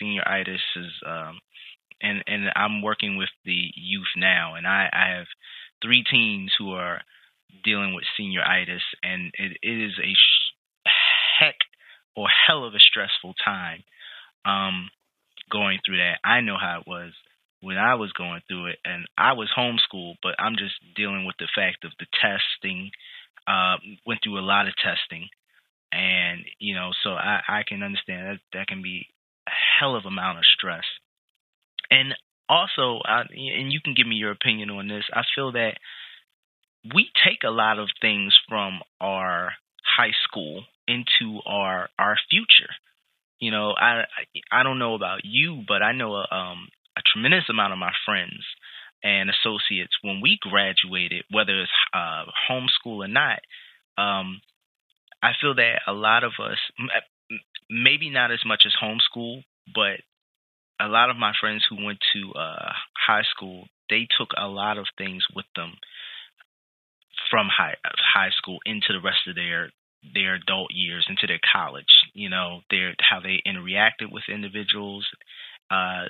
senioritis 0.00 0.60
is 0.76 0.92
um, 1.06 1.40
and 2.02 2.22
and 2.26 2.50
I'm 2.56 2.82
working 2.82 3.16
with 3.16 3.30
the 3.44 3.70
youth 3.74 4.12
now, 4.16 4.54
and 4.54 4.66
I 4.66 4.88
I 4.92 5.16
have 5.16 5.26
three 5.82 6.04
teens 6.08 6.52
who 6.58 6.72
are 6.72 7.00
dealing 7.64 7.94
with 7.94 8.04
senioritis, 8.18 8.82
and 9.02 9.32
it, 9.38 9.58
it 9.62 9.86
is 9.86 9.98
a 9.98 10.12
sh- 10.12 10.90
heck 11.40 11.56
or 12.16 12.26
hell 12.46 12.64
of 12.64 12.74
a 12.74 12.78
stressful 12.78 13.34
time. 13.44 13.84
Um, 14.44 14.90
going 15.52 15.78
through 15.84 15.98
that. 15.98 16.18
I 16.24 16.40
know 16.40 16.56
how 16.58 16.80
it 16.80 16.88
was 16.88 17.12
when 17.60 17.76
I 17.76 17.94
was 17.94 18.12
going 18.12 18.40
through 18.48 18.66
it, 18.66 18.78
and 18.84 19.06
I 19.16 19.34
was 19.34 19.50
homeschooled, 19.56 20.16
but 20.22 20.34
I'm 20.38 20.56
just 20.56 20.74
dealing 20.96 21.26
with 21.26 21.36
the 21.38 21.48
fact 21.54 21.84
of 21.84 21.92
the 21.98 22.06
testing. 22.20 22.90
Uh, 23.46 23.76
went 24.06 24.20
through 24.22 24.38
a 24.38 24.40
lot 24.40 24.68
of 24.68 24.74
testing, 24.76 25.28
and 25.92 26.40
you 26.58 26.74
know, 26.74 26.90
so 27.02 27.10
I, 27.10 27.40
I 27.48 27.62
can 27.66 27.82
understand 27.82 28.26
that 28.26 28.40
that 28.52 28.66
can 28.68 28.82
be 28.82 29.06
a 29.46 29.50
hell 29.78 29.96
of 29.96 30.06
amount 30.06 30.38
of 30.38 30.44
stress. 30.56 30.84
And 31.92 32.14
also, 32.48 33.00
I, 33.04 33.20
and 33.30 33.72
you 33.72 33.80
can 33.84 33.94
give 33.94 34.06
me 34.06 34.16
your 34.16 34.32
opinion 34.32 34.70
on 34.70 34.88
this. 34.88 35.04
I 35.12 35.22
feel 35.34 35.52
that 35.52 35.74
we 36.94 37.08
take 37.24 37.44
a 37.44 37.50
lot 37.50 37.78
of 37.78 37.88
things 38.00 38.34
from 38.48 38.80
our 39.00 39.52
high 39.96 40.12
school 40.26 40.64
into 40.88 41.40
our 41.46 41.88
our 41.98 42.16
future 42.30 42.70
you 43.42 43.50
know, 43.50 43.74
I 43.76 44.04
I 44.52 44.62
don't 44.62 44.78
know 44.78 44.94
about 44.94 45.22
you, 45.24 45.64
but 45.66 45.82
I 45.82 45.90
know 45.90 46.14
a, 46.14 46.26
um, 46.32 46.68
a 46.96 47.00
tremendous 47.12 47.50
amount 47.50 47.72
of 47.72 47.78
my 47.80 47.90
friends 48.06 48.38
and 49.02 49.28
associates 49.28 49.94
when 50.02 50.20
we 50.22 50.38
graduated, 50.40 51.24
whether 51.28 51.60
it's 51.60 51.72
uh, 51.92 52.22
homeschool 52.48 53.04
or 53.04 53.08
not, 53.08 53.40
um, 53.98 54.40
I 55.20 55.32
feel 55.40 55.56
that 55.56 55.80
a 55.88 55.92
lot 55.92 56.22
of 56.22 56.34
us, 56.38 56.58
maybe 57.68 58.10
not 58.10 58.30
as 58.30 58.44
much 58.46 58.62
as 58.64 58.74
homeschool, 58.80 59.42
but 59.74 59.98
a 60.80 60.88
lot 60.88 61.10
of 61.10 61.16
my 61.16 61.32
friends 61.40 61.64
who 61.68 61.84
went 61.84 61.98
to 62.12 62.32
uh, 62.38 62.72
high 63.06 63.22
school, 63.34 63.66
they 63.88 64.06
took 64.18 64.30
a 64.36 64.46
lot 64.46 64.78
of 64.78 64.86
things 64.98 65.22
with 65.34 65.46
them 65.56 65.74
from 67.30 67.48
high 67.48 67.76
high 68.14 68.30
school 68.36 68.58
into 68.66 68.88
the 68.92 69.00
rest 69.04 69.28
of 69.28 69.34
their 69.34 69.70
their 70.14 70.34
adult 70.34 70.70
years 70.72 71.06
into 71.08 71.26
their 71.26 71.40
college. 71.52 71.84
You 72.14 72.28
know, 72.28 72.60
their 72.70 72.94
how 73.00 73.20
they 73.20 73.42
interacted 73.46 74.10
with 74.10 74.24
individuals, 74.28 75.06
uh, 75.70 76.06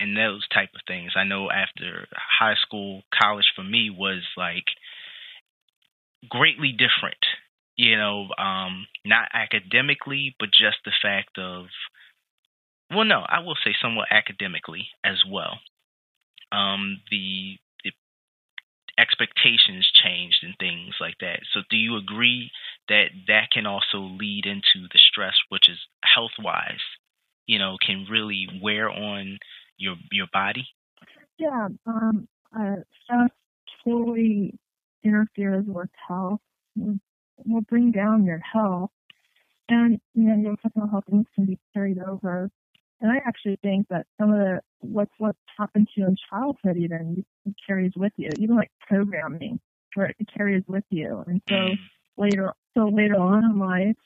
and 0.00 0.16
those 0.16 0.46
type 0.48 0.70
of 0.74 0.80
things. 0.86 1.12
I 1.16 1.24
know 1.24 1.48
after 1.50 2.08
high 2.12 2.56
school, 2.60 3.02
college 3.16 3.46
for 3.54 3.62
me 3.62 3.90
was 3.90 4.22
like 4.36 4.66
greatly 6.28 6.72
different. 6.72 7.22
You 7.76 7.96
know, 7.96 8.28
um, 8.36 8.86
not 9.04 9.28
academically, 9.32 10.34
but 10.38 10.48
just 10.50 10.76
the 10.84 10.92
fact 11.00 11.38
of, 11.38 11.66
well, 12.94 13.04
no, 13.04 13.20
I 13.26 13.40
will 13.40 13.56
say 13.64 13.74
somewhat 13.80 14.08
academically 14.10 14.88
as 15.04 15.22
well. 15.28 15.58
Um, 16.50 17.00
the 17.10 17.56
the 17.84 17.92
expectations 18.98 19.90
changed 20.04 20.38
and 20.42 20.54
things 20.58 20.94
like 21.00 21.16
that. 21.20 21.40
So, 21.52 21.60
do 21.70 21.76
you 21.76 21.96
agree 21.96 22.50
that 22.88 23.06
that 23.28 23.50
can 23.52 23.66
also 23.66 23.98
lead 23.98 24.46
into 24.46 24.88
the 24.92 24.98
stress, 24.98 25.34
which 25.48 25.68
is 25.68 25.78
health 26.04 26.32
wise, 26.38 26.82
you 27.46 27.58
know, 27.58 27.76
can 27.84 28.06
really 28.10 28.46
wear 28.62 28.90
on 28.90 29.38
your 29.76 29.96
your 30.10 30.26
body? 30.32 30.66
Yeah, 31.38 31.68
um, 31.86 32.28
uh, 32.58 32.76
stress 33.02 33.30
totally 33.84 34.54
interferes 35.02 35.64
with 35.66 35.90
health. 36.08 36.40
Will 37.44 37.60
bring 37.62 37.90
down 37.90 38.24
your 38.24 38.38
health, 38.38 38.90
and 39.68 40.00
you 40.14 40.22
know 40.24 40.36
your 40.36 40.56
physical 40.62 40.88
health 40.88 41.04
things 41.10 41.26
can 41.34 41.46
be 41.46 41.58
carried 41.74 41.98
over. 41.98 42.50
And 43.02 43.10
I 43.10 43.16
actually 43.26 43.58
think 43.62 43.88
that 43.90 44.06
some 44.18 44.32
of 44.32 44.38
the 44.38 44.60
what's 44.78 45.10
what 45.18 45.34
happened 45.58 45.88
to 45.94 46.00
you 46.00 46.06
in 46.06 46.16
childhood 46.30 46.76
even 46.76 47.24
carries 47.66 47.92
with 47.96 48.12
you, 48.16 48.30
even 48.38 48.56
like 48.56 48.70
programming, 48.88 49.58
where 49.94 50.06
it 50.06 50.28
carries 50.34 50.62
with 50.68 50.84
you. 50.90 51.24
And 51.26 51.42
so 51.48 51.54
mm. 51.54 51.74
later, 52.16 52.52
so 52.76 52.86
later 52.86 53.16
on 53.16 53.44
in 53.44 53.58
life, 53.58 53.96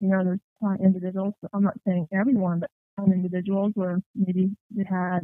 you 0.00 0.08
know, 0.08 0.22
there's 0.22 0.78
individuals. 0.80 1.32
I'm 1.54 1.62
not 1.62 1.78
saying 1.86 2.06
everyone, 2.12 2.60
but 2.60 2.70
some 3.00 3.12
individuals 3.12 3.72
where 3.74 3.98
maybe 4.14 4.50
they 4.76 4.84
had 4.84 5.20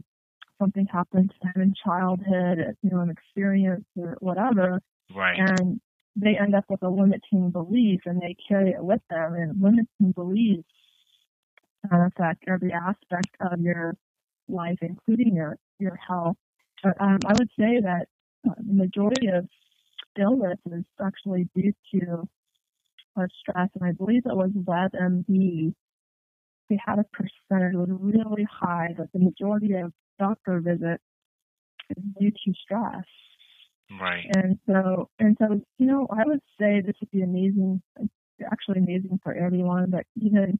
something 0.58 0.86
happen 0.86 1.28
to 1.28 1.34
them 1.42 1.62
in 1.62 1.74
childhood, 1.84 2.74
you 2.82 2.90
know, 2.90 3.00
an 3.00 3.10
experience 3.10 3.84
or 3.96 4.16
whatever. 4.20 4.80
Right. 5.14 5.38
And 5.38 5.78
they 6.16 6.38
end 6.40 6.54
up 6.54 6.64
with 6.70 6.82
a 6.82 6.88
limiting 6.88 7.50
belief 7.50 8.00
and 8.06 8.20
they 8.20 8.34
carry 8.48 8.70
it 8.70 8.82
with 8.82 9.02
them. 9.10 9.34
And 9.34 9.60
limiting 9.60 10.12
beliefs 10.14 10.64
uh, 11.92 12.06
affect 12.06 12.44
every 12.48 12.72
aspect 12.72 13.36
of 13.40 13.60
your 13.60 13.94
life, 14.48 14.78
including 14.82 15.34
your, 15.34 15.56
your 15.78 15.96
health. 15.96 16.36
But 16.82 17.00
um, 17.00 17.18
I 17.26 17.32
would 17.38 17.50
say 17.58 17.80
that 17.80 18.06
uh, 18.48 18.54
the 18.58 18.74
majority 18.74 19.28
of 19.28 19.48
illness 20.18 20.58
is 20.70 20.84
actually 21.00 21.48
due 21.54 21.72
to 21.94 22.28
our 23.16 23.28
stress. 23.40 23.68
And 23.74 23.84
I 23.88 23.92
believe 23.92 24.22
it 24.26 24.36
was 24.36 24.50
WebMD 24.50 25.74
they 26.70 26.78
had 26.84 26.98
a 26.98 27.04
percentage 27.04 27.74
was 27.74 27.88
really 27.90 28.46
high, 28.50 28.94
but 28.96 29.08
the 29.12 29.18
majority 29.18 29.74
of 29.74 29.92
doctor 30.18 30.60
visits 30.60 31.02
is 31.90 32.04
due 32.18 32.30
to 32.30 32.52
stress. 32.62 33.04
Right. 34.00 34.24
And 34.36 34.58
so, 34.66 35.10
and 35.18 35.36
so, 35.38 35.60
you 35.78 35.86
know, 35.86 36.06
I 36.10 36.22
would 36.24 36.40
say 36.58 36.80
this 36.80 36.96
would 37.00 37.10
be 37.10 37.22
amazing, 37.22 37.82
actually 38.50 38.78
amazing 38.78 39.20
for 39.22 39.34
everyone, 39.34 39.90
but 39.90 40.04
even, 40.16 40.58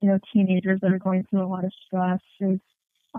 you 0.00 0.08
know, 0.08 0.18
teenagers 0.32 0.80
that 0.82 0.92
are 0.92 0.98
going 0.98 1.26
through 1.28 1.44
a 1.44 1.48
lot 1.48 1.64
of 1.64 1.72
stress 1.86 2.20
is, 2.40 2.60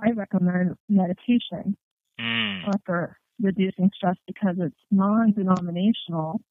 I 0.01 0.11
recommend 0.11 0.75
meditation 0.89 1.77
mm. 2.19 2.61
for 2.85 3.17
reducing 3.41 3.91
stress 3.95 4.15
because 4.27 4.55
it's 4.59 4.75
non-denominational 4.91 6.41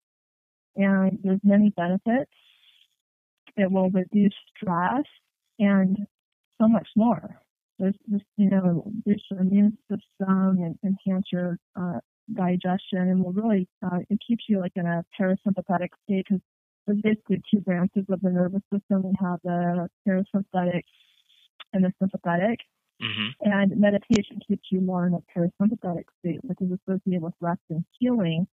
and 0.77 1.19
there's 1.23 1.41
many 1.45 1.71
benefits. 1.71 2.31
It 3.57 3.71
will 3.71 3.91
reduce 3.91 4.35
stress 4.57 5.05
and 5.59 5.99
so 6.61 6.69
much 6.69 6.89
more. 6.97 7.41
There's 7.79 7.95
just, 8.11 8.25
you 8.37 8.51
know, 8.51 8.85
boost 9.05 9.25
your 9.31 9.41
immune 9.41 9.79
system 9.89 10.59
and 10.59 10.79
enhance 10.85 11.27
your 11.33 11.59
uh, 11.77 12.01
digestion 12.33 12.99
and 12.99 13.23
will 13.25 13.33
really, 13.33 13.69
uh, 13.85 13.99
it 14.09 14.19
keeps 14.27 14.45
you 14.49 14.61
like 14.61 14.73
in 14.77 14.87
a 14.87 15.05
parasympathetic 15.19 15.89
state 16.05 16.27
because 16.29 16.41
there's 16.87 17.01
basically 17.03 17.43
two 17.51 17.61
branches 17.61 18.05
of 18.09 18.21
the 18.21 18.31
nervous 18.31 18.63
system. 18.73 19.03
We 19.03 19.15
have 19.21 19.41
the 19.45 19.89
parasympathetic 20.07 20.83
and 21.73 21.85
the 21.85 21.93
sympathetic. 21.99 22.61
Mm-hmm. 23.03 23.51
And 23.51 23.77
meditation 23.81 24.39
keeps 24.47 24.69
you 24.71 24.81
more 24.81 25.07
in 25.07 25.15
a 25.15 25.21
parasympathetic 25.37 26.05
state, 26.21 26.41
which 26.43 26.59
is 26.61 26.71
associated 26.87 27.23
with 27.23 27.35
rest 27.41 27.61
and 27.71 27.85
healing. 27.99 28.47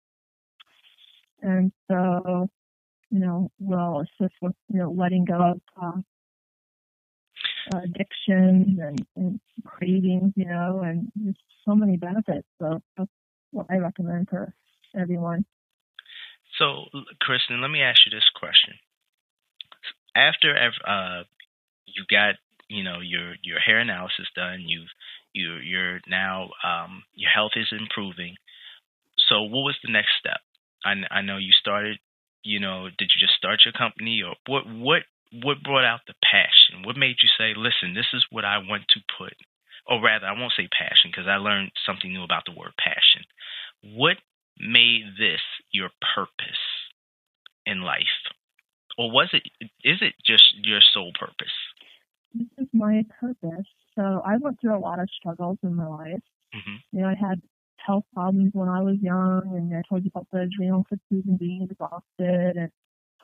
And 1.40 1.72
so, 1.90 2.48
you 3.10 3.18
know, 3.18 3.50
will 3.58 4.00
assist 4.00 4.34
with, 4.40 4.54
you 4.72 4.78
know, 4.78 4.90
letting 4.90 5.24
go 5.24 5.54
of 5.54 5.60
uh, 5.80 7.78
addictions 7.78 8.78
and, 8.80 9.06
and 9.16 9.40
cravings, 9.64 10.32
you 10.36 10.46
know, 10.46 10.82
and 10.84 11.10
there's 11.16 11.36
so 11.64 11.74
many 11.74 11.96
benefits. 11.96 12.46
So 12.60 12.82
that's 12.96 13.10
what 13.50 13.66
I 13.70 13.76
recommend 13.76 14.28
for 14.28 14.52
everyone. 14.96 15.44
So, 16.62 16.86
Kristen, 17.20 17.60
let 17.60 17.72
me 17.74 17.82
ask 17.82 18.06
you 18.06 18.14
this 18.14 18.30
question: 18.38 18.74
After 20.14 20.54
uh, 20.86 21.24
you 21.86 22.04
got, 22.08 22.36
you 22.68 22.84
know, 22.84 23.00
your 23.00 23.34
your 23.42 23.58
hair 23.58 23.80
analysis 23.80 24.30
done, 24.36 24.62
you've 24.68 24.90
you 25.32 25.54
you're 25.56 25.98
now 26.06 26.50
um, 26.62 27.02
your 27.14 27.30
health 27.34 27.52
is 27.56 27.72
improving. 27.72 28.36
So, 29.28 29.42
what 29.42 29.66
was 29.66 29.78
the 29.82 29.90
next 29.90 30.10
step? 30.20 30.38
I, 30.84 30.94
I 31.10 31.22
know 31.22 31.36
you 31.36 31.50
started. 31.50 31.98
You 32.44 32.60
know, 32.60 32.86
did 32.86 33.10
you 33.10 33.18
just 33.18 33.34
start 33.34 33.66
your 33.66 33.72
company, 33.74 34.22
or 34.22 34.36
what? 34.46 34.62
What 34.70 35.02
what 35.42 35.64
brought 35.64 35.84
out 35.84 36.06
the 36.06 36.14
passion? 36.22 36.86
What 36.86 36.96
made 36.96 37.16
you 37.24 37.30
say, 37.38 37.54
listen, 37.56 37.94
this 37.94 38.12
is 38.12 38.22
what 38.30 38.44
I 38.44 38.58
want 38.58 38.84
to 38.94 39.00
put? 39.18 39.32
Or 39.88 40.00
rather, 40.00 40.26
I 40.26 40.38
won't 40.38 40.52
say 40.56 40.68
passion 40.68 41.10
because 41.10 41.26
I 41.26 41.42
learned 41.42 41.72
something 41.84 42.12
new 42.12 42.22
about 42.22 42.44
the 42.44 42.54
word 42.54 42.76
passion. 42.78 43.26
What 43.82 44.18
made 44.58 45.04
this 45.18 45.40
your 45.72 45.90
purpose 46.14 46.62
in 47.66 47.82
life? 47.82 48.02
Or 48.98 49.10
was 49.10 49.28
it, 49.32 49.42
is 49.84 49.98
it 50.00 50.14
just 50.24 50.44
your 50.62 50.80
sole 50.92 51.12
purpose? 51.18 51.54
This 52.34 52.48
is 52.58 52.68
my 52.72 53.04
purpose. 53.20 53.66
So 53.94 54.22
I 54.24 54.36
went 54.38 54.60
through 54.60 54.76
a 54.76 54.80
lot 54.80 54.98
of 54.98 55.08
struggles 55.18 55.58
in 55.62 55.74
my 55.74 55.86
life. 55.86 56.24
Mm-hmm. 56.54 56.76
You 56.92 57.02
know, 57.02 57.08
I 57.08 57.14
had 57.14 57.40
health 57.76 58.04
problems 58.14 58.50
when 58.54 58.68
I 58.68 58.80
was 58.80 58.96
young, 59.00 59.42
and 59.56 59.74
I 59.76 59.82
told 59.88 60.04
you 60.04 60.10
about 60.14 60.28
the 60.32 60.40
adrenal 60.40 60.84
fatigue 60.88 61.26
and 61.26 61.38
being 61.38 61.68
exhausted, 61.70 62.56
and 62.56 62.70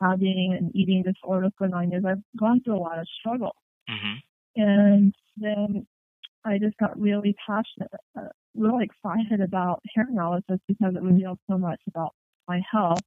having 0.00 0.56
an 0.58 0.70
eating 0.74 1.02
disorder 1.02 1.50
for 1.56 1.68
nine 1.68 1.90
years. 1.90 2.04
I've 2.06 2.22
gone 2.38 2.60
through 2.62 2.76
a 2.76 2.78
lot 2.78 2.98
of 2.98 3.06
struggle. 3.20 3.56
Mm-hmm. 3.88 4.62
And 4.62 5.14
then 5.36 5.86
I 6.44 6.58
just 6.58 6.76
got 6.78 6.98
really 6.98 7.34
passionate, 7.46 7.90
uh, 8.18 8.28
really 8.58 8.84
excited 8.84 9.40
about 9.40 9.80
hair 9.94 10.06
analysis 10.10 10.58
because 10.66 10.94
it 10.94 11.02
revealed 11.02 11.38
so 11.48 11.58
much 11.58 11.80
about 11.88 12.14
my 12.46 12.60
health. 12.70 13.00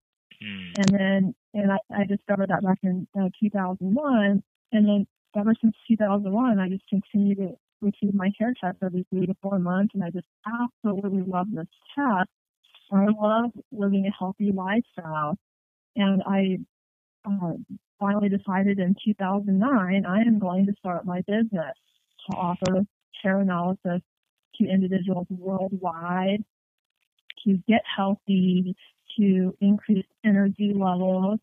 Mm. 0.43 0.73
And 0.77 0.87
then, 0.87 1.35
and 1.53 1.71
I, 1.71 1.77
I 1.95 2.05
discovered 2.05 2.49
that 2.49 2.63
back 2.63 2.79
in 2.83 3.07
uh, 3.19 3.29
2001. 3.39 4.43
And 4.71 4.87
then 4.87 5.07
ever 5.37 5.53
since 5.61 5.75
2001, 5.87 6.59
I 6.59 6.69
just 6.69 6.87
continued 6.87 7.37
to 7.37 7.55
receive 7.81 8.13
my 8.13 8.31
hair 8.39 8.53
test 8.59 8.77
every 8.83 9.05
three 9.09 9.25
to 9.25 9.35
four 9.41 9.59
months. 9.59 9.93
And 9.93 10.03
I 10.03 10.09
just 10.09 10.27
absolutely 10.45 11.23
love 11.23 11.47
this 11.53 11.67
test. 11.95 12.29
I 12.91 13.05
love 13.05 13.51
living 13.71 14.05
a 14.05 14.11
healthy 14.17 14.51
lifestyle. 14.51 15.37
And 15.95 16.23
I 16.25 16.57
uh, 17.25 17.53
finally 17.99 18.29
decided 18.29 18.79
in 18.79 18.95
2009 19.05 20.05
I 20.05 20.21
am 20.21 20.39
going 20.39 20.65
to 20.65 20.73
start 20.79 21.05
my 21.05 21.21
business 21.21 21.75
to 22.29 22.37
offer 22.37 22.85
hair 23.21 23.39
analysis 23.39 24.01
to 24.61 24.69
individuals 24.71 25.27
worldwide 25.29 26.43
to 27.45 27.57
get 27.67 27.81
healthy, 27.95 28.75
to 29.17 29.55
increase 29.61 30.05
energy 30.25 30.73
levels. 30.75 31.39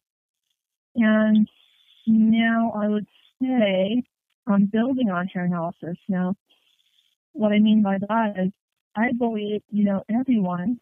And 0.97 1.49
now 2.07 2.73
I 2.75 2.89
would 2.89 3.07
say 3.43 4.03
I'm 4.47 4.67
building 4.67 5.11
on 5.11 5.27
hair 5.27 5.45
analysis. 5.45 5.97
Now, 6.09 6.35
what 7.33 7.53
I 7.53 7.59
mean 7.59 7.83
by 7.83 7.99
that 8.09 8.35
is 8.39 8.53
I 8.97 9.13
believe, 9.13 9.63
you 9.71 9.85
know, 9.85 10.03
everyone 10.11 10.81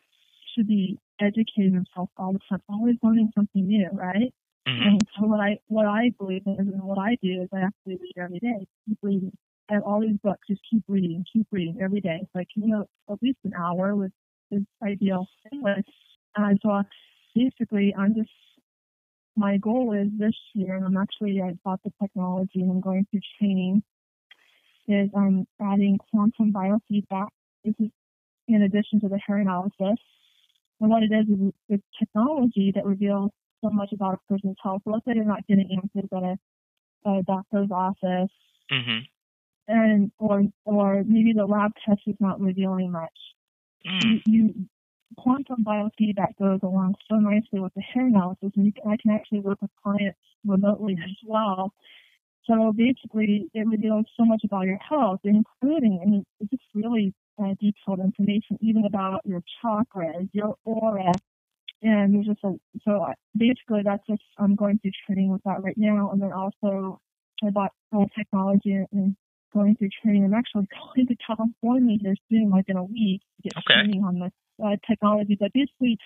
should 0.54 0.68
be 0.68 0.98
educating 1.20 1.74
themselves 1.74 2.10
all 2.16 2.32
the 2.32 2.40
time, 2.48 2.62
always 2.68 2.96
learning 3.02 3.30
something 3.34 3.66
new, 3.66 3.88
right? 3.92 4.32
Mm-hmm. 4.66 4.88
And 4.88 5.08
so 5.16 5.26
what 5.26 5.40
I 5.40 5.58
what 5.68 5.86
I 5.86 6.12
believe 6.18 6.42
in 6.46 6.56
and 6.58 6.82
what 6.82 6.98
I 6.98 7.16
do 7.22 7.42
is 7.42 7.48
I 7.52 7.60
actually 7.60 7.96
read 7.96 8.14
every 8.18 8.38
day, 8.38 8.66
reading 9.02 9.32
Have 9.68 9.82
all 9.82 10.00
these 10.00 10.18
books, 10.22 10.46
just 10.48 10.60
keep 10.70 10.84
reading, 10.86 11.24
keep 11.32 11.46
reading 11.50 11.78
every 11.82 12.00
day. 12.00 12.26
Like, 12.34 12.48
you 12.54 12.68
know, 12.68 12.86
at 13.10 13.20
least 13.22 13.38
an 13.44 13.52
hour 13.54 13.96
was 13.96 14.10
is 14.50 14.62
ideal 14.82 15.26
anyway. 15.52 15.82
And 16.36 16.58
so 16.62 16.82
basically 17.34 17.94
I'm 17.96 18.14
just 18.14 18.30
my 19.36 19.58
goal 19.58 19.92
is 19.92 20.08
this 20.18 20.34
year, 20.54 20.76
and 20.76 20.84
I'm 20.84 20.96
actually 20.96 21.42
I 21.42 21.54
bought 21.64 21.80
the 21.84 21.92
technology 22.00 22.60
and 22.60 22.70
I'm 22.70 22.80
going 22.80 23.06
through 23.10 23.20
training, 23.38 23.82
is 24.88 25.10
I'm 25.16 25.46
adding 25.60 25.98
quantum 26.10 26.52
biofeedback. 26.52 27.28
This 27.64 27.74
is 27.80 27.90
in 28.48 28.62
addition 28.62 29.00
to 29.00 29.08
the 29.08 29.18
hair 29.18 29.38
analysis. 29.38 29.98
And 30.80 30.90
what 30.90 31.02
it 31.02 31.10
is 31.12 31.26
is 31.28 31.52
it's 31.68 31.82
technology 31.98 32.72
that 32.74 32.86
reveals 32.86 33.30
so 33.64 33.70
much 33.70 33.92
about 33.92 34.14
a 34.14 34.32
person's 34.32 34.56
health. 34.62 34.82
Let's 34.86 35.04
say 35.04 35.14
they're 35.14 35.24
not 35.24 35.46
getting 35.48 35.68
answers 35.82 36.08
at 36.12 36.22
a, 36.22 37.10
a 37.10 37.22
doctor's 37.24 37.70
office, 37.70 38.30
Mm-hmm. 38.70 38.98
And 39.68 40.10
or 40.18 40.42
or 40.64 41.02
maybe 41.06 41.32
the 41.32 41.46
lab 41.46 41.72
test 41.84 42.00
is 42.06 42.16
not 42.20 42.40
revealing 42.40 42.92
much. 42.92 43.18
Mm. 43.86 44.02
You, 44.02 44.20
you 44.26 44.54
quantum 45.16 45.64
biofeedback 45.64 46.36
goes 46.38 46.60
along 46.62 46.94
so 47.08 47.16
nicely 47.16 47.60
with 47.60 47.72
the 47.74 47.82
hair 47.82 48.06
analysis, 48.06 48.50
and 48.56 48.66
you 48.66 48.72
can, 48.72 48.90
I 48.90 48.96
can 49.00 49.10
actually 49.12 49.40
work 49.40 49.62
with 49.62 49.70
clients 49.82 50.18
remotely 50.44 50.98
as 51.02 51.16
well. 51.24 51.72
So 52.44 52.72
basically, 52.72 53.48
it 53.54 53.66
reveals 53.66 54.06
so 54.16 54.24
much 54.24 54.42
about 54.44 54.66
your 54.66 54.78
health, 54.78 55.20
including, 55.24 56.00
I 56.00 56.08
mean, 56.08 56.24
it's 56.38 56.50
just 56.50 56.62
really 56.74 57.12
uh, 57.42 57.54
detailed 57.60 58.00
information, 58.00 58.56
even 58.60 58.84
about 58.84 59.22
your 59.24 59.42
chakras, 59.64 60.28
your 60.32 60.54
aura, 60.64 61.12
and 61.82 62.14
there's 62.14 62.26
just 62.26 62.44
a, 62.44 62.52
so 62.84 63.06
basically 63.36 63.82
that's 63.84 64.06
just, 64.08 64.22
I'm 64.38 64.54
going 64.54 64.78
through 64.78 64.92
training 65.06 65.30
with 65.30 65.42
that 65.44 65.62
right 65.62 65.76
now, 65.76 66.10
and 66.12 66.22
then 66.22 66.32
also 66.32 67.00
I 67.44 67.50
bought 67.50 67.72
uh, 67.92 68.04
technology 68.16 68.72
and, 68.72 68.86
and 68.92 69.16
going 69.52 69.76
through 69.76 69.90
training. 70.02 70.24
I'm 70.24 70.34
actually 70.34 70.68
going 70.96 71.06
to 71.06 71.16
California 71.26 71.98
here 72.00 72.14
soon, 72.30 72.50
like 72.50 72.66
in 72.68 72.76
a 72.76 72.84
week, 72.84 73.22
to 73.36 73.42
get 73.42 73.52
Okay. 73.58 73.82
training 73.82 74.04
on 74.04 74.20
this 74.20 74.32
uh, 74.64 74.76
technology. 74.88 75.36
But 75.38 75.52
basically, 75.52 75.98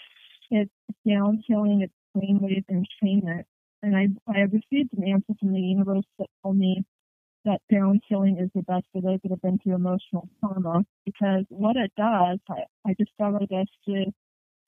it's 0.51 0.71
sound 1.07 1.45
healing, 1.47 1.83
it's 1.83 1.95
brainwave 2.17 2.65
entrainment. 2.71 3.45
And 3.83 3.97
I, 3.97 4.09
I 4.31 4.41
have 4.41 4.53
received 4.53 4.93
an 4.97 5.09
answer 5.09 5.35
from 5.39 5.53
the 5.53 5.61
universe 5.61 6.05
that 6.19 6.27
told 6.43 6.57
me 6.59 6.85
that 7.45 7.61
sound 7.73 8.03
healing 8.07 8.39
is 8.39 8.51
the 8.55 8.63
best 8.63 8.85
for 8.93 9.01
those 9.01 9.19
that 9.23 9.31
have 9.31 9.41
been 9.43 9.59
through 9.59 9.75
emotional 9.75 10.29
trauma 10.41 10.85
because 11.07 11.45
what 11.49 11.77
it 11.77 11.91
does, 11.97 12.39
I, 12.51 12.65
I 12.87 12.95
discovered 12.99 13.49
this 13.49 13.67
through 13.85 14.13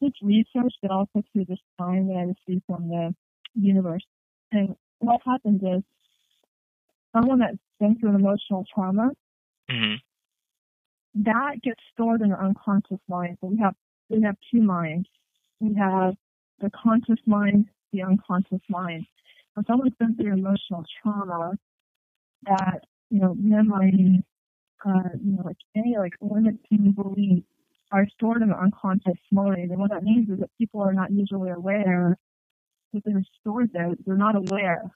just 0.02 0.16
research, 0.22 0.74
but 0.80 0.90
also 0.90 1.22
through 1.32 1.44
this 1.46 1.58
time 1.78 2.08
that 2.08 2.14
I 2.14 2.22
received 2.22 2.64
from 2.66 2.88
the 2.88 3.14
universe. 3.54 4.04
And 4.50 4.74
what 5.00 5.20
happens 5.26 5.62
is 5.62 5.82
someone 7.14 7.40
that's 7.40 7.58
been 7.83 7.99
through 7.99 8.11
an 8.11 8.16
emotional 8.24 8.64
trauma, 8.72 9.11
Mm-hmm. 9.70 9.97
that 11.24 11.55
gets 11.62 11.80
stored 11.93 12.20
in 12.22 12.30
the 12.30 12.39
unconscious 12.39 13.01
mind. 13.09 13.39
So 13.41 13.49
we 13.49 13.59
have 13.59 13.74
we 14.09 14.22
have 14.22 14.37
two 14.51 14.62
minds. 14.62 15.09
We 15.61 15.74
have 15.74 16.14
the 16.61 16.70
conscious 16.70 17.20
mind, 17.26 17.66
the 17.93 18.03
unconscious 18.03 18.61
mind. 18.68 19.07
When 19.55 19.64
someone's 19.66 19.95
been 19.99 20.16
through 20.16 20.33
emotional 20.33 20.85
trauma, 21.03 21.53
that 22.45 22.80
you 23.11 23.20
know 23.20 23.35
memory, 23.39 24.22
uh, 24.85 25.11
you 25.24 25.33
know, 25.37 25.43
like 25.45 25.62
any 25.76 25.97
like 25.99 26.14
limiting 26.20 26.93
beliefs 26.93 27.47
are 27.93 28.07
stored 28.16 28.43
in 28.43 28.49
the 28.49 28.59
unconscious 28.59 29.20
mind. 29.30 29.70
And 29.70 29.80
what 29.80 29.91
that 29.91 30.03
means 30.05 30.28
is 30.30 30.39
that 30.41 30.51
people 30.59 30.80
are 30.83 30.95
not 30.95 31.11
usually 31.11 31.51
aware 31.51 32.16
that 32.93 33.03
they're 33.05 33.24
stored 33.41 33.70
there. 33.72 33.91
They're 34.05 34.16
not 34.28 34.37
aware 34.37 34.91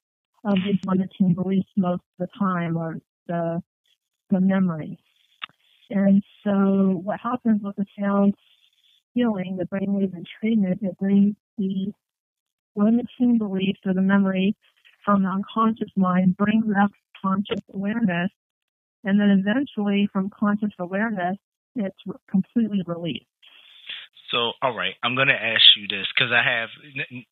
of 0.46 0.56
these 0.64 0.78
limiting 0.86 1.34
beliefs 1.34 1.68
most 1.76 2.02
of 2.18 2.28
the 2.28 2.38
time 2.38 2.76
or 2.76 2.98
the 3.26 3.62
the 4.30 4.40
memory. 4.40 4.98
And 5.90 6.22
so 6.42 7.00
what 7.04 7.20
happens 7.20 7.60
with 7.62 7.76
the 7.76 7.84
sound 7.98 8.34
healing, 9.14 9.58
the 9.58 9.64
brainwave 9.64 10.14
entrainment, 10.14 10.82
it 10.82 10.98
brings 10.98 11.36
the 11.58 11.92
limiting 12.74 13.38
beliefs 13.38 13.80
or 13.86 13.94
the 13.94 14.02
memory 14.02 14.56
from 15.04 15.22
the 15.22 15.28
unconscious 15.28 15.90
mind, 15.96 16.36
brings 16.36 16.66
up 16.82 16.90
conscious 17.22 17.60
awareness, 17.72 18.30
and 19.04 19.20
then 19.20 19.30
eventually 19.30 20.08
from 20.12 20.30
conscious 20.30 20.72
awareness, 20.80 21.36
it's 21.76 21.96
completely 22.28 22.82
released. 22.86 23.26
So, 24.32 24.52
all 24.60 24.74
right, 24.74 24.94
I'm 25.04 25.14
going 25.14 25.28
to 25.28 25.34
ask 25.34 25.62
you 25.76 25.86
this 25.86 26.06
because 26.12 26.32
I 26.32 26.42
have 26.42 26.68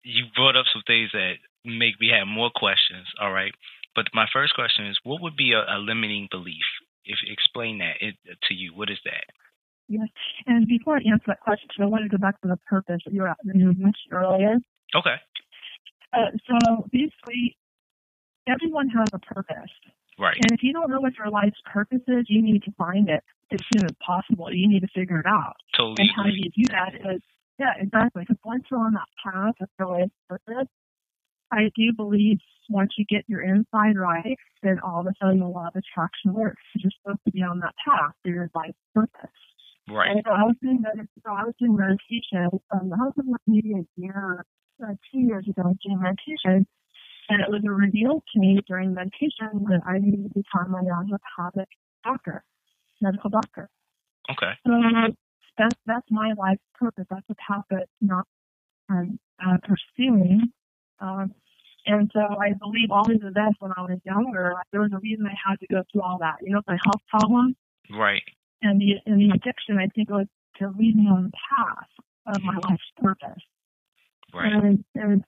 you 0.05 0.25
brought 0.37 0.57
up 0.57 0.67
some 0.73 0.83
things 0.87 1.11
that 1.13 1.35
make 1.65 2.01
me 2.01 2.11
have 2.17 2.27
more 2.29 2.51
questions. 2.55 3.07
All 3.21 3.33
right, 3.33 3.53
but 3.95 4.07
my 4.15 4.27
first 4.33 4.55
question 4.55 4.87
is, 4.87 4.99
what 5.05 5.23
would 5.23 5.37
be 5.37 5.53
a, 5.53 5.61
a 5.61 5.79
limiting 5.79 6.29
belief? 6.31 6.65
If 7.05 7.19
explain 7.27 7.79
that 7.79 7.97
it, 8.01 8.15
to 8.49 8.55
you, 8.55 8.73
what 8.75 8.89
is 8.91 8.99
that? 9.05 9.25
Yes. 9.89 10.09
And 10.47 10.67
before 10.67 10.97
I 10.97 11.01
answer 11.11 11.25
that 11.27 11.41
question, 11.41 11.69
I 11.81 11.85
want 11.87 12.05
to 12.05 12.09
go 12.09 12.17
back 12.17 12.41
to 12.41 12.49
the 12.49 12.57
purpose 12.69 13.01
that 13.05 13.13
you 13.13 13.21
were 13.21 13.35
you 13.53 13.67
mentioned 13.67 14.13
earlier. 14.13 14.57
Okay, 14.97 15.17
Uh, 16.13 16.31
so 16.49 16.89
basically, 16.93 17.57
everyone 18.47 18.89
has 18.89 19.09
a 19.13 19.19
purpose. 19.19 19.71
right, 20.19 20.37
And 20.37 20.53
if 20.53 20.63
you 20.63 20.73
don't 20.73 20.89
know 20.91 21.01
what 21.01 21.13
your 21.19 21.29
life's 21.29 21.61
purpose 21.71 22.03
is, 22.09 22.25
you 22.29 22.41
need 22.41 22.63
to 22.63 22.73
find 22.79 23.09
it 23.09 23.23
as 23.53 23.61
soon 23.75 23.85
as 23.85 23.93
possible. 24.01 24.53
You 24.53 24.69
need 24.69 24.81
to 24.81 24.89
figure 24.95 25.19
it 25.21 25.27
out. 25.27 25.57
totally 25.77 25.97
And 25.99 26.11
how 26.17 26.25
you 26.27 26.51
do 26.57 26.65
that 26.71 26.95
is, 27.15 27.21
yeah, 27.59 27.75
exactly. 27.79 28.23
Because 28.27 28.41
once 28.45 28.65
you're 28.71 28.81
on 28.81 28.95
that 28.95 29.09
path 29.23 29.55
of 29.61 29.69
your 29.79 29.89
life's 29.89 30.13
purpose, 30.29 30.69
I 31.55 31.71
do 31.77 31.93
believe 31.97 32.39
once 32.69 32.93
you 32.99 33.05
get 33.09 33.25
your 33.29 33.43
inside 33.43 33.97
right, 33.97 34.37
then 34.63 34.81
all 34.81 35.01
of 35.01 35.07
a 35.07 35.13
sudden 35.21 35.41
the 35.41 35.47
law 35.47 35.69
of 35.69 35.77
attraction 35.77 36.33
works. 36.33 36.63
You're 36.75 36.91
supposed 37.03 37.21
to 37.27 37.31
be 37.31 37.43
on 37.43 37.61
that 37.61 37.75
path 37.87 38.13
for 38.23 38.31
your 38.31 38.51
life's 38.55 38.79
purpose. 38.95 39.31
Right, 39.89 40.11
And 40.11 40.23
so 40.25 40.33
I 40.33 40.43
was 40.45 40.57
doing 40.63 40.81
med- 40.81 41.09
so 41.25 41.31
I 41.31 41.45
was 41.45 41.55
doing 41.59 41.77
meditation. 41.77 42.49
Um, 42.71 42.93
I 42.93 43.05
was 43.05 43.13
doing 43.17 43.35
maybe 43.47 43.75
a 43.75 43.85
year, 44.01 44.45
uh, 44.83 44.95
two 45.13 45.19
years 45.21 45.47
ago, 45.47 45.75
doing 45.85 46.01
meditation, 46.01 46.67
and 47.29 47.41
it 47.43 47.51
was 47.51 47.61
revealed 47.65 48.23
to 48.33 48.41
me 48.41 48.61
during 48.67 48.95
meditation 48.95 49.65
that 49.69 49.83
I 49.87 49.99
needed 49.99 50.25
to 50.25 50.31
become 50.31 50.75
a 50.75 50.79
allopathic 50.89 51.69
doctor, 52.03 52.45
medical 53.03 53.29
doctor. 53.29 53.69
okay, 54.31 54.53
So 54.67 54.73
that's 55.59 55.77
that's 55.87 56.11
my 56.11 56.33
life 56.39 56.59
purpose. 56.75 57.05
That's 57.11 57.27
the 57.29 57.37
path 57.37 57.65
that 57.71 57.87
not 58.01 58.27
um, 58.89 59.19
uh, 59.45 59.59
pursuing. 59.63 60.51
Um, 61.01 61.35
and 61.87 62.11
so 62.13 62.21
I 62.21 62.53
believe 62.53 62.91
all 62.91 63.07
these 63.07 63.23
events 63.23 63.57
when 63.61 63.73
I 63.77 63.83
was 63.83 63.99
younger, 64.05 64.53
like, 64.55 64.67
there 64.73 64.81
was 64.81 64.93
a 64.93 64.99
reason 64.99 65.27
I 65.27 65.35
had 65.49 65.61
to 65.61 65.67
go 65.67 65.83
through 65.93 66.03
all 66.03 66.19
that. 66.21 66.37
You 66.43 66.55
know, 66.55 66.63
my 66.67 66.79
health 66.85 67.03
problem 67.09 67.57
right, 67.91 68.23
and 68.63 68.81
the 68.81 68.95
and 69.07 69.21
the 69.21 69.35
addiction, 69.35 69.79
I 69.79 69.89
think, 69.95 70.11
was 70.11 70.27
to 70.59 70.69
lead 70.79 70.97
me 70.97 71.09
on 71.09 71.25
the 71.25 71.33
path 71.51 71.89
of 72.27 72.43
my 72.43 72.57
life's 72.69 72.83
purpose. 72.97 73.43
right, 74.33 74.53
And, 74.53 74.85
and 74.95 75.25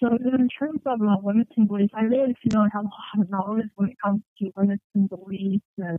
so 0.00 0.08
in 0.08 0.48
terms 0.58 0.80
of 0.86 1.00
uh, 1.00 1.16
limiting 1.22 1.66
beliefs, 1.66 1.92
I 1.94 2.02
really 2.02 2.34
feel 2.42 2.60
I 2.60 2.68
have 2.72 2.84
a 2.84 2.88
lot 2.88 3.24
of 3.24 3.30
knowledge 3.30 3.68
when 3.76 3.90
it 3.90 3.96
comes 4.02 4.22
to 4.38 4.50
limiting 4.56 5.06
beliefs, 5.08 5.64
the, 5.76 5.98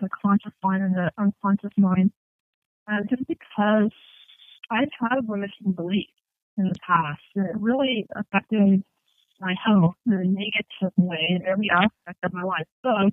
the 0.00 0.08
conscious 0.22 0.52
mind 0.62 0.82
and 0.82 0.94
the 0.94 1.10
unconscious 1.18 1.72
mind. 1.76 2.10
Uh, 2.90 3.02
just 3.08 3.26
because 3.26 3.90
I've 4.70 4.88
had 4.98 5.28
limiting 5.28 5.72
beliefs 5.74 6.12
in 6.56 6.68
the 6.68 6.74
past, 6.86 7.20
and 7.34 7.46
it 7.46 7.56
really 7.58 8.06
affected 8.14 8.82
my 9.40 9.54
health 9.64 9.94
in 10.06 10.12
a 10.14 10.24
negative 10.24 10.92
way 10.96 11.26
in 11.30 11.46
every 11.46 11.70
aspect 11.70 12.18
of 12.24 12.32
my 12.32 12.42
life. 12.42 12.66
So 12.82 13.10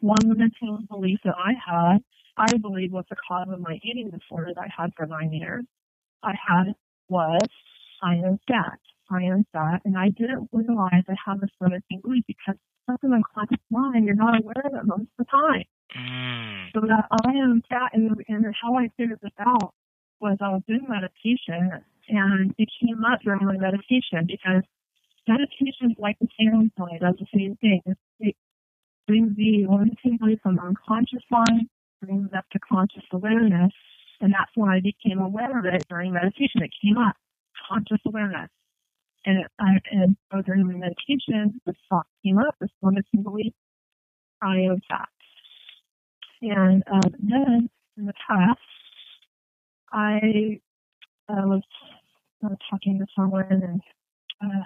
one 0.00 0.18
limiting 0.24 0.86
belief 0.90 1.20
that 1.24 1.34
I 1.38 1.52
had, 1.54 1.98
I 2.36 2.56
believe 2.58 2.92
was 2.92 3.04
the 3.10 3.16
cause 3.26 3.48
of 3.50 3.60
my 3.60 3.78
eating 3.82 4.10
disorder 4.10 4.52
that 4.54 4.60
I 4.60 4.68
had 4.82 4.92
for 4.96 5.06
nine 5.06 5.32
years. 5.32 5.64
I 6.22 6.34
had 6.48 6.74
was 7.08 7.40
I 8.02 8.14
am 8.16 8.38
fat. 8.48 8.78
I 9.10 9.22
am 9.22 9.46
fat, 9.52 9.82
and 9.84 9.96
I 9.98 10.08
didn't 10.10 10.48
realize 10.52 11.04
I 11.08 11.14
had 11.24 11.40
this 11.40 11.50
limiting 11.60 12.00
belief 12.02 12.24
because 12.26 12.56
that's 12.88 13.02
an 13.02 13.12
unconscious 13.12 13.62
mind. 13.70 14.06
You're 14.06 14.14
not 14.14 14.40
aware 14.40 14.62
of 14.64 14.74
it 14.74 14.86
most 14.86 15.02
of 15.02 15.08
the 15.18 15.24
time. 15.26 15.64
mm, 15.96 16.72
So 16.74 16.80
that 16.80 17.06
I 17.24 17.32
am 17.32 17.62
fat, 17.68 17.90
and, 17.92 18.16
and 18.28 18.46
how 18.60 18.76
I 18.76 18.88
figured 18.96 19.20
this 19.22 19.32
out 19.38 19.74
was 20.20 20.38
I 20.40 20.48
was 20.50 20.62
doing 20.66 20.86
meditation, 20.88 21.84
and 22.08 22.54
it 22.58 22.68
came 22.80 23.04
up 23.04 23.20
during 23.24 23.44
my 23.46 23.56
meditation 23.58 24.26
because 24.26 24.62
meditation 25.28 25.90
is 25.90 25.96
like 25.98 26.16
the 26.20 26.28
sound 26.38 26.70
side, 26.78 27.00
does 27.00 27.14
the 27.18 27.26
same 27.34 27.56
thing. 27.56 27.80
It, 28.20 28.36
brings 29.06 29.36
the 29.36 29.66
limiting 29.68 30.16
belief 30.18 30.38
from 30.42 30.58
unconscious 30.58 31.22
mind, 31.30 31.68
brings 32.02 32.30
up 32.36 32.44
to 32.52 32.58
conscious 32.58 33.04
awareness, 33.12 33.72
and 34.20 34.32
that's 34.32 34.50
when 34.54 34.70
I 34.70 34.80
became 34.80 35.18
aware 35.18 35.58
of 35.58 35.64
it 35.66 35.84
during 35.88 36.12
meditation. 36.12 36.62
It 36.62 36.70
came 36.82 36.96
up, 36.96 37.16
conscious 37.68 38.00
awareness. 38.06 38.48
And, 39.26 39.40
it, 39.40 39.46
I, 39.58 39.80
and 39.90 40.16
so 40.32 40.42
during 40.42 40.66
my 40.66 40.74
meditation, 40.74 41.60
this 41.66 41.76
thought 41.88 42.06
came 42.24 42.38
up, 42.38 42.54
this 42.60 42.70
limiting 42.82 43.22
belief, 43.22 43.52
I 44.42 44.56
am 44.56 44.80
fat. 44.88 45.08
And 46.42 46.82
um, 46.90 47.14
then 47.20 47.70
in 47.96 48.06
the 48.06 48.12
past, 48.26 48.58
I 49.92 50.60
uh, 51.28 51.46
was 51.46 51.62
uh, 52.44 52.54
talking 52.70 52.98
to 52.98 53.06
someone, 53.16 53.46
and 53.50 53.80
uh, 54.42 54.64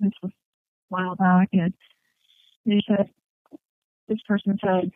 this 0.00 0.12
was 0.22 0.32
a 0.32 0.34
while 0.88 1.16
back, 1.16 1.48
and 1.52 1.72
they 2.66 2.80
said 2.88 3.10
this 4.08 4.18
person 4.26 4.58
said, 4.62 4.90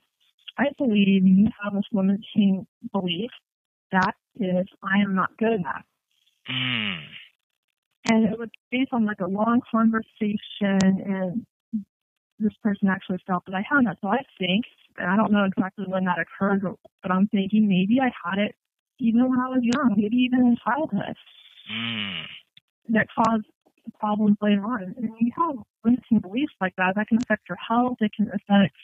I 0.59 0.67
believe 0.77 1.27
you 1.27 1.49
have 1.63 1.75
this 1.75 1.85
limiting 1.93 2.67
belief 2.93 3.31
that 3.93 4.15
is, 4.37 4.67
I 4.83 5.03
am 5.03 5.15
not 5.15 5.37
good 5.39 5.53
enough. 5.53 5.85
Mm. 6.51 6.99
And 8.11 8.25
it 8.25 8.39
was 8.39 8.49
based 8.71 8.93
on 8.93 9.07
like 9.07 9.21
a 9.21 9.27
long 9.27 9.61
conversation 9.71 10.43
and 10.63 11.47
this 12.39 12.53
person 12.63 12.89
actually 12.89 13.19
felt 13.27 13.45
that 13.47 13.55
I 13.55 13.65
had 13.69 13.87
that. 13.87 13.99
So 14.01 14.09
I 14.09 14.23
think, 14.39 14.65
and 14.97 15.11
I 15.11 15.17
don't 15.17 15.33
know 15.33 15.45
exactly 15.45 15.85
when 15.89 16.05
that 16.05 16.19
occurred, 16.19 16.63
but 17.03 17.11
I'm 17.11 17.27
thinking 17.29 17.69
maybe 17.69 17.99
I 18.01 18.11
had 18.25 18.39
it 18.39 18.55
even 19.01 19.29
when 19.29 19.39
I 19.39 19.49
was 19.49 19.61
young, 19.63 19.95
maybe 19.97 20.17
even 20.17 20.41
in 20.41 20.57
childhood. 20.65 21.17
Mm. 21.73 22.23
That 22.91 23.07
caused 23.15 23.47
problems 23.99 24.37
later 24.41 24.65
on. 24.65 24.83
And 24.97 25.11
when 25.11 25.19
you 25.21 25.33
have 25.37 25.57
limiting 25.85 26.19
beliefs 26.21 26.55
like 26.61 26.75
that, 26.77 26.95
that 26.97 27.09
can 27.09 27.19
affect 27.19 27.49
your 27.49 27.59
health, 27.67 27.97
it 28.01 28.13
can 28.17 28.29
affect 28.29 28.75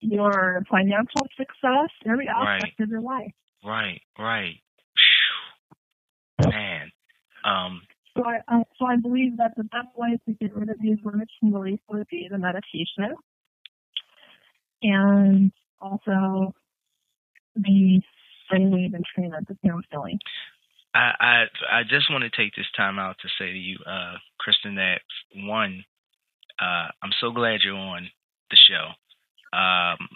your 0.00 0.62
financial 0.70 1.26
success, 1.36 1.90
every 2.06 2.28
aspect 2.28 2.78
Right. 2.78 2.80
of 2.80 2.88
your 2.88 3.00
life. 3.00 3.32
Right, 3.64 4.00
right. 4.18 4.56
Man. 6.40 6.90
Um, 7.44 7.82
So 8.16 8.24
I, 8.24 8.38
I 8.48 8.62
so 8.78 8.86
I 8.86 8.96
believe 8.96 9.36
that 9.38 9.54
the 9.56 9.64
best 9.64 9.88
way 9.96 10.18
to 10.26 10.32
get 10.34 10.54
rid 10.54 10.70
of 10.70 10.76
these 10.80 10.98
limiting 11.04 11.50
beliefs 11.50 11.82
would 11.88 12.06
be 12.08 12.28
the 12.30 12.38
meditation, 12.38 13.16
and 14.82 15.52
also 15.80 16.54
the 17.56 18.00
brainwave 18.50 18.94
and 18.94 19.04
treatment, 19.14 19.48
the 19.48 19.56
sound 19.66 19.84
healing. 19.90 20.18
I, 20.98 21.12
I 21.20 21.78
I 21.78 21.82
just 21.88 22.10
want 22.10 22.24
to 22.24 22.30
take 22.30 22.54
this 22.56 22.66
time 22.76 22.98
out 22.98 23.16
to 23.22 23.28
say 23.38 23.52
to 23.52 23.58
you, 23.58 23.78
uh, 23.86 24.14
Kristen, 24.40 24.74
that 24.76 25.00
one, 25.34 25.84
uh, 26.60 26.88
I'm 27.02 27.12
so 27.20 27.30
glad 27.30 27.60
you're 27.64 27.76
on 27.76 28.08
the 28.50 28.56
show. 28.68 29.56
Um, 29.56 30.08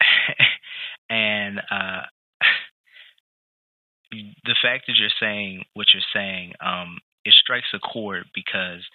and 1.10 1.58
uh, 1.58 2.02
the 4.12 4.56
fact 4.62 4.84
that 4.86 4.94
you're 4.96 5.10
saying 5.20 5.64
what 5.74 5.86
you're 5.92 6.02
saying, 6.14 6.52
um, 6.64 6.98
it 7.24 7.34
strikes 7.42 7.66
a 7.74 7.80
chord 7.80 8.24
because 8.34 8.86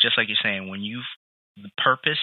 just 0.00 0.18
like 0.18 0.28
you're 0.28 0.36
saying, 0.42 0.68
when 0.68 0.82
you 0.82 1.02
the 1.56 1.70
purpose, 1.78 2.18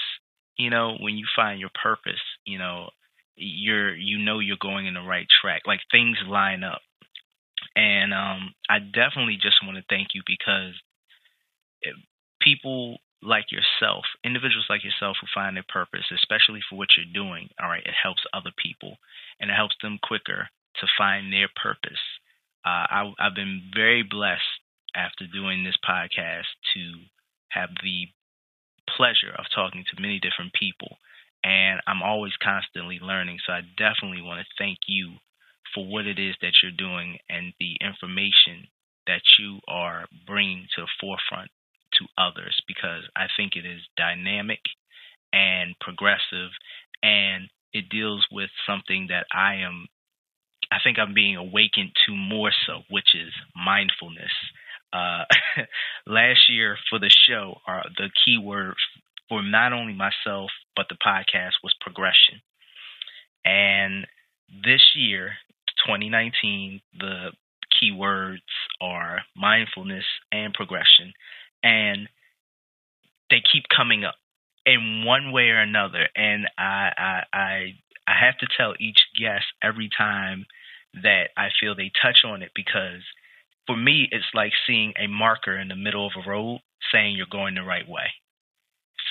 you 0.58 0.70
know, 0.70 0.98
when 1.00 1.16
you 1.16 1.26
find 1.36 1.60
your 1.60 1.72
purpose, 1.82 2.22
you 2.46 2.58
know, 2.58 2.90
you're 3.38 3.96
you 3.96 4.18
know 4.18 4.40
you're 4.40 4.58
going 4.60 4.88
in 4.88 4.96
the 4.96 5.02
right 5.02 5.28
track. 5.42 5.62
Like 5.66 5.80
things 5.90 6.18
line 6.28 6.64
up. 6.64 6.82
And 7.78 8.12
um, 8.12 8.56
I 8.68 8.80
definitely 8.80 9.38
just 9.40 9.62
want 9.64 9.78
to 9.78 9.86
thank 9.88 10.10
you 10.16 10.24
because 10.26 10.74
people 12.42 12.98
like 13.22 13.52
yourself, 13.52 14.06
individuals 14.26 14.66
like 14.68 14.84
yourself 14.84 15.18
who 15.22 15.28
find 15.34 15.56
their 15.56 15.66
purpose, 15.70 16.10
especially 16.10 16.60
for 16.68 16.76
what 16.76 16.90
you're 16.98 17.14
doing, 17.14 17.50
all 17.62 17.70
right, 17.70 17.86
it 17.86 17.94
helps 17.94 18.26
other 18.34 18.50
people 18.58 18.98
and 19.40 19.52
it 19.52 19.54
helps 19.54 19.76
them 19.84 20.00
quicker 20.02 20.50
to 20.82 20.88
find 20.98 21.32
their 21.32 21.50
purpose. 21.54 22.02
Uh, 22.66 22.90
I, 22.90 23.14
I've 23.20 23.36
been 23.36 23.70
very 23.74 24.02
blessed 24.02 24.42
after 24.96 25.26
doing 25.28 25.64
this 25.64 25.78
podcast 25.88 26.50
to 26.74 26.82
have 27.50 27.70
the 27.84 28.08
pleasure 28.90 29.34
of 29.38 29.46
talking 29.54 29.84
to 29.86 30.02
many 30.02 30.20
different 30.20 30.54
people. 30.54 30.98
And 31.44 31.80
I'm 31.86 32.02
always 32.02 32.34
constantly 32.42 32.98
learning. 33.02 33.38
So 33.46 33.54
I 33.54 33.62
definitely 33.78 34.22
want 34.22 34.42
to 34.42 34.56
thank 34.58 34.80
you 34.88 35.22
for 35.74 35.86
what 35.86 36.06
it 36.06 36.20
is 36.20 36.36
that 36.42 36.54
you're 36.62 36.72
doing 36.72 37.18
and 37.30 37.54
the 37.60 37.78
information 37.82 38.68
that 39.08 39.22
you 39.40 39.60
are 39.68 40.06
bringing 40.26 40.68
to 40.76 40.82
the 40.82 40.88
forefront 41.00 41.50
to 41.94 42.06
others 42.18 42.60
because 42.68 43.04
I 43.16 43.28
think 43.36 43.56
it 43.56 43.66
is 43.66 43.82
dynamic 43.96 44.60
and 45.34 45.76
progressive 45.80 46.52
and 47.02 47.50
it 47.74 47.90
deals 47.90 48.26
with 48.32 48.50
something 48.66 49.08
that 49.10 49.26
I 49.34 49.56
am 49.56 49.88
I 50.70 50.78
think 50.84 51.00
I'm 51.00 51.14
being 51.14 51.38
awakened 51.38 51.92
to 52.06 52.14
more 52.14 52.52
so, 52.66 52.82
which 52.90 53.16
is 53.16 53.32
mindfulness. 53.56 54.32
Uh, 54.92 55.24
last 56.08 56.50
year 56.50 56.78
for 56.90 57.00
the 57.00 57.10
show, 57.10 57.56
uh, 57.66 57.84
the 57.96 58.10
key 58.26 58.38
word 58.38 58.76
for 59.30 59.42
not 59.42 59.72
only 59.72 59.94
myself 59.94 60.50
but 60.76 60.88
the 60.90 60.98
podcast 61.06 61.54
was 61.64 61.74
progression. 61.80 62.42
And 63.46 64.06
this 64.64 64.82
year, 64.96 65.34
2019, 65.88 66.82
the 67.00 67.32
keywords 67.72 68.40
are 68.82 69.22
mindfulness 69.36 70.06
and 70.32 70.54
progression. 70.54 71.14
And 71.64 72.08
they 73.30 73.42
keep 73.52 73.64
coming 73.76 74.04
up 74.04 74.16
in 74.66 75.04
one 75.06 75.32
way 75.32 75.50
or 75.50 75.60
another. 75.60 76.08
And 76.16 76.48
I, 76.58 76.92
I, 76.98 77.24
I, 77.34 77.74
I 78.08 78.14
have 78.26 78.38
to 78.40 78.48
tell 78.58 78.74
each 78.80 79.00
guest 79.20 79.46
every 79.64 79.90
time 79.98 80.46
that 81.04 81.30
I 81.36 81.50
feel 81.60 81.76
they 81.76 81.92
touch 82.02 82.20
on 82.26 82.42
it 82.42 82.52
because 82.56 83.04
for 83.66 83.76
me, 83.76 84.08
it's 84.12 84.26
like 84.34 84.54
seeing 84.66 84.94
a 84.98 85.08
marker 85.08 85.58
in 85.58 85.68
the 85.68 85.76
middle 85.76 86.08
of 86.08 86.14
a 86.16 86.30
road 86.30 86.60
saying 86.92 87.16
you're 87.16 87.28
going 87.30 87.56
the 87.56 87.64
right 87.64 87.88
way. 87.88 88.14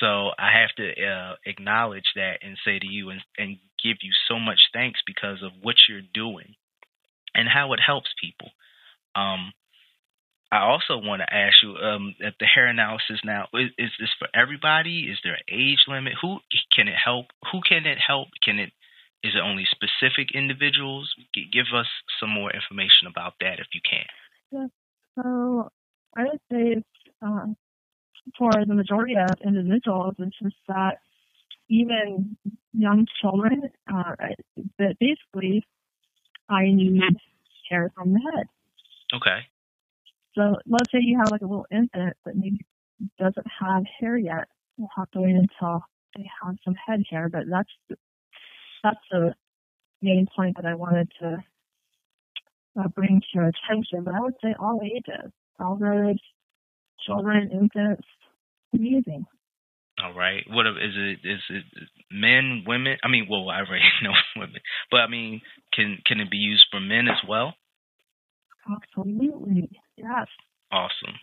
So 0.01 0.31
I 0.39 0.61
have 0.61 0.71
to 0.77 0.91
uh, 0.91 1.35
acknowledge 1.45 2.05
that 2.17 2.39
and 2.43 2.57
say 2.65 2.79
to 2.79 2.87
you 2.87 3.11
and, 3.11 3.21
and 3.39 3.59
give 3.83 3.99
you 4.03 4.11
so 4.29 4.39
much 4.39 4.59
thanks 4.73 5.01
because 5.07 5.43
of 5.43 5.53
what 5.63 5.77
you're 5.89 6.03
doing 6.13 6.55
and 7.37 7.49
how 7.49 7.73
it 7.75 7.81
helps 7.87 8.09
people. 8.21 8.51
Um, 9.15 9.53
I 10.51 10.63
also 10.63 10.99
want 10.99 11.23
to 11.23 11.35
ask 11.35 11.55
you 11.63 11.77
um, 11.77 12.15
the 12.19 12.47
hair 12.47 12.67
analysis 12.67 13.21
now 13.25 13.49
is, 13.53 13.71
is 13.79 13.91
this 14.01 14.11
for 14.19 14.29
everybody? 14.35 15.09
Is 15.11 15.19
there 15.23 15.35
an 15.35 15.47
age 15.51 15.85
limit? 15.89 16.15
Who 16.23 16.39
can 16.75 16.89
it 16.89 16.95
help? 16.95 17.27
Who 17.53 17.61
can 17.61 17.85
it 17.87 17.99
help? 17.99 18.29
Can 18.43 18.59
it 18.59 18.73
is 19.25 19.33
it 19.35 19.43
only 19.43 19.65
specific 19.67 20.35
individuals? 20.35 21.13
Give 21.35 21.67
us 21.75 21.87
some 22.21 22.31
more 22.31 22.51
information 22.53 23.09
about 23.11 23.35
that 23.41 23.59
if 23.59 23.67
you 23.75 23.81
can. 23.89 24.07
Yeah. 24.53 24.67
So 25.17 25.71
I 26.17 26.25
would 26.25 26.41
say 26.51 26.79
it's, 26.79 26.87
uh, 27.21 27.47
for 28.39 28.51
the 28.53 28.75
majority 28.75 29.15
of 29.17 29.37
individuals, 29.45 30.15
it's 30.19 30.37
just 30.41 30.57
that 30.69 30.99
even 31.69 32.37
young 32.73 33.07
children, 33.21 33.63
uh, 33.93 34.15
that 34.79 34.97
basically 35.01 35.65
I 36.49 36.65
need 36.65 37.01
hair 37.69 37.93
from 37.95 38.13
the 38.13 38.21
head. 38.21 38.47
Okay. 39.15 39.39
So 40.35 40.57
let's 40.67 40.91
say 40.93 40.99
you 41.01 41.19
have 41.19 41.31
like 41.31 41.41
a 41.41 41.47
little 41.47 41.67
infant 41.71 42.17
that 42.25 42.37
maybe 42.37 42.65
doesn't 43.19 43.47
have 43.61 43.85
hair 43.99 44.17
yet. 44.17 44.49
We'll 44.77 44.89
have 44.97 45.11
to 45.13 45.21
wait 45.21 45.35
until 45.35 45.83
they 46.15 46.29
have 46.43 46.57
some 46.65 46.75
head 46.75 47.03
hair, 47.11 47.29
but 47.29 47.45
that's 47.51 47.99
that's 48.83 49.01
the 49.11 49.35
main 50.03 50.27
point 50.37 50.57
that 50.57 50.67
I 50.67 50.75
wanted 50.75 51.11
to 51.21 51.39
uh, 52.79 52.89
bring 52.89 53.21
to 53.21 53.27
your 53.35 53.51
attention. 53.51 54.05
But 54.05 54.15
I 54.15 54.21
would 54.21 54.35
say 54.43 54.55
all 54.59 54.81
ages, 54.85 55.33
all 55.59 55.79
age, 56.09 56.21
children, 57.07 57.51
infants, 57.51 58.07
amazing. 58.75 59.27
All 60.03 60.13
right. 60.15 60.45
What 60.49 60.67
if- 60.67 60.77
is 60.77 60.95
it? 60.97 61.19
Is 61.29 61.41
it 61.51 61.65
men, 62.11 62.65
women? 62.67 62.97
I 63.03 63.09
mean, 63.09 63.27
well, 63.31 63.49
I 63.49 63.61
already 63.61 63.85
know 64.03 64.13
women, 64.37 64.61
but 64.91 65.01
I 65.01 65.09
mean, 65.09 65.41
can 65.73 65.99
can 66.07 66.21
it 66.21 66.31
be 66.31 66.37
used 66.39 66.67
for 66.71 66.81
men 66.81 67.09
as 67.09 67.19
well? 67.29 67.55
Absolutely, 68.71 69.71
yes. 69.97 70.27
Awesome. 70.73 71.15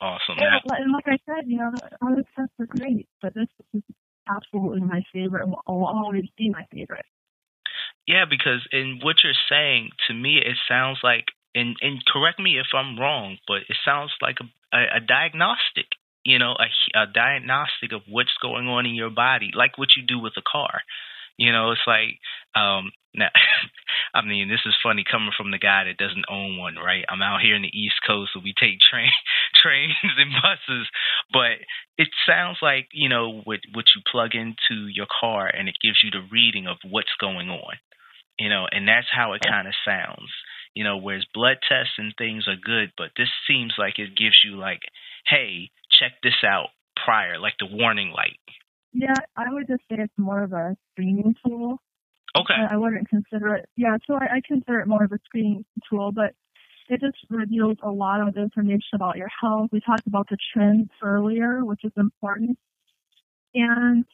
Awesome. 0.00 0.36
And, 0.38 0.60
Now, 0.66 0.76
and 0.76 0.92
like 0.92 1.06
I 1.06 1.18
said, 1.26 1.44
you 1.46 1.58
know, 1.58 1.72
other 2.00 2.24
tests 2.36 2.54
are 2.58 2.66
great, 2.66 3.08
but 3.20 3.34
this 3.34 3.48
is 3.74 3.82
absolutely 4.28 4.80
my 4.80 5.02
favorite 5.12 5.42
and 5.42 5.50
will 5.52 5.86
always 5.86 6.24
be 6.36 6.50
my 6.50 6.64
favorite. 6.72 7.04
yeah, 8.06 8.24
because 8.28 8.66
in 8.72 9.00
what 9.02 9.16
you're 9.22 9.32
saying 9.48 9.90
to 10.08 10.14
me, 10.14 10.38
it 10.38 10.56
sounds 10.68 10.98
like, 11.02 11.26
and 11.54 11.76
and 11.82 12.04
correct 12.06 12.38
me 12.40 12.58
if 12.58 12.66
I'm 12.74 12.98
wrong, 12.98 13.38
but 13.46 13.58
it 13.68 13.76
sounds 13.84 14.12
like 14.20 14.36
a 14.40 14.76
a, 14.76 14.96
a 14.96 15.00
diagnostic. 15.00 15.86
You 16.24 16.38
know, 16.38 16.54
a, 16.58 17.02
a 17.02 17.06
diagnostic 17.06 17.92
of 17.92 18.02
what's 18.08 18.34
going 18.40 18.68
on 18.68 18.86
in 18.86 18.94
your 18.94 19.10
body, 19.10 19.50
like 19.54 19.78
what 19.78 19.96
you 19.96 20.02
do 20.06 20.18
with 20.18 20.34
a 20.36 20.42
car. 20.42 20.82
You 21.38 21.50
know, 21.50 21.72
it's 21.72 21.86
like, 21.86 22.20
um, 22.54 22.92
now, 23.14 23.28
I 24.14 24.24
mean, 24.24 24.48
this 24.48 24.64
is 24.64 24.74
funny 24.82 25.04
coming 25.08 25.32
from 25.36 25.50
the 25.50 25.58
guy 25.58 25.84
that 25.84 25.98
doesn't 25.98 26.30
own 26.30 26.56
one, 26.56 26.76
right? 26.76 27.04
I'm 27.08 27.22
out 27.22 27.40
here 27.42 27.54
in 27.56 27.62
the 27.62 27.78
East 27.78 27.96
Coast, 28.06 28.30
so 28.32 28.40
we 28.42 28.54
take 28.58 28.78
train, 28.80 29.10
trains 29.62 29.96
and 30.02 30.32
buses, 30.32 30.88
but 31.32 31.60
it 31.98 32.08
sounds 32.26 32.58
like, 32.62 32.88
you 32.92 33.08
know, 33.08 33.42
what, 33.44 33.60
what 33.74 33.84
you 33.94 34.02
plug 34.10 34.34
into 34.34 34.88
your 34.88 35.06
car 35.08 35.46
and 35.46 35.68
it 35.68 35.76
gives 35.82 36.00
you 36.02 36.10
the 36.10 36.26
reading 36.30 36.66
of 36.66 36.76
what's 36.88 37.12
going 37.20 37.50
on, 37.50 37.74
you 38.38 38.48
know, 38.48 38.66
and 38.70 38.88
that's 38.88 39.08
how 39.12 39.32
it 39.34 39.42
kind 39.42 39.68
of 39.68 39.74
sounds, 39.84 40.30
you 40.74 40.84
know, 40.84 40.96
whereas 40.96 41.24
blood 41.34 41.58
tests 41.68 41.94
and 41.98 42.14
things 42.16 42.46
are 42.48 42.56
good, 42.56 42.92
but 42.96 43.10
this 43.16 43.28
seems 43.46 43.74
like 43.78 43.98
it 43.98 44.16
gives 44.16 44.38
you 44.44 44.56
like, 44.56 44.80
hey, 45.26 45.70
check 46.00 46.12
this 46.22 46.44
out 46.46 46.68
prior, 47.04 47.38
like 47.38 47.54
the 47.58 47.68
warning 47.70 48.10
light. 48.10 48.38
Yeah, 48.92 49.20
I 49.36 49.52
would 49.52 49.66
just 49.66 49.82
say 49.88 49.96
it's 49.98 50.12
more 50.18 50.42
of 50.42 50.52
a 50.52 50.76
screening 50.92 51.34
tool. 51.44 51.78
Okay. 52.36 52.54
I, 52.70 52.76
wouldn't 52.76 53.08
consider 53.08 53.54
it. 53.54 53.68
Yeah, 53.76 53.96
so 54.06 54.14
I, 54.14 54.36
I 54.36 54.40
consider 54.46 54.80
it 54.80 54.88
more 54.88 55.04
of 55.04 55.12
a 55.12 55.18
screening 55.24 55.64
tool, 55.90 56.12
but 56.12 56.34
it 56.88 57.00
just 57.00 57.16
reveals 57.28 57.76
a 57.82 57.90
lot 57.90 58.26
of 58.26 58.36
information 58.36 58.94
about 58.94 59.16
your 59.16 59.28
health. 59.40 59.68
We 59.72 59.80
talked 59.80 60.06
about 60.06 60.28
the 60.30 60.38
trends 60.52 60.88
earlier, 61.02 61.64
which 61.64 61.84
is 61.84 61.92
important. 61.96 62.58
And 63.54 64.04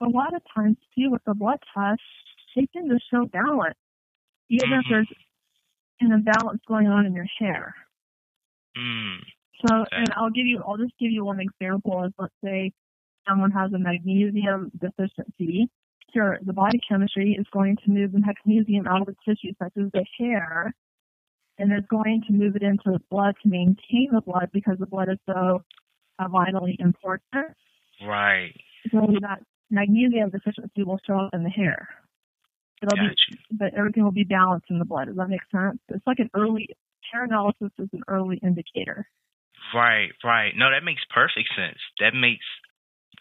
a 0.00 0.08
lot 0.08 0.34
of 0.34 0.42
times 0.54 0.76
too 0.94 1.10
with 1.10 1.22
the 1.24 1.34
blood 1.34 1.58
test, 1.74 2.00
they 2.56 2.66
tend 2.72 2.90
to 2.90 2.98
show 3.10 3.26
balance, 3.26 3.78
even 4.48 4.70
Mhm. 4.70 4.78
if 4.80 4.84
there's 4.88 5.12
an 6.04 6.12
imbalance 6.12 6.60
going 6.66 6.86
on 6.86 7.06
in 7.06 7.14
your 7.14 7.26
hair. 7.38 7.74
Mm. 8.76 9.18
So, 9.66 9.76
Okay. 9.76 9.96
and 9.96 10.12
I'll 10.16 10.30
give 10.30 10.46
you, 10.46 10.62
I'll 10.66 10.76
just 10.76 10.92
give 10.98 11.10
you 11.10 11.24
one 11.24 11.40
example. 11.40 12.04
Is 12.04 12.12
let's 12.18 12.34
say 12.42 12.72
someone 13.28 13.50
has 13.52 13.72
a 13.72 13.78
magnesium 13.78 14.70
deficiency. 14.78 15.68
Your 16.14 16.38
the 16.42 16.52
body 16.52 16.80
chemistry 16.88 17.36
is 17.38 17.46
going 17.52 17.76
to 17.84 17.90
move 17.90 18.12
the 18.12 18.20
magnesium 18.20 18.86
out 18.86 19.00
of 19.00 19.06
the 19.06 19.16
tissue, 19.24 19.52
such 19.60 19.72
as 19.76 19.90
the 19.92 20.04
hair, 20.18 20.72
and 21.58 21.72
it's 21.72 21.86
going 21.88 22.22
to 22.26 22.32
move 22.32 22.56
it 22.56 22.62
into 22.62 22.84
the 22.86 23.00
blood 23.10 23.34
to 23.42 23.48
maintain 23.48 24.10
the 24.12 24.20
blood 24.20 24.50
because 24.52 24.78
the 24.78 24.86
blood 24.86 25.08
is 25.08 25.18
so 25.26 25.62
uh, 26.18 26.28
vitally 26.28 26.76
important. 26.78 27.56
Right. 28.04 28.54
So 28.92 29.00
that 29.22 29.40
magnesium 29.70 30.30
deficiency 30.30 30.82
will 30.84 31.00
show 31.06 31.18
up 31.18 31.30
in 31.34 31.42
the 31.42 31.50
hair. 31.50 31.88
It'll 32.84 32.96
Got 32.96 33.10
be, 33.10 33.16
you. 33.30 33.38
but 33.52 33.74
everything 33.74 34.04
will 34.04 34.12
be 34.12 34.24
balanced 34.24 34.66
in 34.70 34.78
the 34.78 34.84
blood. 34.84 35.06
Does 35.06 35.16
that 35.16 35.28
make 35.28 35.40
sense? 35.50 35.78
It's 35.88 36.06
like 36.06 36.18
an 36.18 36.30
early 36.34 36.68
hair 37.12 37.24
analysis 37.24 37.70
is 37.78 37.88
an 37.92 38.02
early 38.08 38.38
indicator. 38.42 39.08
Right, 39.74 40.10
right. 40.22 40.52
No, 40.56 40.70
that 40.70 40.84
makes 40.84 41.02
perfect 41.12 41.48
sense. 41.56 41.78
That 42.00 42.14
makes 42.14 42.44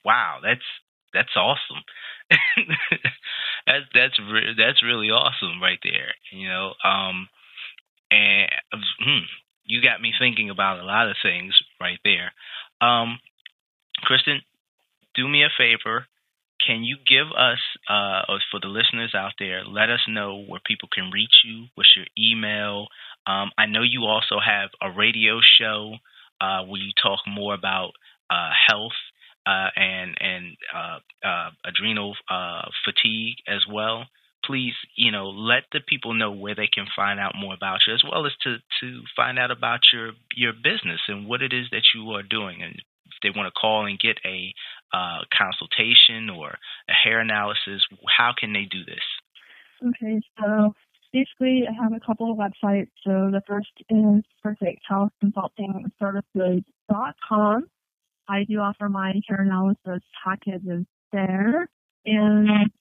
wow. 0.04 0.40
That's 0.44 0.66
that's 1.14 1.36
awesome. 1.36 1.84
that's 3.66 3.86
that's 3.94 4.20
re- 4.20 4.56
that's 4.58 4.84
really 4.84 5.08
awesome 5.08 5.62
right 5.62 5.80
there. 5.84 6.14
You 6.32 6.50
know, 6.50 6.74
um, 6.84 7.30
and 8.12 8.50
hmm, 9.00 9.26
you 9.64 9.82
got 9.82 10.02
me 10.02 10.14
thinking 10.20 10.50
about 10.50 10.80
a 10.80 10.86
lot 10.86 11.10
of 11.10 11.16
things 11.24 11.54
right 11.80 12.00
there. 12.04 12.34
Um, 12.82 13.20
Kristen, 14.04 14.42
do 15.16 15.28
me 15.28 15.44
a 15.44 15.50
favor. 15.58 16.06
Can 16.66 16.84
you 16.84 16.98
give 17.06 17.28
us, 17.38 17.60
uh, 17.90 18.22
or 18.30 18.40
for 18.52 18.60
the 18.62 18.68
listeners 18.68 19.14
out 19.16 19.34
there, 19.38 19.66
let 19.66 19.90
us 19.90 20.00
know 20.08 20.44
where 20.48 20.62
people 20.66 20.90
can 20.94 21.12
reach 21.12 21.44
you. 21.44 21.68
What's 21.76 21.96
your 21.96 22.06
email? 22.18 22.88
Um, 23.28 23.52
I 23.58 23.66
know 23.66 23.82
you 23.82 24.06
also 24.06 24.40
have 24.40 24.70
a 24.82 24.90
radio 24.92 25.40
show 25.60 25.96
uh, 26.40 26.64
where 26.64 26.82
you 26.82 26.92
talk 27.02 27.20
more 27.28 27.54
about 27.54 27.92
uh, 28.30 28.52
health 28.68 28.94
uh, 29.46 29.70
and 29.76 30.16
and 30.20 30.58
uh, 30.74 31.00
uh, 31.28 31.50
adrenal 31.66 32.16
fatigue 32.86 33.38
as 33.48 33.66
well. 33.70 34.06
Please, 34.46 34.74
you 34.96 35.12
know, 35.12 35.30
let 35.30 35.64
the 35.72 35.80
people 35.88 36.14
know 36.14 36.32
where 36.32 36.56
they 36.56 36.68
can 36.68 36.86
find 36.96 37.20
out 37.20 37.34
more 37.36 37.54
about 37.54 37.80
you, 37.88 37.94
as 37.94 38.04
well 38.04 38.26
as 38.26 38.34
to 38.44 38.58
to 38.82 39.02
find 39.16 39.40
out 39.40 39.52
about 39.52 39.82
your 39.94 40.12
your 40.36 40.54
business 40.54 41.02
and 41.08 41.28
what 41.28 41.42
it 41.42 41.54
is 41.54 41.68
that 41.72 41.84
you 41.96 42.12
are 42.12 42.24
doing. 42.24 42.62
And 42.62 42.76
if 43.06 43.14
they 43.22 43.30
want 43.30 43.48
to 43.48 43.60
call 43.60 43.86
and 43.86 44.00
get 44.00 44.18
a 44.26 44.54
uh, 44.94 45.20
consultation 45.36 46.30
or 46.30 46.58
a 46.90 46.94
hair 46.94 47.20
analysis, 47.20 47.82
how 48.18 48.32
can 48.38 48.54
they 48.54 48.66
do 48.70 48.84
this? 48.86 49.04
Okay, 49.86 50.22
so 50.40 50.74
basically 51.12 51.64
I 51.68 51.84
have 51.84 51.94
a 51.94 52.00
couple 52.06 52.32
of 52.32 52.38
websites. 52.38 52.90
So 53.04 53.30
the 53.32 53.42
first 53.48 53.72
is 53.90 54.24
Perfect 54.42 54.82
Health 54.88 55.12
Consulting 55.20 55.92
Services.com. 56.00 57.66
I 58.30 58.46
do 58.46 58.60
offer 58.60 58.88
my 58.88 59.14
hair 59.28 59.42
analysis 59.42 60.04
packages 60.24 60.86
there. 61.12 61.68
And 62.06 62.72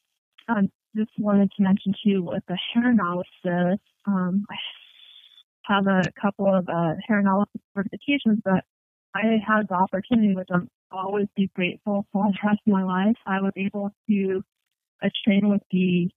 um, 0.48 0.70
just 0.96 1.10
wanted 1.18 1.50
to 1.56 1.62
mention 1.62 1.94
too 2.04 2.22
with 2.22 2.42
the 2.48 2.58
hair 2.72 2.90
analysis, 2.90 3.80
um, 4.06 4.44
I 4.50 4.56
have 5.72 5.86
a 5.86 6.02
couple 6.20 6.52
of 6.52 6.68
uh, 6.68 6.94
hair 7.06 7.20
analysis 7.20 7.60
certifications 7.76 8.42
that 8.44 8.64
I 9.14 9.38
had 9.46 9.68
the 9.68 9.74
opportunity, 9.74 10.34
which 10.34 10.48
I'm 10.52 10.68
always 10.90 11.26
be 11.36 11.50
grateful 11.54 12.06
for 12.12 12.26
the 12.26 12.38
rest 12.44 12.60
of 12.66 12.72
my 12.72 12.82
life. 12.82 13.16
I 13.26 13.40
was 13.40 13.52
able 13.56 13.90
to 14.08 14.42
uh, 15.02 15.08
train 15.24 15.48
with 15.48 15.62
the 15.70 16.08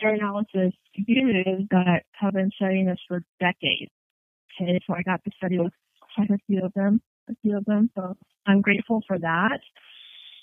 analysis 0.00 0.72
gurus 1.06 1.66
that 1.70 2.02
have 2.12 2.34
been 2.34 2.50
studying 2.56 2.86
this 2.86 2.98
for 3.08 3.22
decades. 3.40 3.90
Okay, 4.60 4.78
so 4.86 4.94
I 4.94 5.02
got 5.02 5.22
to 5.24 5.30
study 5.36 5.58
with 5.58 5.72
quite 6.14 6.30
a 6.30 6.38
few 6.46 6.64
of 6.64 6.72
them, 6.74 7.00
a 7.28 7.34
few 7.42 7.56
of 7.56 7.64
them. 7.64 7.90
So 7.94 8.16
I'm 8.46 8.60
grateful 8.60 9.02
for 9.06 9.18
that. 9.18 9.60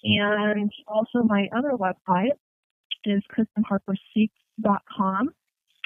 And 0.04 0.72
also 0.88 1.24
my 1.24 1.48
other 1.56 1.72
website 1.72 2.34
is 3.06 3.24
KristenHarperSpeaks.com 3.36 5.30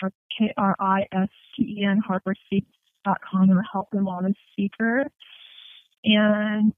or 0.01 0.11
K-R-I-S-T-E-N 0.37 2.01
HarperSpeaks.com. 2.09 3.49
I'm 3.51 3.57
a 3.57 3.63
health 3.71 3.87
and 3.93 4.05
wellness 4.05 4.35
speaker. 4.51 5.05
And 6.07 6.73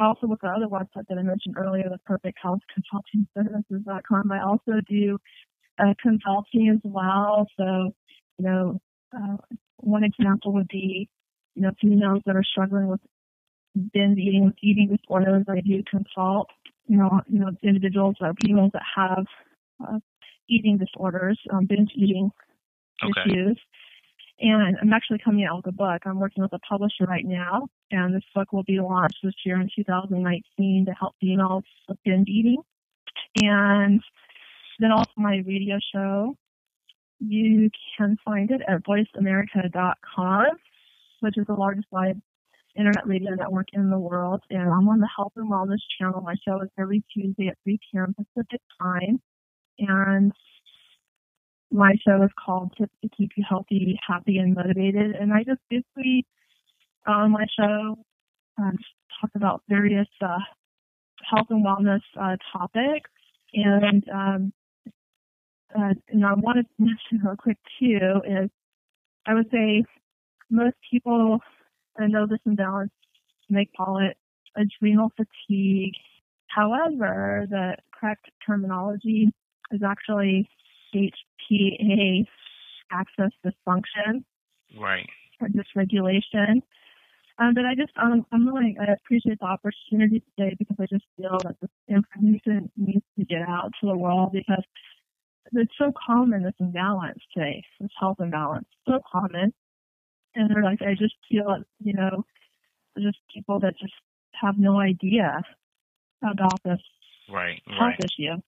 also 0.00 0.26
with 0.26 0.40
the 0.40 0.48
other 0.48 0.66
website 0.66 1.06
that 1.08 1.18
I 1.18 1.22
mentioned 1.22 1.56
earlier, 1.56 1.84
the 1.88 1.98
Perfect 2.04 2.38
Health 2.42 2.60
Consulting 2.74 3.26
Services.com, 3.34 4.32
I 4.32 4.42
also 4.42 4.80
do 4.88 5.18
uh, 5.78 5.94
consulting 6.02 6.70
as 6.70 6.80
well. 6.82 7.46
So, 7.56 7.92
you 8.38 8.44
know, 8.44 8.80
uh, 9.16 9.36
one 9.76 10.02
example 10.02 10.52
would 10.54 10.68
be, 10.68 11.08
you 11.54 11.62
know, 11.62 11.70
females 11.80 12.22
that 12.26 12.34
are 12.34 12.42
struggling 12.44 12.88
with 12.88 13.00
binge 13.92 14.18
eating, 14.18 14.46
with 14.46 14.54
eating 14.60 14.96
disorders. 14.96 15.44
I 15.48 15.60
do 15.60 15.82
consult, 15.88 16.48
you 16.86 16.96
know, 16.96 17.20
you 17.28 17.38
know, 17.38 17.50
individuals 17.62 18.16
or 18.20 18.32
females 18.44 18.70
that 18.72 18.82
have 18.96 19.26
uh, 19.86 19.98
eating 20.48 20.78
disorders, 20.78 21.38
um, 21.52 21.66
binge 21.66 21.90
eating 21.94 22.30
Okay. 23.04 23.30
issues. 23.30 23.58
And 24.42 24.76
I'm 24.82 24.92
actually 24.92 25.20
coming 25.24 25.44
out 25.44 25.58
with 25.58 25.68
a 25.68 25.76
book. 25.76 26.02
I'm 26.04 26.18
working 26.18 26.42
with 26.42 26.52
a 26.52 26.58
publisher 26.58 27.04
right 27.04 27.24
now, 27.24 27.68
and 27.92 28.12
this 28.12 28.24
book 28.34 28.52
will 28.52 28.64
be 28.64 28.80
launched 28.80 29.18
this 29.22 29.34
year 29.46 29.60
in 29.60 29.70
2019 29.74 30.86
to 30.86 30.92
help 30.92 31.14
females 31.20 31.62
with 31.88 31.98
binge 32.04 32.28
eating. 32.28 32.60
And 33.40 34.02
then 34.80 34.90
also 34.90 35.12
my 35.16 35.42
radio 35.46 35.78
show. 35.94 36.36
You 37.20 37.70
can 37.96 38.16
find 38.24 38.50
it 38.50 38.62
at 38.66 38.82
voiceamerica.com, 38.82 40.46
which 41.20 41.38
is 41.38 41.46
the 41.46 41.54
largest 41.54 41.86
live 41.92 42.16
internet 42.76 43.06
radio 43.06 43.34
network 43.34 43.68
in 43.74 43.90
the 43.90 43.98
world. 43.98 44.40
And 44.50 44.62
I'm 44.62 44.88
on 44.88 44.98
the 44.98 45.08
Health 45.16 45.34
and 45.36 45.48
Wellness 45.48 45.78
channel. 46.00 46.20
My 46.20 46.34
show 46.44 46.60
is 46.62 46.68
every 46.76 47.04
Tuesday 47.14 47.46
at 47.46 47.58
3 47.62 47.78
p.m. 47.92 48.12
Pacific 48.16 48.60
time. 48.80 49.20
And 49.78 50.32
my 51.72 51.94
show 52.06 52.22
is 52.22 52.30
called 52.44 52.72
Tips 52.78 52.92
to 53.02 53.08
Keep 53.16 53.32
You 53.36 53.44
Healthy, 53.48 53.98
Happy, 54.06 54.38
and 54.38 54.54
Motivated. 54.54 55.16
And 55.16 55.32
I 55.32 55.42
just 55.44 55.60
basically, 55.70 56.26
on 57.06 57.30
my 57.30 57.46
show, 57.58 57.96
um, 58.58 58.78
talk 59.20 59.30
about 59.34 59.62
various 59.68 60.08
uh, 60.20 60.38
health 61.28 61.46
and 61.50 61.64
wellness 61.64 62.02
uh, 62.20 62.36
topics. 62.52 63.10
And 63.54 64.04
um, 64.12 64.52
uh, 65.76 65.94
and 66.08 66.24
I 66.24 66.34
wanted 66.34 66.66
to 66.66 66.72
mention 66.78 67.26
real 67.26 67.36
quick 67.36 67.58
too 67.78 68.20
is 68.26 68.50
I 69.26 69.34
would 69.34 69.50
say 69.50 69.84
most 70.50 70.76
people 70.90 71.38
uh, 72.00 72.06
know 72.06 72.26
this 72.26 72.40
imbalance. 72.44 72.92
They 73.50 73.68
call 73.76 73.98
it 73.98 74.16
adrenal 74.56 75.12
fatigue. 75.16 75.94
However, 76.46 77.46
the 77.48 77.76
correct 77.98 78.26
terminology 78.46 79.32
is 79.70 79.80
actually 79.82 80.48
HPA 80.94 82.24
axis 82.90 83.32
dysfunction 83.44 84.24
Right. 84.76 85.08
or 85.40 85.48
dysregulation. 85.48 86.62
Um, 87.38 87.54
but 87.54 87.64
I 87.64 87.74
just, 87.74 87.92
um, 88.00 88.26
I'm 88.32 88.46
really, 88.46 88.76
I 88.80 88.92
appreciate 88.92 89.38
the 89.40 89.46
opportunity 89.46 90.22
today 90.36 90.54
because 90.58 90.76
I 90.78 90.86
just 90.86 91.04
feel 91.16 91.40
that 91.44 91.56
this 91.60 91.70
information 91.88 92.70
needs 92.76 93.04
to 93.18 93.24
get 93.24 93.42
out 93.48 93.72
to 93.80 93.86
the 93.86 93.96
world 93.96 94.32
because 94.32 94.62
it's 95.52 95.72
so 95.78 95.92
common, 96.06 96.42
this 96.42 96.54
imbalance 96.60 97.18
today, 97.34 97.64
this 97.80 97.90
health 97.98 98.18
imbalance, 98.20 98.68
so 98.86 99.00
common. 99.10 99.52
And 100.34 100.50
they're 100.50 100.62
like, 100.62 100.82
I 100.82 100.94
just 100.94 101.14
feel, 101.28 101.62
you 101.82 101.94
know, 101.94 102.24
just 102.98 103.18
people 103.34 103.60
that 103.60 103.74
just 103.78 103.94
have 104.40 104.58
no 104.58 104.78
idea 104.78 105.42
about 106.22 106.60
this 106.64 106.80
Right. 107.28 107.62
health 107.68 107.98
Right. 107.98 108.00
issue. 108.00 108.40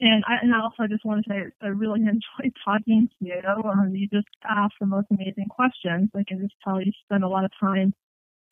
And 0.00 0.24
I 0.26 0.36
and 0.42 0.54
I 0.54 0.60
also 0.60 0.86
just 0.88 1.04
want 1.04 1.24
to 1.24 1.30
say 1.30 1.42
I 1.62 1.66
really 1.68 2.00
enjoyed 2.02 2.54
talking 2.64 3.08
to 3.08 3.26
you. 3.26 3.40
Um, 3.46 3.92
you 3.94 4.08
just 4.08 4.28
ask 4.48 4.72
the 4.80 4.86
most 4.86 5.08
amazing 5.10 5.46
questions. 5.50 6.10
I 6.14 6.24
can 6.26 6.40
just 6.40 6.54
tell 6.62 6.80
you 6.80 6.92
spend 7.04 7.24
a 7.24 7.28
lot 7.28 7.44
of 7.44 7.50
time 7.60 7.94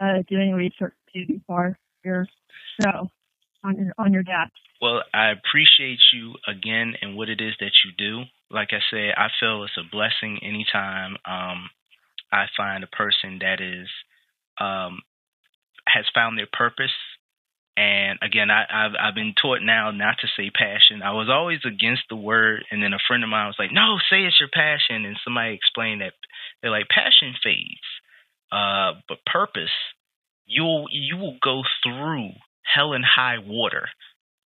uh, 0.01 0.23
doing 0.29 0.53
research 0.53 0.95
before 1.15 1.79
your 2.05 2.27
show 2.81 3.11
on 3.65 3.77
your 3.77 3.93
on 3.99 4.13
your 4.13 4.23
desk. 4.23 4.53
Well, 4.81 5.03
I 5.15 5.31
appreciate 5.31 6.01
you 6.13 6.35
again 6.47 6.95
and 7.01 7.17
what 7.17 7.29
it 7.29 7.41
is 7.41 7.55
that 7.61 7.73
you 7.85 7.93
do. 7.97 8.25
Like 8.51 8.69
I 8.73 8.81
said, 8.91 9.15
I 9.17 9.29
feel 9.41 9.65
it's 9.65 9.73
a 9.79 9.91
blessing 9.91 10.39
anytime 10.43 11.17
um, 11.25 11.71
I 12.33 12.47
find 12.57 12.85
a 12.85 12.89
person 12.89 13.39
that 13.41 13.61
is 13.61 13.89
um, 14.61 15.01
has 15.89 16.05
found 16.15 16.39
their 16.39 16.49
purpose. 16.53 16.93
And 17.77 18.19
again, 18.23 18.51
I, 18.51 18.65
I've 18.71 18.93
I've 18.99 19.15
been 19.15 19.35
taught 19.41 19.61
now 19.63 19.91
not 19.91 20.17
to 20.21 20.29
say 20.37 20.51
passion. 20.51 21.03
I 21.05 21.13
was 21.13 21.29
always 21.29 21.61
against 21.67 22.05
the 22.09 22.17
word, 22.17 22.65
and 22.71 22.83
then 22.83 22.95
a 22.95 23.05
friend 23.07 23.23
of 23.23 23.29
mine 23.29 23.49
was 23.49 23.57
like, 23.59 23.73
"No, 23.73 23.99
say 24.09 24.25
it's 24.25 24.41
your 24.41 24.49
passion." 24.49 25.05
And 25.05 25.17
somebody 25.23 25.55
explained 25.55 26.01
that 26.01 26.15
they're 26.63 26.71
like, 26.71 26.89
"Passion 26.89 27.35
fades, 27.45 27.85
uh, 28.51 28.95
but 29.09 29.19
purpose, 29.27 29.75
you'll 30.47 30.87
you 30.91 31.19
will 31.19 31.37
go 31.43 31.63
through 31.83 32.31
hell 32.65 32.95
and 32.95 33.05
high 33.05 33.39
water 33.45 33.89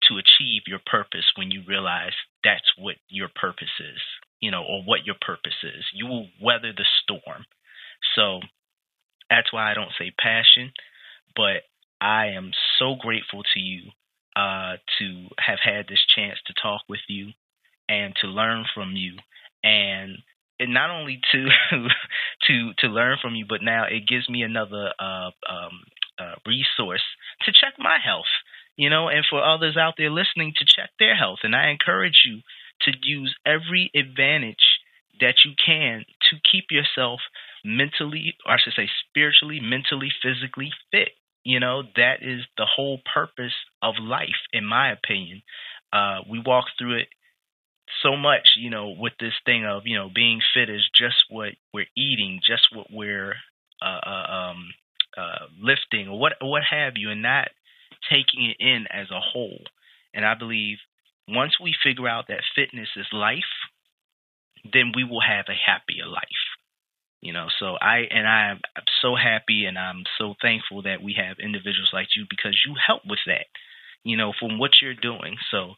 to 0.08 0.16
achieve 0.18 0.64
your 0.68 0.80
purpose 0.86 1.26
when 1.36 1.52
you 1.52 1.64
realize 1.68 2.14
that's 2.44 2.72
what 2.78 2.96
your 3.10 3.30
purpose 3.36 3.76
is, 3.80 4.00
you 4.40 4.52
know, 4.52 4.64
or 4.64 4.84
what 4.84 5.06
your 5.06 5.16
purpose 5.20 5.58
is. 5.64 5.84
You 5.94 6.06
will 6.08 6.28
weather 6.42 6.72
the 6.72 6.86
storm. 7.04 7.46
So 8.16 8.40
that's 9.30 9.52
why 9.52 9.72
I 9.72 9.74
don't 9.74 9.92
say 10.00 10.12
passion, 10.18 10.72
but 11.36 11.64
I 12.02 12.28
am 12.28 12.52
so 12.80 12.96
grateful 12.96 13.44
to 13.54 13.60
you 13.60 13.92
uh, 14.36 14.78
to 15.00 15.28
have 15.40 15.60
had 15.64 15.88
this 15.88 16.04
chance 16.16 16.38
to 16.48 16.54
talk 16.62 16.82
with 16.88 17.00
you 17.08 17.30
and 17.90 18.14
to 18.22 18.28
learn 18.28 18.66
from 18.74 18.92
you 18.92 19.18
and 19.64 20.18
not 20.60 20.90
only 20.90 21.20
to 21.32 21.48
to 22.48 22.72
to 22.80 22.88
learn 22.88 23.18
from 23.22 23.36
you, 23.36 23.46
but 23.48 23.62
now 23.62 23.86
it 23.86 24.08
gives 24.08 24.30
me 24.30 24.42
another 24.44 24.92
uh, 25.00 25.32
um, 25.50 25.82
uh, 26.20 26.36
resource 26.46 27.04
to 27.44 27.52
check 27.52 27.74
my 27.78 27.98
health, 28.04 28.32
you 28.76 28.90
know, 28.90 29.08
and 29.08 29.26
for 29.30 29.44
others 29.44 29.78
out 29.78 29.96
there 29.98 30.10
listening 30.10 30.54
to 30.58 30.66
check 30.66 30.90
their 31.00 31.16
health. 31.16 31.40
And 31.44 31.56
I 31.56 31.70
encourage 31.70 32.24
you 32.26 32.42
to 32.82 32.92
use 33.04 33.36
every 33.46 33.92
advantage 33.96 34.82
that 35.20 35.36
you 35.46 35.52
can 35.64 36.06
to 36.30 36.38
keep 36.52 36.66
yourself 36.70 37.20
mentally, 37.64 38.36
or 38.46 38.54
I 38.54 38.58
should 38.64 38.74
say 38.74 38.90
spiritually, 39.10 39.60
mentally, 39.60 40.10
physically 40.22 40.72
fit. 40.92 41.10
You 41.48 41.62
know, 41.62 41.84
that 41.96 42.18
is 42.24 42.42
the 42.58 42.68
whole 42.68 43.00
purpose 43.14 43.54
of 43.82 43.96
life, 44.02 44.42
in 44.52 44.66
my 44.66 44.92
opinion. 44.92 45.44
Uh, 45.94 46.18
we 46.30 46.44
walk 46.46 46.66
through 46.78 46.98
it 46.98 47.08
so 48.04 48.18
much, 48.18 48.50
you 48.58 48.70
know, 48.70 48.90
with 49.00 49.14
this 49.18 49.32
thing 49.46 49.66
of, 49.66 49.84
you 49.86 49.96
know, 49.98 50.10
being 50.14 50.42
fit 50.54 50.70
is 50.70 50.86
just 50.94 51.16
what 51.30 51.54
we're 51.74 51.88
eating, 51.96 52.42
just 52.46 52.68
what 52.76 52.88
we're 52.92 53.34
uh, 53.82 54.02
uh, 54.06 54.28
um, 54.30 54.74
uh, 55.18 55.46
lifting 55.58 56.10
or 56.10 56.20
what 56.20 56.34
what 56.42 56.64
have 56.70 56.94
you, 56.98 57.12
and 57.12 57.22
not 57.22 57.48
taking 58.12 58.44
it 58.52 58.58
in 58.60 58.86
as 58.92 59.10
a 59.10 59.22
whole. 59.22 59.62
And 60.14 60.26
I 60.26 60.36
believe 60.36 60.80
once 61.30 61.54
we 61.64 61.74
figure 61.82 62.10
out 62.10 62.28
that 62.28 62.44
fitness 62.58 62.90
is 62.98 63.08
life, 63.14 63.56
then 64.74 64.92
we 64.94 65.06
will 65.06 65.22
have 65.22 65.46
a 65.48 65.56
happier 65.72 66.08
life. 66.08 66.47
You 67.22 67.34
know, 67.34 67.48
so 67.60 67.76
I 67.82 68.06
and 68.10 68.28
I 68.28 68.52
am 68.52 68.60
so 69.02 69.16
happy 69.16 69.66
and 69.66 69.78
I'm 69.78 70.04
so 70.18 70.36
thankful 70.42 70.84
that 70.84 71.02
we 71.02 71.16
have 71.18 71.38
individuals 71.44 71.90
like 71.92 72.10
you 72.16 72.26
because 72.30 72.60
you 72.66 72.76
help 72.86 73.02
with 73.08 73.20
that. 73.26 73.48
You 74.04 74.18
know, 74.18 74.34
from 74.40 74.60
what 74.60 74.72
you're 74.82 74.94
doing. 74.94 75.36
So 75.52 75.74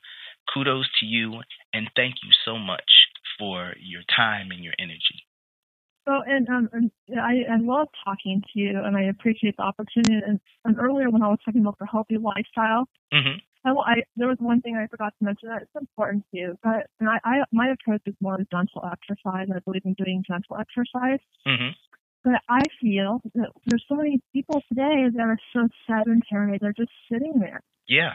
kudos 0.53 0.89
to 0.99 1.05
you 1.05 1.41
and 1.73 1.89
thank 1.95 2.15
you 2.23 2.31
so 2.45 2.57
much 2.57 3.07
for 3.37 3.73
your 3.79 4.01
time 4.15 4.51
and 4.51 4.63
your 4.63 4.73
energy. 4.79 5.23
So, 6.09 6.13
and, 6.25 6.49
um, 6.49 6.69
and 6.73 6.91
I, 7.19 7.53
I 7.53 7.57
love 7.59 7.87
talking 8.03 8.41
to 8.41 8.59
you, 8.59 8.81
and 8.83 8.97
I 8.97 9.03
appreciate 9.03 9.57
the 9.57 9.63
opportunity. 9.63 10.15
And, 10.25 10.39
and 10.65 10.79
earlier, 10.79 11.09
when 11.09 11.21
I 11.21 11.27
was 11.27 11.37
talking 11.45 11.61
about 11.61 11.77
the 11.77 11.85
healthy 11.85 12.17
lifestyle, 12.17 12.87
mm-hmm. 13.13 13.37
I, 13.65 13.71
I, 13.71 13.95
there 14.15 14.27
was 14.27 14.37
one 14.39 14.61
thing 14.61 14.77
I 14.77 14.87
forgot 14.87 15.13
to 15.19 15.25
mention 15.25 15.49
that 15.49 15.63
it's 15.63 15.75
important 15.79 16.23
to 16.31 16.37
you. 16.37 16.57
But 16.63 16.87
and 16.99 17.09
I, 17.09 17.19
I, 17.23 17.43
my 17.51 17.69
approach 17.69 18.01
is 18.05 18.15
more 18.21 18.35
of 18.35 18.49
gentle 18.49 18.87
exercise. 18.89 19.47
I 19.53 19.59
believe 19.59 19.83
in 19.85 19.93
doing 19.93 20.23
gentle 20.27 20.57
exercise. 20.57 21.19
Mm-hmm. 21.45 21.71
But 22.23 22.41
I 22.49 22.61
feel 22.81 23.21
that 23.35 23.49
there's 23.65 23.83
so 23.87 23.95
many 23.95 24.21
people 24.33 24.61
today 24.67 25.07
that 25.13 25.21
are 25.21 25.39
so 25.53 25.67
sedentary. 25.87 26.57
They're 26.59 26.73
just 26.73 26.91
sitting 27.11 27.39
there. 27.39 27.61
Yeah. 27.87 28.13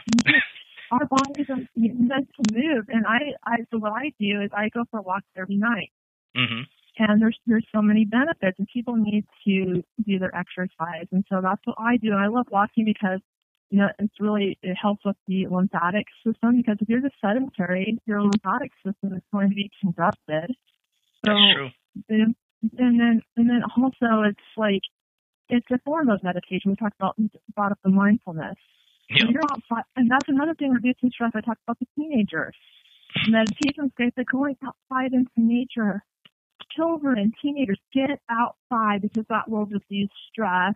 our 0.91 1.05
bodies 1.05 1.47
are 1.49 1.57
meant 1.75 2.29
to 2.35 2.53
move. 2.53 2.85
And 2.89 3.05
I, 3.07 3.33
I, 3.43 3.57
so 3.71 3.79
what 3.79 3.93
I 3.93 4.11
do 4.19 4.41
is 4.41 4.51
I 4.55 4.69
go 4.69 4.83
for 4.91 5.01
walks 5.01 5.25
every 5.35 5.57
night. 5.57 5.91
Mm-hmm. 6.37 6.61
And 6.97 7.21
there's 7.21 7.37
there's 7.45 7.65
so 7.75 7.81
many 7.81 8.05
benefits, 8.05 8.57
and 8.57 8.67
people 8.71 8.95
need 8.95 9.25
to 9.45 9.83
do 10.07 10.17
their 10.17 10.33
exercise, 10.33 11.07
and 11.11 11.25
so 11.27 11.41
that's 11.41 11.59
what 11.65 11.75
I 11.77 11.97
do. 11.97 12.11
And 12.11 12.21
I 12.21 12.27
love 12.27 12.45
walking 12.49 12.85
because 12.85 13.19
you 13.69 13.79
know 13.79 13.87
it's 13.99 14.13
really 14.19 14.57
it 14.61 14.75
helps 14.75 15.03
with 15.05 15.15
the 15.27 15.47
lymphatic 15.47 16.05
system 16.25 16.57
because 16.57 16.77
if 16.81 16.89
you're 16.89 17.01
just 17.01 17.15
sedentary, 17.21 17.97
your 18.05 18.21
lymphatic 18.21 18.71
system 18.85 19.13
is 19.13 19.23
going 19.31 19.49
to 19.49 19.55
be 19.55 19.69
congested. 19.81 20.55
So, 21.25 21.31
that's 21.31 21.53
true. 21.53 21.69
And, 22.09 22.35
and 22.77 22.99
then 22.99 23.21
and 23.37 23.49
then 23.49 23.61
also 23.77 24.23
it's 24.29 24.39
like 24.57 24.81
it's 25.49 25.67
a 25.71 25.79
form 25.85 26.09
of 26.09 26.23
meditation. 26.23 26.71
We 26.71 26.75
talked 26.75 26.95
about 26.99 27.15
brought 27.55 27.71
up 27.71 27.79
the 27.83 27.89
mindfulness. 27.89 28.55
You're 29.09 29.43
outside, 29.51 29.83
and 29.95 30.09
that's 30.09 30.27
another 30.27 30.55
thing 30.55 30.71
reducing 30.71 31.11
stress. 31.11 31.31
I 31.35 31.41
talked 31.41 31.61
about 31.67 31.77
the 31.79 31.85
teenagers. 31.95 32.55
Meditation 33.27 33.85
is 33.85 33.91
great, 33.95 34.13
but 34.15 34.25
going 34.25 34.57
outside 34.63 35.13
into 35.13 35.29
nature. 35.37 36.03
Children, 36.75 37.31
teenagers, 37.41 37.79
get 37.93 38.19
outside 38.29 39.01
because 39.03 39.25
that 39.29 39.49
will 39.49 39.65
reduce 39.65 40.09
stress. 40.31 40.73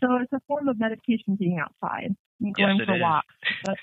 So 0.00 0.16
it's 0.16 0.32
a 0.32 0.40
form 0.46 0.68
of 0.68 0.78
meditation 0.78 1.36
being 1.38 1.58
outside 1.58 2.14
and 2.40 2.54
going 2.54 2.78
yes, 2.78 2.86
for 2.86 2.96
is. 2.96 3.02
walks. 3.02 3.34
But, 3.64 3.76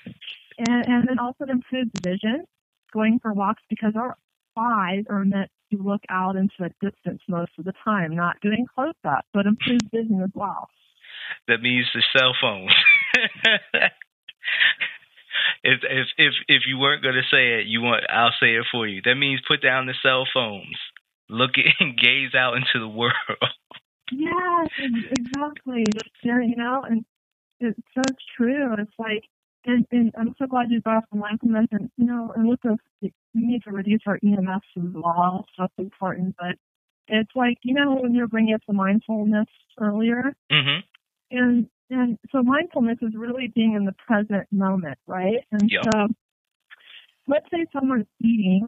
and, 0.58 0.86
and 0.86 1.08
then 1.08 1.18
also 1.18 1.44
it 1.44 1.50
improves 1.50 1.90
vision, 2.02 2.44
going 2.92 3.18
for 3.20 3.32
walks 3.32 3.62
because 3.68 3.92
our 3.96 4.16
eyes 4.56 5.04
are 5.10 5.24
meant 5.24 5.50
to 5.72 5.78
look 5.82 6.02
out 6.08 6.36
into 6.36 6.54
the 6.58 6.70
distance 6.80 7.20
most 7.28 7.52
of 7.58 7.64
the 7.64 7.72
time, 7.84 8.14
not 8.14 8.36
doing 8.40 8.66
close 8.74 8.94
up, 9.04 9.26
but 9.34 9.46
improves 9.46 9.84
vision 9.92 10.22
as 10.22 10.30
well. 10.34 10.68
That 11.48 11.60
means 11.60 11.86
the 11.94 12.02
cell 12.16 12.34
phones. 12.40 12.72
if 15.64 15.80
if 15.82 16.06
if 16.16 16.34
if 16.48 16.62
you 16.68 16.78
weren't 16.78 17.02
going 17.02 17.16
to 17.16 17.28
say 17.30 17.60
it, 17.60 17.66
you 17.66 17.80
want 17.80 18.04
I'll 18.08 18.34
say 18.40 18.54
it 18.54 18.66
for 18.70 18.86
you. 18.86 19.02
That 19.04 19.16
means 19.16 19.40
put 19.46 19.62
down 19.62 19.86
the 19.86 19.94
cell 20.02 20.26
phones. 20.32 20.78
Look 21.28 21.52
and 21.80 21.98
gaze 21.98 22.34
out 22.34 22.54
into 22.54 22.78
the 22.78 22.88
world. 22.88 23.14
Yes, 24.12 24.68
exactly. 25.10 25.84
You 26.22 26.56
know, 26.56 26.84
and 26.88 27.04
it's 27.60 27.80
so 27.94 28.02
true. 28.36 28.74
It's 28.78 28.92
like, 28.98 29.24
and, 29.64 29.86
and 29.90 30.12
I'm 30.16 30.34
so 30.38 30.46
glad 30.46 30.70
you 30.70 30.80
brought 30.80 30.98
up 30.98 31.04
the 31.10 31.18
mindfulness. 31.18 31.66
And 31.72 31.90
you 31.96 32.06
know, 32.06 32.32
and 32.36 32.48
with 32.48 32.64
us, 32.64 32.78
we 33.02 33.12
need 33.34 33.62
to 33.64 33.72
reduce 33.72 34.02
our 34.06 34.18
EMS 34.24 34.62
as 34.76 34.94
well. 34.94 35.46
So 35.56 35.62
that's 35.62 35.72
important. 35.78 36.36
But 36.38 36.56
it's 37.08 37.32
like 37.34 37.58
you 37.62 37.74
know 37.74 37.96
when 38.00 38.14
you 38.14 38.20
were 38.22 38.28
bringing 38.28 38.54
up 38.54 38.62
the 38.66 38.74
mindfulness 38.74 39.48
earlier, 39.80 40.34
mm-hmm. 40.52 40.80
and 41.36 41.68
and 41.90 42.18
so 42.30 42.42
mindfulness 42.42 42.98
is 43.02 43.14
really 43.16 43.52
being 43.54 43.74
in 43.74 43.84
the 43.84 43.94
present 44.06 44.46
moment, 44.52 44.98
right? 45.06 45.44
And 45.50 45.70
yep. 45.70 45.82
so 45.92 46.06
let's 47.28 47.46
say 47.50 47.66
someone's 47.72 48.06
eating, 48.20 48.66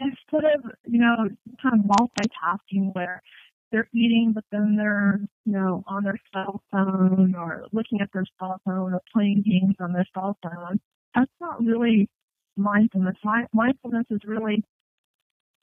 instead 0.00 0.44
of, 0.54 0.70
you 0.86 1.00
know, 1.00 1.28
kind 1.62 1.80
of 1.80 1.90
multitasking 1.90 2.94
where 2.94 3.22
they're 3.72 3.88
eating, 3.92 4.32
but 4.34 4.44
then 4.52 4.76
they're, 4.76 5.20
you 5.44 5.52
know, 5.52 5.84
on 5.86 6.04
their 6.04 6.18
cell 6.32 6.62
phone 6.70 7.34
or 7.36 7.66
looking 7.72 8.00
at 8.00 8.08
their 8.12 8.24
cell 8.38 8.60
phone 8.64 8.94
or 8.94 9.00
playing 9.12 9.42
games 9.42 9.74
on 9.80 9.92
their 9.92 10.06
cell 10.14 10.38
phone, 10.42 10.80
that's 11.14 11.30
not 11.40 11.62
really 11.62 12.08
mindfulness. 12.56 13.16
Mindfulness 13.52 14.06
is 14.10 14.20
really 14.24 14.62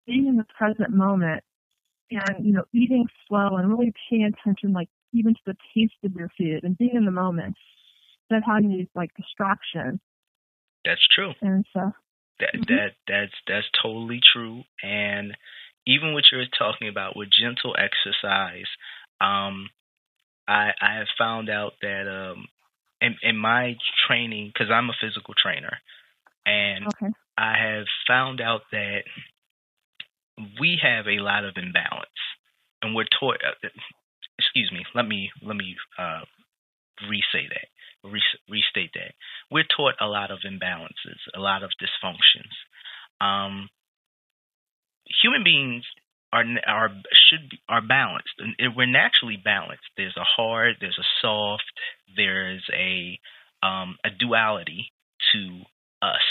being 0.05 0.27
in 0.27 0.37
the 0.37 0.45
present 0.57 0.91
moment 0.91 1.43
and, 2.11 2.45
you 2.45 2.53
know, 2.53 2.65
eating 2.73 3.05
slow 3.27 3.57
and 3.57 3.69
really 3.69 3.93
paying 4.09 4.25
attention, 4.25 4.73
like 4.73 4.89
even 5.13 5.33
to 5.33 5.41
the 5.45 5.55
taste 5.73 5.93
of 6.03 6.13
your 6.13 6.29
food 6.37 6.63
and 6.63 6.77
being 6.77 6.95
in 6.95 7.05
the 7.05 7.11
moment 7.11 7.55
instead 8.23 8.37
of 8.37 8.43
having 8.45 8.69
these 8.69 8.87
like 8.95 9.11
distractions. 9.15 9.99
That's 10.85 11.01
true. 11.15 11.31
And 11.41 11.65
so 11.73 11.93
that 12.39 12.49
mm-hmm. 12.53 12.75
that 12.75 12.91
that's 13.07 13.33
that's 13.47 13.67
totally 13.81 14.19
true. 14.33 14.63
And 14.81 15.35
even 15.85 16.13
what 16.13 16.25
you're 16.31 16.45
talking 16.57 16.87
about 16.87 17.15
with 17.15 17.29
gentle 17.29 17.75
exercise, 17.77 18.67
um, 19.21 19.69
I 20.47 20.71
I 20.81 20.97
have 20.97 21.07
found 21.17 21.49
out 21.49 21.73
that 21.81 22.07
um, 22.07 22.47
in, 23.01 23.15
in 23.21 23.37
my 23.37 23.75
training 24.07 24.51
because 24.53 24.71
I'm 24.71 24.89
a 24.89 24.99
physical 25.01 25.33
trainer, 25.41 25.77
and 26.45 26.87
okay. 26.87 27.13
I 27.37 27.55
have 27.57 27.85
found 28.07 28.41
out 28.41 28.61
that 28.71 29.03
we 30.59 30.79
have 30.81 31.07
a 31.07 31.21
lot 31.21 31.45
of 31.45 31.55
imbalance, 31.57 32.07
and 32.81 32.95
we're 32.95 33.05
taught. 33.19 33.37
Uh, 33.45 33.67
excuse 34.39 34.71
me. 34.71 34.85
Let 34.95 35.07
me 35.07 35.31
let 35.41 35.55
me 35.55 35.75
uh, 35.97 36.21
re-say 37.09 37.47
that, 37.49 38.09
re- 38.09 38.39
restate 38.49 38.91
that. 38.95 39.13
We're 39.51 39.67
taught 39.75 39.95
a 39.99 40.07
lot 40.07 40.31
of 40.31 40.39
imbalances, 40.45 41.19
a 41.35 41.39
lot 41.39 41.63
of 41.63 41.71
dysfunctions. 41.81 42.53
Um, 43.25 43.69
human 45.23 45.43
beings 45.43 45.83
are 46.31 46.43
are 46.67 46.89
should 47.29 47.49
be, 47.49 47.59
are 47.69 47.81
balanced, 47.81 48.33
and 48.39 48.75
we're 48.75 48.85
naturally 48.85 49.37
balanced. 49.37 49.83
There's 49.97 50.17
a 50.17 50.23
hard, 50.23 50.77
there's 50.79 50.99
a 50.99 51.09
soft, 51.21 51.63
there's 52.15 52.63
a 52.73 53.19
um, 53.65 53.97
a 54.03 54.09
duality 54.09 54.91
to 55.33 55.61
us 56.01 56.21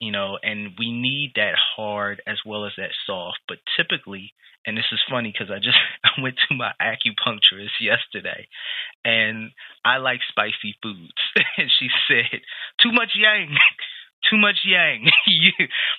you 0.00 0.12
know, 0.12 0.38
and 0.42 0.72
we 0.78 0.92
need 0.92 1.32
that 1.36 1.54
hard 1.76 2.22
as 2.26 2.38
well 2.46 2.66
as 2.66 2.72
that 2.76 2.90
soft. 3.06 3.38
But 3.48 3.58
typically, 3.76 4.32
and 4.66 4.76
this 4.76 4.86
is 4.92 5.00
funny 5.10 5.32
because 5.32 5.52
I 5.52 5.58
just 5.58 5.78
I 6.04 6.20
went 6.20 6.36
to 6.48 6.54
my 6.54 6.72
acupuncturist 6.80 7.80
yesterday, 7.80 8.48
and 9.04 9.50
I 9.84 9.98
like 9.98 10.20
spicy 10.28 10.76
foods, 10.82 11.18
and 11.56 11.70
she 11.78 11.88
said 12.06 12.40
too 12.82 12.92
much 12.92 13.10
yang. 13.16 13.56
Too 14.30 14.38
much 14.38 14.56
yang. 14.64 15.06
you 15.26 15.52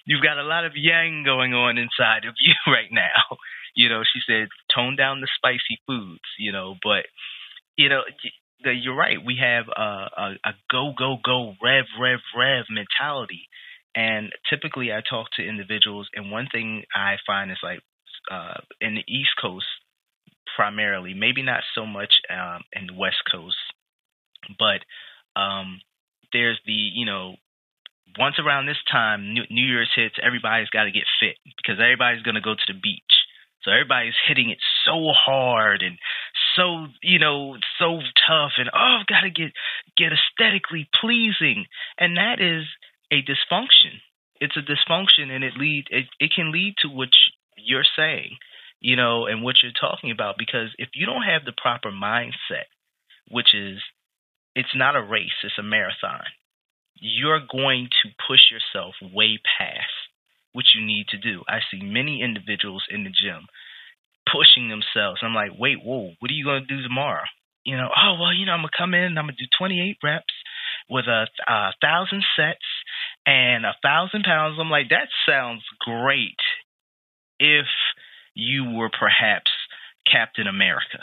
you've 0.06 0.24
got 0.24 0.38
a 0.38 0.44
lot 0.44 0.66
of 0.66 0.74
yang 0.76 1.24
going 1.24 1.54
on 1.54 1.78
inside 1.78 2.26
of 2.26 2.36
you 2.40 2.54
right 2.72 2.92
now. 2.92 3.38
You 3.76 3.90
know, 3.90 4.04
she 4.04 4.20
said 4.28 4.50
tone 4.74 4.96
down 4.96 5.22
the 5.22 5.30
spicy 5.36 5.80
foods. 5.88 6.28
You 6.38 6.52
know, 6.52 6.76
but 6.84 7.06
you 7.78 7.90
know, 7.90 8.02
you're 8.66 8.96
right. 8.96 9.18
We 9.24 9.40
have 9.42 9.66
a, 9.70 9.82
a, 9.82 10.36
a 10.46 10.52
go 10.70 10.92
go 10.98 11.18
go 11.24 11.54
rev 11.64 11.86
rev 12.00 12.20
rev 12.38 12.66
mentality, 12.70 13.48
and 13.96 14.32
typically 14.50 14.92
I 14.92 15.02
talk 15.08 15.28
to 15.38 15.48
individuals, 15.48 16.10
and 16.14 16.32
one 16.32 16.48
thing 16.52 16.84
I 16.94 17.16
find 17.26 17.52
is 17.52 17.60
like 17.64 17.80
uh, 18.30 18.60
in 18.82 18.96
the 18.96 19.04
East 19.08 19.32
Coast 19.42 19.66
primarily, 20.56 21.14
maybe 21.14 21.42
not 21.42 21.64
so 21.74 21.86
much 21.86 22.14
um, 22.30 22.62
in 22.74 22.88
the 22.88 22.94
West 22.94 23.24
Coast, 23.32 23.56
but 24.58 24.84
um, 25.40 25.80
there's 26.34 26.60
the 26.66 26.74
you 26.74 27.06
know 27.06 27.36
once 28.18 28.40
around 28.40 28.66
this 28.66 28.82
time 28.92 29.34
New, 29.34 29.44
New 29.50 29.66
Year's 29.66 29.92
hits, 29.96 30.16
everybody's 30.22 30.70
got 30.70 30.86
to 30.86 30.92
get 30.92 31.04
fit 31.20 31.38
because 31.58 31.80
everybody's 31.80 32.24
going 32.24 32.36
to 32.36 32.42
go 32.42 32.56
to 32.56 32.68
the 32.74 32.80
beach. 32.80 33.14
So 33.64 33.72
everybody's 33.72 34.16
hitting 34.28 34.50
it 34.50 34.60
so 34.86 35.12
hard 35.12 35.84
and 35.84 35.98
so 36.56 36.88
you 37.04 37.20
know 37.20 37.58
so 37.78 38.00
tough 38.28 38.54
and 38.58 38.70
oh 38.74 39.00
I've 39.00 39.08
got 39.08 39.22
to 39.22 39.30
get 39.30 39.52
get 39.98 40.12
aesthetically 40.16 40.88
pleasing 41.00 41.66
and 41.98 42.18
that 42.18 42.40
is 42.40 42.66
a 43.12 43.22
dysfunction. 43.22 44.00
It's 44.40 44.56
a 44.56 44.64
dysfunction 44.64 45.30
and 45.30 45.44
it 45.44 45.58
lead 45.58 45.86
it, 45.90 46.06
it 46.20 46.32
can 46.34 46.52
lead 46.52 46.76
to 46.80 46.88
what 46.88 47.10
you're 47.58 47.88
saying, 47.98 48.38
you 48.80 48.96
know, 48.96 49.26
and 49.26 49.44
what 49.44 49.58
you're 49.62 49.74
talking 49.74 50.12
about 50.12 50.36
because 50.38 50.70
if 50.78 50.90
you 50.96 51.06
don't 51.06 51.24
have 51.24 51.44
the 51.44 51.52
proper 51.52 51.92
mindset, 51.92 52.72
which 53.30 53.54
is 53.54 53.80
it's 54.56 54.76
not 54.76 54.96
a 54.96 55.02
race, 55.04 55.36
it's 55.44 55.60
a 55.60 55.64
marathon. 55.64 56.24
You're 57.00 57.42
going 57.42 57.90
to 58.04 58.10
push 58.28 58.52
yourself 58.52 58.96
way 59.02 59.40
past 59.58 59.92
what 60.54 60.66
you 60.74 60.86
need 60.86 61.08
to 61.10 61.18
do. 61.18 61.44
I 61.48 61.60
see 61.72 61.82
many 61.82 62.22
individuals 62.22 62.84
in 62.90 63.04
the 63.04 63.12
gym 63.12 63.48
pushing 64.32 64.70
themselves. 64.70 65.22
I'm 65.24 65.36
like, 65.36 65.52
wait, 65.58 65.78
whoa, 65.84 66.14
what 66.20 66.32
are 66.32 66.34
you 66.34 66.46
going 66.46 66.66
to 66.68 66.76
do 66.76 66.82
tomorrow? 66.82 67.24
You 67.66 67.78
know, 67.78 67.90
oh, 67.96 68.18
well, 68.20 68.34
you 68.34 68.46
know, 68.46 68.54
I'm 68.54 68.62
going 68.62 68.72
to 68.72 68.78
come 68.78 68.94
in 68.94 69.04
and 69.04 69.20
I'm 69.20 69.26
going 69.26 69.36
to 69.38 69.44
do 69.44 69.58
28 69.58 69.98
reps 70.04 70.34
with 70.90 71.06
a, 71.06 71.28
a 71.48 71.74
thousand 71.82 72.24
sets 72.36 72.66
and 73.26 73.66
a 73.66 73.76
thousand 73.84 74.24
pounds. 74.24 74.58
I'm 74.60 74.70
like, 74.70 74.90
that 74.90 75.10
sounds 75.28 75.62
great 75.80 76.40
if 77.40 77.68
you 78.34 78.72
were 78.72 78.90
perhaps 78.90 79.52
Captain 80.10 80.48
America 80.48 81.00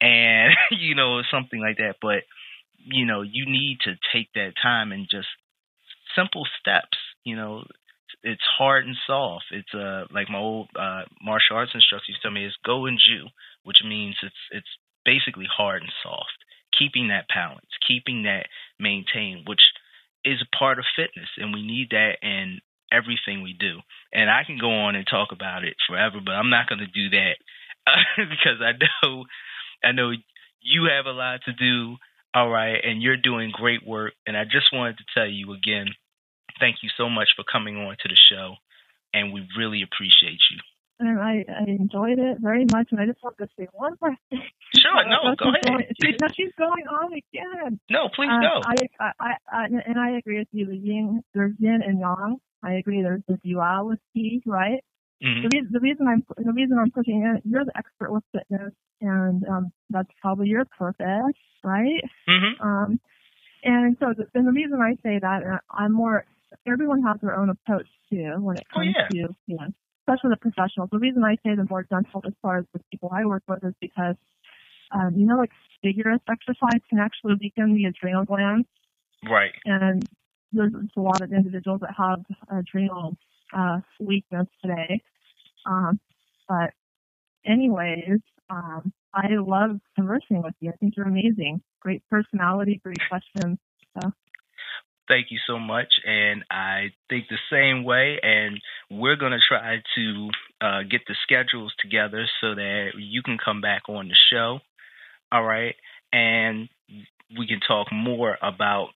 and, 0.00 0.54
you 0.70 0.94
know, 0.94 1.20
something 1.30 1.60
like 1.60 1.76
that. 1.76 1.96
But, 2.00 2.24
you 2.84 3.06
know, 3.06 3.22
you 3.22 3.46
need 3.46 3.78
to 3.84 3.92
take 4.12 4.28
that 4.34 4.54
time 4.62 4.92
and 4.92 5.06
just 5.10 5.28
simple 6.16 6.46
steps, 6.60 6.98
you 7.24 7.36
know, 7.36 7.64
it's 8.22 8.42
hard 8.58 8.86
and 8.86 8.96
soft. 9.06 9.46
It's 9.50 9.74
uh 9.74 10.04
like 10.12 10.30
my 10.30 10.38
old 10.38 10.68
uh 10.78 11.02
martial 11.22 11.56
arts 11.56 11.72
instructor 11.74 12.04
used 12.08 12.22
to 12.22 12.28
tell 12.28 12.34
me 12.34 12.46
is 12.46 12.54
go 12.64 12.86
and 12.86 12.98
ju, 12.98 13.26
which 13.64 13.78
means 13.84 14.16
it's 14.22 14.42
it's 14.50 14.72
basically 15.04 15.46
hard 15.50 15.82
and 15.82 15.92
soft. 16.02 16.38
Keeping 16.78 17.08
that 17.08 17.26
balance, 17.28 17.68
keeping 17.86 18.22
that 18.24 18.46
maintained, 18.78 19.46
which 19.46 19.60
is 20.24 20.40
a 20.40 20.56
part 20.56 20.78
of 20.78 20.84
fitness, 20.96 21.28
and 21.36 21.52
we 21.52 21.62
need 21.66 21.88
that 21.90 22.16
in 22.22 22.60
everything 22.92 23.42
we 23.42 23.52
do. 23.52 23.80
And 24.12 24.30
I 24.30 24.44
can 24.46 24.58
go 24.58 24.70
on 24.70 24.94
and 24.94 25.06
talk 25.06 25.32
about 25.32 25.64
it 25.64 25.74
forever, 25.88 26.18
but 26.24 26.32
I'm 26.32 26.50
not 26.50 26.68
going 26.68 26.80
to 26.80 26.86
do 26.86 27.10
that 27.10 27.36
because 28.16 28.60
I 28.60 28.72
know 28.78 29.24
I 29.82 29.92
know 29.92 30.12
you 30.60 30.88
have 30.94 31.06
a 31.06 31.16
lot 31.16 31.40
to 31.46 31.52
do. 31.52 31.96
All 32.34 32.48
right, 32.48 32.80
and 32.82 33.02
you're 33.02 33.16
doing 33.16 33.50
great 33.52 33.86
work. 33.86 34.14
And 34.26 34.36
I 34.36 34.44
just 34.44 34.72
wanted 34.72 34.98
to 34.98 35.04
tell 35.14 35.28
you 35.28 35.52
again 35.52 35.86
thank 36.60 36.76
you 36.82 36.90
so 36.96 37.08
much 37.08 37.28
for 37.36 37.44
coming 37.50 37.76
on 37.76 37.96
to 38.00 38.08
the 38.08 38.16
show, 38.30 38.54
and 39.12 39.32
we 39.32 39.46
really 39.58 39.82
appreciate 39.82 40.38
you. 40.50 40.58
And 41.00 41.18
I, 41.18 41.44
I 41.48 41.64
enjoyed 41.66 42.18
it 42.18 42.38
very 42.40 42.64
much, 42.70 42.88
and 42.92 43.00
I 43.00 43.06
just 43.06 43.18
want 43.22 43.36
to 43.38 43.48
say 43.58 43.66
one 43.72 43.94
more 44.00 44.14
thing. 44.30 44.42
Sure, 44.78 45.02
no, 45.08 45.34
go 45.38 45.50
ahead. 45.50 45.64
Going, 45.66 45.86
she, 46.00 46.14
no, 46.20 46.28
she's 46.28 46.52
going 46.56 46.86
on 46.86 47.12
again. 47.12 47.80
No, 47.90 48.08
please 48.14 48.30
uh, 48.30 48.40
go. 48.40 48.60
I, 48.64 48.74
I, 49.00 49.10
I, 49.18 49.32
I, 49.50 49.64
and 49.86 49.98
I 49.98 50.18
agree 50.18 50.38
with 50.38 50.48
you. 50.52 50.66
The 50.66 50.76
yin, 50.76 51.22
there's 51.34 51.54
yin 51.58 51.80
and 51.84 51.98
yang. 51.98 52.36
I 52.62 52.74
agree. 52.74 53.02
There's 53.02 53.22
the 53.26 53.38
duality, 53.42 54.42
right? 54.46 54.84
Mm-hmm. 55.24 55.42
The, 55.42 55.50
reason, 55.52 55.70
the 55.72 55.80
reason 55.80 56.06
I'm 56.06 56.24
the 56.36 56.52
reason 56.52 56.78
I'm 56.78 56.90
pushing 56.90 57.26
it, 57.26 57.42
you're 57.44 57.64
the 57.64 57.76
expert 57.76 58.12
with 58.12 58.22
fitness, 58.32 58.72
and 59.00 59.44
um, 59.48 59.72
that's 59.92 60.10
probably 60.20 60.48
your 60.48 60.64
purpose, 60.64 61.36
right? 61.62 62.02
Mm-hmm. 62.28 62.62
Um, 62.62 63.00
and 63.64 63.96
so, 64.00 64.14
the, 64.16 64.26
and 64.34 64.46
the 64.46 64.52
reason 64.52 64.80
I 64.82 64.94
say 65.02 65.18
that, 65.20 65.42
uh, 65.44 65.58
I'm 65.70 65.92
more 65.92 66.24
everyone 66.66 67.02
has 67.02 67.18
their 67.22 67.36
own 67.38 67.48
approach 67.48 67.86
too 68.10 68.34
when 68.38 68.56
it 68.56 68.64
Oh, 68.74 68.80
comes 68.80 68.94
yeah. 68.96 69.08
to 69.08 69.34
you 69.46 69.56
know 69.56 69.68
especially 70.00 70.30
the 70.30 70.36
professionals. 70.36 70.90
The 70.90 70.98
reason 70.98 71.22
I 71.24 71.36
say 71.36 71.54
the 71.54 71.66
more 71.70 71.84
gentle 71.84 72.22
as 72.26 72.32
far 72.42 72.58
as 72.58 72.64
the 72.72 72.80
people 72.90 73.10
I 73.12 73.24
work 73.24 73.44
with 73.48 73.64
is 73.64 73.74
because 73.80 74.16
um, 74.90 75.14
you 75.16 75.26
know 75.26 75.36
like 75.36 75.52
vigorous 75.84 76.20
exercise 76.28 76.80
can 76.90 76.98
actually 76.98 77.34
weaken 77.40 77.74
the 77.74 77.86
adrenal 77.86 78.24
glands 78.24 78.66
Right. 79.28 79.52
and 79.64 80.04
there's 80.52 80.72
a 80.96 81.00
lot 81.00 81.20
of 81.22 81.32
individuals 81.32 81.80
that 81.80 81.94
have 81.96 82.24
adrenal 82.50 83.16
uh, 83.56 83.78
weakness 84.00 84.46
today. 84.60 85.00
Um, 85.64 86.00
but 86.48 86.70
anyways, 87.46 88.20
um, 88.50 88.92
I 89.14 89.28
love 89.32 89.78
conversing 89.94 90.42
with 90.42 90.54
you. 90.60 90.70
I 90.70 90.76
think 90.76 90.96
you're 90.96 91.06
amazing. 91.06 91.62
Great 91.80 92.02
personality, 92.08 92.80
great 92.82 93.00
questions. 93.08 93.58
Thank 95.08 95.26
you 95.30 95.38
so 95.46 95.58
much, 95.58 95.92
and 96.06 96.44
I 96.50 96.92
think 97.10 97.26
the 97.28 97.36
same 97.50 97.84
way. 97.84 98.18
And 98.22 98.60
we're 98.90 99.16
going 99.16 99.32
to 99.32 99.38
try 99.46 99.82
to 99.96 100.30
uh, 100.60 100.82
get 100.88 101.02
the 101.06 101.14
schedules 101.22 101.72
together 101.80 102.24
so 102.40 102.54
that 102.54 102.92
you 102.96 103.22
can 103.22 103.36
come 103.36 103.60
back 103.60 103.82
on 103.88 104.08
the 104.08 104.14
show. 104.32 104.60
All 105.30 105.42
right, 105.42 105.74
and 106.12 106.68
we 107.36 107.46
can 107.46 107.60
talk 107.66 107.88
more 107.92 108.38
about 108.40 108.90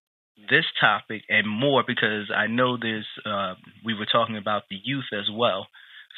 this 0.48 0.64
topic 0.80 1.22
and 1.28 1.48
more 1.48 1.82
because 1.86 2.30
I 2.34 2.46
know 2.46 2.78
there's. 2.80 3.06
Uh, 3.24 3.54
we 3.84 3.92
were 3.92 4.06
talking 4.06 4.36
about 4.36 4.62
the 4.70 4.78
youth 4.82 5.12
as 5.12 5.28
well, 5.30 5.66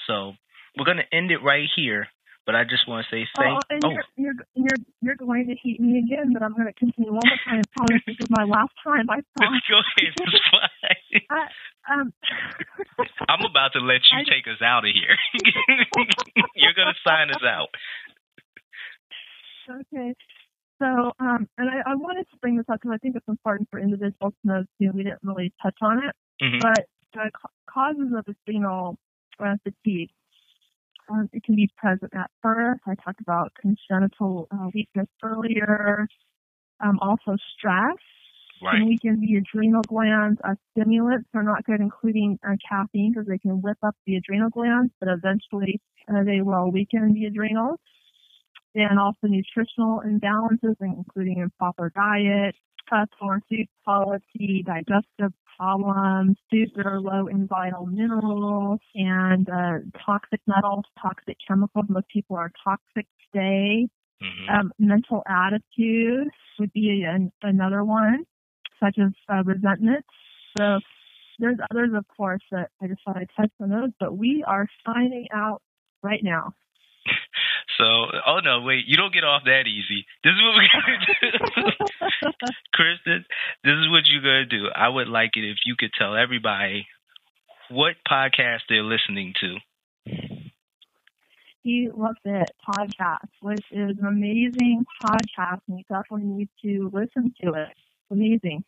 so 0.07 0.35
we're 0.77 0.85
going 0.85 0.99
to 0.99 1.17
end 1.17 1.31
it 1.31 1.39
right 1.43 1.69
here. 1.75 2.09
But 2.49 2.57
I 2.57 2.65
just 2.65 2.89
want 2.89 3.05
to 3.05 3.09
say 3.15 3.29
thank. 3.37 3.61
Oh, 3.61 3.61
and 3.69 3.85
oh, 3.85 3.91
you're, 3.93 4.05
you're 4.17 4.35
you're 4.57 4.81
you're 5.03 5.17
going 5.21 5.49
to 5.49 5.55
hate 5.63 5.79
me 5.85 5.99
again, 6.01 6.33
but 6.33 6.43
I'm 6.43 6.55
going 6.57 6.65
to 6.65 6.73
continue 6.73 7.13
one 7.13 7.21
more 7.21 7.37
time. 7.45 7.61
I 7.61 7.69
promise 7.77 8.01
this 8.09 8.17
is 8.19 8.31
my 8.33 8.45
last 8.49 8.73
time. 8.83 9.05
I 9.13 9.21
promise. 9.37 9.61
go 9.69 9.77
ahead. 9.85 10.15
It's 10.17 10.41
fine. 10.49 11.21
I, 11.29 11.93
um, 11.93 12.13
I'm 13.29 13.45
about 13.45 13.75
to 13.75 13.81
let 13.81 14.01
you 14.11 14.25
I- 14.25 14.25
take 14.25 14.49
us 14.49 14.63
out 14.65 14.87
of 14.89 14.93
here. 14.97 15.13
You're 16.57 16.73
going 16.73 16.89
to 16.89 16.97
sign 17.05 17.29
us 17.29 17.45
out. 17.45 17.69
okay. 19.69 20.15
So, 20.81 21.13
um, 21.21 21.49
and 21.59 21.69
I, 21.69 21.91
I 21.91 21.95
wanted 21.97 22.25
to 22.31 22.37
bring 22.41 22.57
this 22.57 22.65
up 22.73 22.81
because 22.81 22.95
I 22.95 22.99
think 22.99 23.17
it's 23.17 23.29
important 23.29 23.69
for 23.71 23.79
individuals 23.79 24.33
to 24.41 24.49
know 24.49 24.65
too. 24.81 24.91
We 24.95 25.03
didn't 25.03 25.21
really 25.23 25.53
touch 25.61 25.77
on 25.83 25.99
it, 25.99 26.15
Mhm. 26.43 26.63
but 26.63 26.87
the 27.13 27.31
ca- 27.35 27.51
causes 27.69 28.13
of 28.17 28.25
adrenal 28.27 28.97
uh, 29.39 29.57
fatigue. 29.65 30.11
Um, 31.11 31.29
it 31.33 31.43
can 31.43 31.57
be 31.57 31.71
present 31.77 32.13
at 32.15 32.31
birth. 32.43 32.79
I 32.87 32.95
talked 32.95 33.21
about 33.21 33.53
congenital 33.61 34.49
uh, 34.51 34.69
weakness 34.75 35.09
earlier. 35.23 36.07
Um, 36.81 36.99
also, 37.01 37.37
stress 37.57 37.97
Right. 38.61 38.79
can 38.79 38.89
weaken 38.89 39.21
the 39.21 39.37
adrenal 39.37 39.83
glands. 39.83 40.41
Uh, 40.45 40.55
stimulants 40.73 41.29
are 41.35 41.43
not 41.43 41.65
good, 41.65 41.81
including 41.81 42.39
uh, 42.47 42.57
caffeine, 42.69 43.13
because 43.13 43.29
they 43.29 43.39
can 43.39 43.63
whip 43.63 43.79
up 43.83 43.95
the 44.07 44.17
adrenal 44.17 44.51
glands, 44.51 44.93
but 45.01 45.09
eventually 45.09 45.81
uh, 46.09 46.25
they 46.25 46.41
will 46.41 46.71
weaken 46.71 47.13
the 47.15 47.27
adrenals. 47.27 47.79
And 48.75 48.99
also 48.99 49.27
nutritional 49.27 50.03
imbalances, 50.07 50.77
including 50.81 51.39
improper 51.39 51.91
diet, 51.95 52.55
poor 52.89 53.41
food 53.49 53.67
quality, 53.85 54.65
digestive 54.67 55.33
problems, 55.59 56.37
foods 56.51 56.73
that 56.77 56.87
are 56.87 57.01
low 57.01 57.27
in 57.27 57.47
vital 57.47 57.87
minerals, 57.87 58.81
and 58.95 59.49
uh, 59.49 59.79
toxic 60.05 60.41
metals, 60.47 60.85
toxic 61.01 61.37
chemicals. 61.47 61.87
Most 61.89 62.09
people 62.09 62.37
are 62.37 62.51
toxic 62.65 63.07
today. 63.33 63.89
Mhm. 64.23 64.51
Um, 64.51 64.73
mental 64.79 65.23
attitude 65.29 66.29
would 66.59 66.73
be 66.73 67.05
an, 67.05 67.31
another 67.43 67.85
one, 67.85 68.25
such 68.81 68.99
as 68.99 69.13
uh, 69.29 69.43
resentment. 69.45 70.05
So 70.59 70.81
there's 71.39 71.59
others, 71.71 71.91
of 71.95 72.05
course, 72.17 72.43
that 72.51 72.71
I 72.83 72.89
just 72.89 73.01
thought 73.05 73.17
I'd 73.17 73.31
touch 73.37 73.51
on 73.61 73.69
those, 73.71 73.91
but 74.01 74.17
we 74.17 74.45
are 74.47 74.67
signing 74.85 75.27
out 75.33 75.63
right 76.03 76.23
now. 76.23 76.53
So, 77.79 77.85
oh 77.85 78.41
no, 78.43 78.63
wait, 78.63 78.87
you 78.87 78.97
don't 78.97 79.15
get 79.15 79.23
off 79.23 79.43
that 79.45 79.65
easy. 79.67 80.05
This 80.25 80.33
is 80.33 80.43
what 80.43 80.55
we're 80.59 80.83
going 80.83 81.01
to 81.01 81.15
do. 81.23 82.47
Kristen, 82.75 83.25
this 83.63 83.73
is 83.73 83.91
what 83.91 84.03
you're 84.07 84.23
going 84.23 84.49
to 84.49 84.59
do. 84.59 84.67
I 84.75 84.89
would 84.89 85.07
like 85.07 85.37
it 85.37 85.49
if 85.49 85.59
you 85.65 85.77
could 85.79 85.93
tell 85.97 86.17
everybody 86.17 86.87
what 87.71 87.95
podcast 88.11 88.67
they're 88.69 88.83
listening 88.83 89.33
to. 89.41 89.57
De 91.65 91.89
La 91.95 92.09
Fit 92.25 92.51
podcast, 92.67 93.29
which 93.43 93.65
is 93.71 93.97
an 94.01 94.07
amazing 94.07 94.85
podcast, 95.05 95.61
and 95.69 95.79
you 95.79 95.85
definitely 95.89 96.27
need 96.27 96.49
to 96.63 96.91
listen 96.93 97.33
to 97.43 97.53
it. 97.53 97.69
It's 97.71 98.11
amazing. 98.11 98.65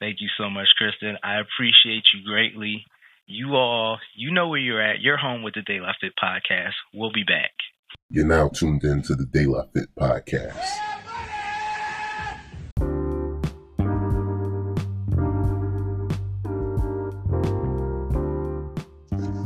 Thank 0.00 0.20
you 0.20 0.28
so 0.36 0.50
much, 0.50 0.68
Kristen. 0.76 1.16
I 1.22 1.40
appreciate 1.40 2.02
you 2.12 2.24
greatly. 2.26 2.84
You 3.26 3.54
all, 3.54 3.98
you 4.14 4.32
know 4.32 4.48
where 4.48 4.58
you're 4.58 4.82
at. 4.82 5.00
You're 5.00 5.16
home 5.16 5.42
with 5.42 5.54
the 5.54 5.62
De 5.62 5.80
La 5.80 5.92
Fit 6.00 6.12
podcast. 6.22 6.74
We'll 6.92 7.12
be 7.12 7.24
back. 7.24 7.52
You're 8.10 8.26
now 8.26 8.48
tuned 8.48 8.84
in 8.84 9.02
to 9.02 9.14
the 9.14 9.24
De 9.24 9.46
La 9.46 9.64
Fit 9.74 9.88
podcast. 9.98 10.92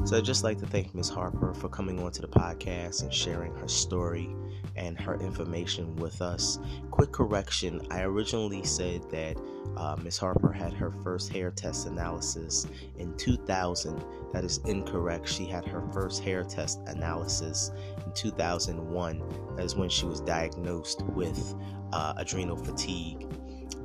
So 0.07 0.17
I'd 0.17 0.25
just 0.25 0.45
like 0.45 0.59
to 0.59 0.67
thank 0.67 0.95
Ms. 0.95 1.09
Harper 1.09 1.53
for 1.53 1.69
coming 1.69 2.01
onto 2.01 2.21
the 2.21 2.29
podcast 2.29 3.03
and 3.03 3.13
sharing 3.13 3.53
her 3.57 3.67
story 3.67 4.29
and 4.77 4.97
her 5.01 5.17
information 5.17 5.97
with 5.97 6.23
us. 6.23 6.61
Quick 6.93 7.11
correction 7.11 7.85
I 7.91 8.03
originally 8.03 8.63
said 8.63 9.03
that 9.11 9.37
uh, 9.77 9.97
Ms. 9.97 10.19
Harper 10.19 10.53
had 10.53 10.73
her 10.75 10.93
first 11.03 11.33
hair 11.33 11.51
test 11.51 11.87
analysis 11.89 12.69
in 12.99 13.17
2000. 13.17 14.05
That 14.33 14.45
is 14.45 14.59
incorrect. 14.59 15.29
She 15.29 15.45
had 15.45 15.67
her 15.67 15.83
first 15.93 16.23
hair 16.23 16.45
test 16.45 16.79
analysis 16.87 17.73
in 18.07 18.13
2001. 18.13 19.23
That 19.57 19.65
is 19.65 19.77
when 19.77 19.89
she 19.89 20.07
was 20.07 20.21
diagnosed 20.21 21.03
with 21.03 21.55
uh, 21.93 22.15
adrenal 22.17 22.57
fatigue. 22.57 23.27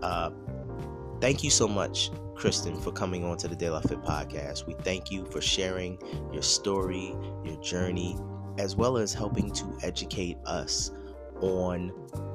Uh, 0.01 0.31
thank 1.19 1.43
you 1.43 1.49
so 1.49 1.67
much, 1.67 2.11
Kristen, 2.35 2.79
for 2.79 2.91
coming 2.91 3.23
on 3.25 3.37
to 3.37 3.47
the 3.47 3.55
De 3.55 3.69
La 3.69 3.81
Fit 3.81 4.01
podcast. 4.01 4.67
We 4.67 4.73
thank 4.75 5.11
you 5.11 5.25
for 5.25 5.41
sharing 5.41 5.99
your 6.31 6.43
story, 6.43 7.15
your 7.43 7.61
journey, 7.61 8.17
as 8.57 8.75
well 8.75 8.97
as 8.97 9.13
helping 9.13 9.51
to 9.51 9.77
educate 9.83 10.37
us 10.45 10.91
on 11.41 11.89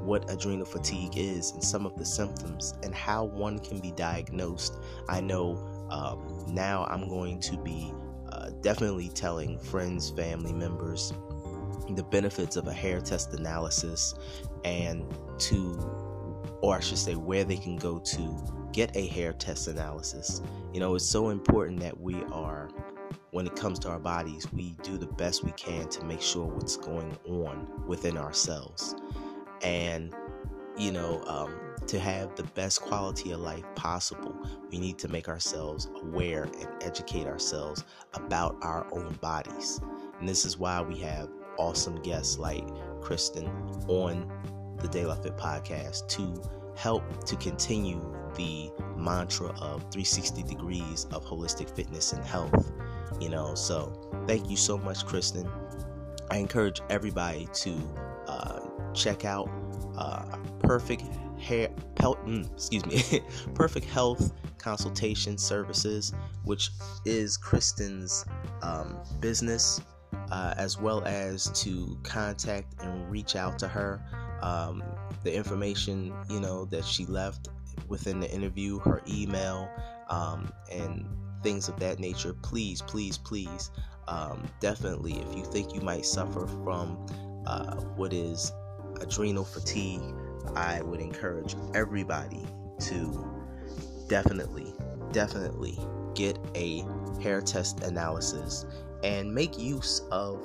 what 0.04 0.28
adrenal 0.30 0.66
fatigue 0.66 1.16
is 1.16 1.52
and 1.52 1.62
some 1.62 1.86
of 1.86 1.96
the 1.96 2.04
symptoms 2.04 2.74
and 2.82 2.94
how 2.94 3.24
one 3.24 3.58
can 3.58 3.78
be 3.78 3.92
diagnosed. 3.92 4.78
I 5.08 5.20
know 5.20 5.56
um, 5.90 6.44
now 6.48 6.86
I'm 6.90 7.08
going 7.08 7.40
to 7.40 7.56
be 7.58 7.92
uh, 8.32 8.50
definitely 8.60 9.08
telling 9.08 9.58
friends, 9.58 10.10
family 10.10 10.52
members 10.52 11.12
the 11.94 12.02
benefits 12.02 12.56
of 12.56 12.66
a 12.66 12.72
hair 12.72 13.00
test 13.00 13.32
analysis 13.34 14.14
and 14.64 15.04
to, 15.38 15.78
or 16.60 16.76
I 16.76 16.80
should 16.80 16.98
say, 16.98 17.14
where 17.14 17.44
they 17.44 17.56
can 17.56 17.76
go 17.76 17.98
to 17.98 18.68
get 18.72 18.96
a 18.96 19.06
hair 19.06 19.32
test 19.32 19.68
analysis. 19.68 20.42
You 20.72 20.80
know, 20.80 20.94
it's 20.94 21.04
so 21.04 21.30
important 21.30 21.80
that 21.80 21.98
we 21.98 22.22
are 22.24 22.68
when 23.30 23.46
it 23.46 23.54
comes 23.54 23.78
to 23.80 23.88
our 23.88 23.98
bodies, 23.98 24.50
we 24.52 24.74
do 24.82 24.96
the 24.96 25.06
best 25.06 25.44
we 25.44 25.52
can 25.52 25.88
to 25.90 26.04
make 26.04 26.22
sure 26.22 26.46
what's 26.46 26.76
going 26.76 27.16
on 27.28 27.68
within 27.86 28.16
ourselves. 28.16 28.94
And, 29.62 30.14
you 30.76 30.90
know, 30.90 31.22
um, 31.26 31.54
to 31.86 32.00
have 32.00 32.34
the 32.34 32.42
best 32.42 32.80
quality 32.80 33.32
of 33.32 33.40
life 33.40 33.64
possible, 33.74 34.34
we 34.70 34.78
need 34.78 34.98
to 34.98 35.08
make 35.08 35.28
ourselves 35.28 35.88
aware 36.02 36.44
and 36.44 36.68
educate 36.80 37.26
ourselves 37.26 37.84
about 38.14 38.56
our 38.62 38.86
own 38.92 39.12
bodies. 39.20 39.80
And 40.18 40.28
this 40.28 40.44
is 40.44 40.58
why 40.58 40.80
we 40.80 40.98
have 41.00 41.28
awesome 41.58 42.00
guests 42.02 42.38
like 42.38 42.64
Kristen 43.00 43.46
on 43.88 44.30
the 44.80 44.88
De 44.88 45.06
La 45.06 45.14
Fit 45.14 45.36
podcast 45.36 46.08
to 46.08 46.42
help 46.76 47.24
to 47.24 47.36
continue 47.36 48.00
the 48.36 48.70
mantra 48.96 49.48
of 49.60 49.80
360 49.92 50.42
degrees 50.42 51.06
of 51.12 51.24
holistic 51.24 51.74
fitness 51.74 52.12
and 52.12 52.24
health. 52.24 52.72
You 53.20 53.30
know, 53.30 53.54
so 53.54 54.10
thank 54.26 54.50
you 54.50 54.56
so 54.56 54.76
much, 54.76 55.06
Kristen. 55.06 55.48
I 56.30 56.38
encourage 56.38 56.80
everybody 56.90 57.48
to 57.52 57.74
uh, 58.26 58.60
check 58.92 59.24
out 59.24 59.48
uh, 59.96 60.36
Perfect 60.58 61.04
Hair, 61.38 61.68
Pel- 61.94 62.16
mm, 62.16 62.50
excuse 62.52 62.84
me, 62.86 63.20
Perfect 63.54 63.86
Health 63.86 64.32
Consultation 64.58 65.38
Services, 65.38 66.12
which 66.44 66.70
is 67.04 67.36
Kristen's 67.36 68.24
um, 68.62 68.98
business, 69.20 69.80
uh, 70.30 70.54
as 70.56 70.80
well 70.80 71.04
as 71.04 71.50
to 71.62 71.98
contact 72.02 72.74
and 72.82 73.10
reach 73.10 73.36
out 73.36 73.58
to 73.60 73.68
her. 73.68 74.02
Um, 74.42 74.82
the 75.22 75.34
information 75.34 76.12
you 76.28 76.40
know 76.40 76.64
that 76.66 76.84
she 76.84 77.06
left 77.06 77.48
within 77.88 78.20
the 78.20 78.30
interview, 78.30 78.78
her 78.80 79.02
email, 79.08 79.68
um, 80.08 80.52
and 80.70 81.06
things 81.42 81.68
of 81.68 81.78
that 81.80 81.98
nature. 81.98 82.34
Please, 82.42 82.82
please, 82.82 83.18
please, 83.18 83.70
um, 84.08 84.42
definitely, 84.60 85.14
if 85.14 85.36
you 85.36 85.44
think 85.44 85.74
you 85.74 85.80
might 85.80 86.04
suffer 86.04 86.46
from 86.64 87.06
uh, 87.46 87.76
what 87.96 88.12
is 88.12 88.52
adrenal 89.00 89.44
fatigue, 89.44 90.02
I 90.54 90.82
would 90.82 91.00
encourage 91.00 91.56
everybody 91.74 92.44
to 92.80 93.26
definitely, 94.08 94.72
definitely 95.12 95.78
get 96.14 96.38
a 96.54 96.84
hair 97.20 97.40
test 97.40 97.82
analysis 97.82 98.64
and 99.02 99.32
make 99.32 99.58
use 99.58 100.02
of 100.10 100.40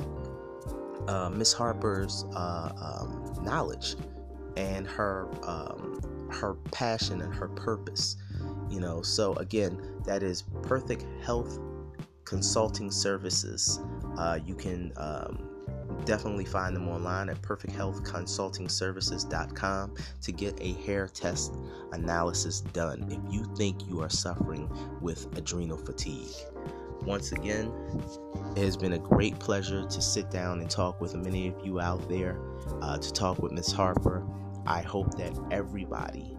uh, 1.07 1.29
Miss 1.29 1.53
Harper's 1.53 2.25
uh, 2.35 2.71
um, 2.77 3.33
knowledge 3.43 3.95
and 4.57 4.85
her 4.87 5.29
um, 5.43 6.01
her 6.29 6.55
passion 6.71 7.21
and 7.21 7.33
her 7.33 7.47
purpose. 7.49 8.17
You 8.69 8.79
know, 8.79 9.01
so 9.01 9.33
again, 9.35 9.81
that 10.05 10.23
is 10.23 10.43
Perfect 10.63 11.05
Health 11.23 11.59
Consulting 12.25 12.91
Services. 12.91 13.79
Uh, 14.17 14.39
you 14.45 14.55
can 14.55 14.91
um, 14.97 15.47
definitely 16.05 16.45
find 16.45 16.73
them 16.75 16.87
online 16.87 17.29
at 17.29 17.39
perfecthealthconsultingservices.com 17.41 19.95
to 20.21 20.31
get 20.31 20.57
a 20.61 20.73
hair 20.73 21.07
test 21.07 21.55
analysis 21.91 22.61
done 22.61 23.07
if 23.09 23.19
you 23.33 23.43
think 23.55 23.87
you 23.87 23.99
are 24.01 24.09
suffering 24.09 24.69
with 25.01 25.25
adrenal 25.37 25.77
fatigue. 25.77 26.29
Once 27.03 27.31
again, 27.31 27.73
it 28.55 28.63
has 28.63 28.77
been 28.77 28.93
a 28.93 28.99
great 28.99 29.37
pleasure 29.39 29.85
to 29.85 30.01
sit 30.01 30.29
down 30.29 30.59
and 30.59 30.69
talk 30.69 31.01
with 31.01 31.15
many 31.15 31.47
of 31.47 31.55
you 31.65 31.79
out 31.79 32.07
there, 32.07 32.39
uh, 32.81 32.97
to 32.97 33.11
talk 33.11 33.39
with 33.39 33.51
Miss 33.51 33.71
Harper. 33.71 34.23
I 34.67 34.81
hope 34.81 35.17
that 35.17 35.35
everybody 35.49 36.37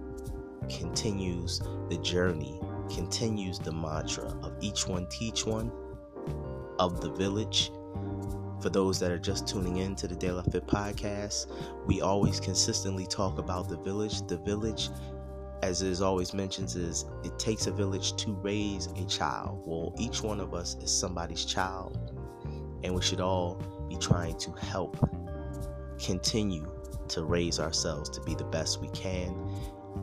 continues 0.68 1.60
the 1.88 1.98
journey, 1.98 2.60
continues 2.94 3.58
the 3.58 3.72
mantra 3.72 4.38
of 4.42 4.54
each 4.60 4.86
one 4.86 5.08
teach 5.08 5.44
one, 5.44 5.72
of 6.78 7.00
the 7.00 7.10
village. 7.10 7.72
For 8.60 8.70
those 8.70 9.00
that 9.00 9.10
are 9.10 9.18
just 9.18 9.48
tuning 9.48 9.78
in 9.78 9.96
to 9.96 10.06
the 10.06 10.14
De 10.14 10.30
La 10.30 10.42
Fit 10.42 10.64
podcast, 10.68 11.48
we 11.86 12.00
always 12.00 12.38
consistently 12.38 13.06
talk 13.06 13.38
about 13.38 13.68
the 13.68 13.78
village. 13.78 14.24
The 14.28 14.36
village, 14.36 14.90
as 15.62 15.80
is 15.80 16.02
always 16.02 16.34
mentions, 16.34 16.74
is 16.74 17.04
it 17.24 17.38
takes 17.38 17.66
a 17.66 17.72
village 17.72 18.16
to 18.16 18.32
raise 18.32 18.86
a 18.96 19.04
child. 19.06 19.62
Well, 19.64 19.94
each 19.98 20.22
one 20.22 20.40
of 20.40 20.54
us 20.54 20.76
is 20.82 20.90
somebody's 20.90 21.44
child, 21.44 21.98
and 22.82 22.94
we 22.94 23.00
should 23.00 23.20
all 23.20 23.62
be 23.88 23.96
trying 23.96 24.36
to 24.38 24.50
help 24.52 24.98
continue 26.02 26.70
to 27.08 27.22
raise 27.22 27.60
ourselves 27.60 28.08
to 28.10 28.20
be 28.22 28.34
the 28.34 28.44
best 28.44 28.80
we 28.80 28.88
can. 28.88 29.36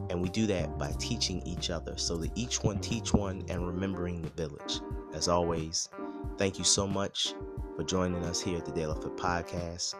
And 0.09 0.21
we 0.21 0.29
do 0.29 0.47
that 0.47 0.77
by 0.77 0.93
teaching 0.99 1.41
each 1.45 1.69
other 1.69 1.97
so 1.97 2.17
that 2.17 2.31
each 2.35 2.63
one 2.63 2.79
teach 2.79 3.13
one 3.13 3.43
and 3.49 3.65
remembering 3.65 4.21
the 4.21 4.29
village. 4.29 4.79
As 5.13 5.27
always, 5.27 5.89
thank 6.37 6.57
you 6.57 6.63
so 6.63 6.87
much 6.87 7.33
for 7.75 7.83
joining 7.83 8.23
us 8.23 8.39
here 8.39 8.57
at 8.57 8.65
the 8.65 8.85
La 8.85 8.93
Fit 8.93 9.17
Podcast. 9.17 9.95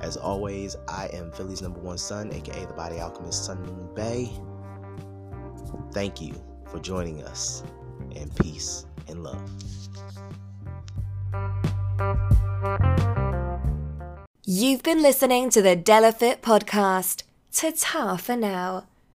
As 0.00 0.18
always, 0.18 0.76
I 0.88 1.08
am 1.12 1.32
Philly's 1.32 1.62
number 1.62 1.80
one 1.80 1.96
son, 1.96 2.30
aka 2.32 2.66
the 2.66 2.74
Body 2.74 3.00
Alchemist 3.00 3.46
Sun 3.46 3.62
Moon 3.62 3.88
Bay. 3.94 4.30
Thank 5.92 6.20
you 6.20 6.34
for 6.76 6.82
joining 6.82 7.22
us, 7.22 7.62
and 8.14 8.34
peace 8.36 8.86
and 9.08 9.22
love. 9.22 9.40
You've 14.44 14.82
been 14.82 15.02
listening 15.02 15.48
to 15.50 15.62
the 15.62 15.74
De 15.74 16.00
La 16.00 16.10
Fit 16.10 16.42
podcast. 16.42 17.22
Ta-ta 17.50 18.16
for 18.16 18.36
now. 18.36 18.84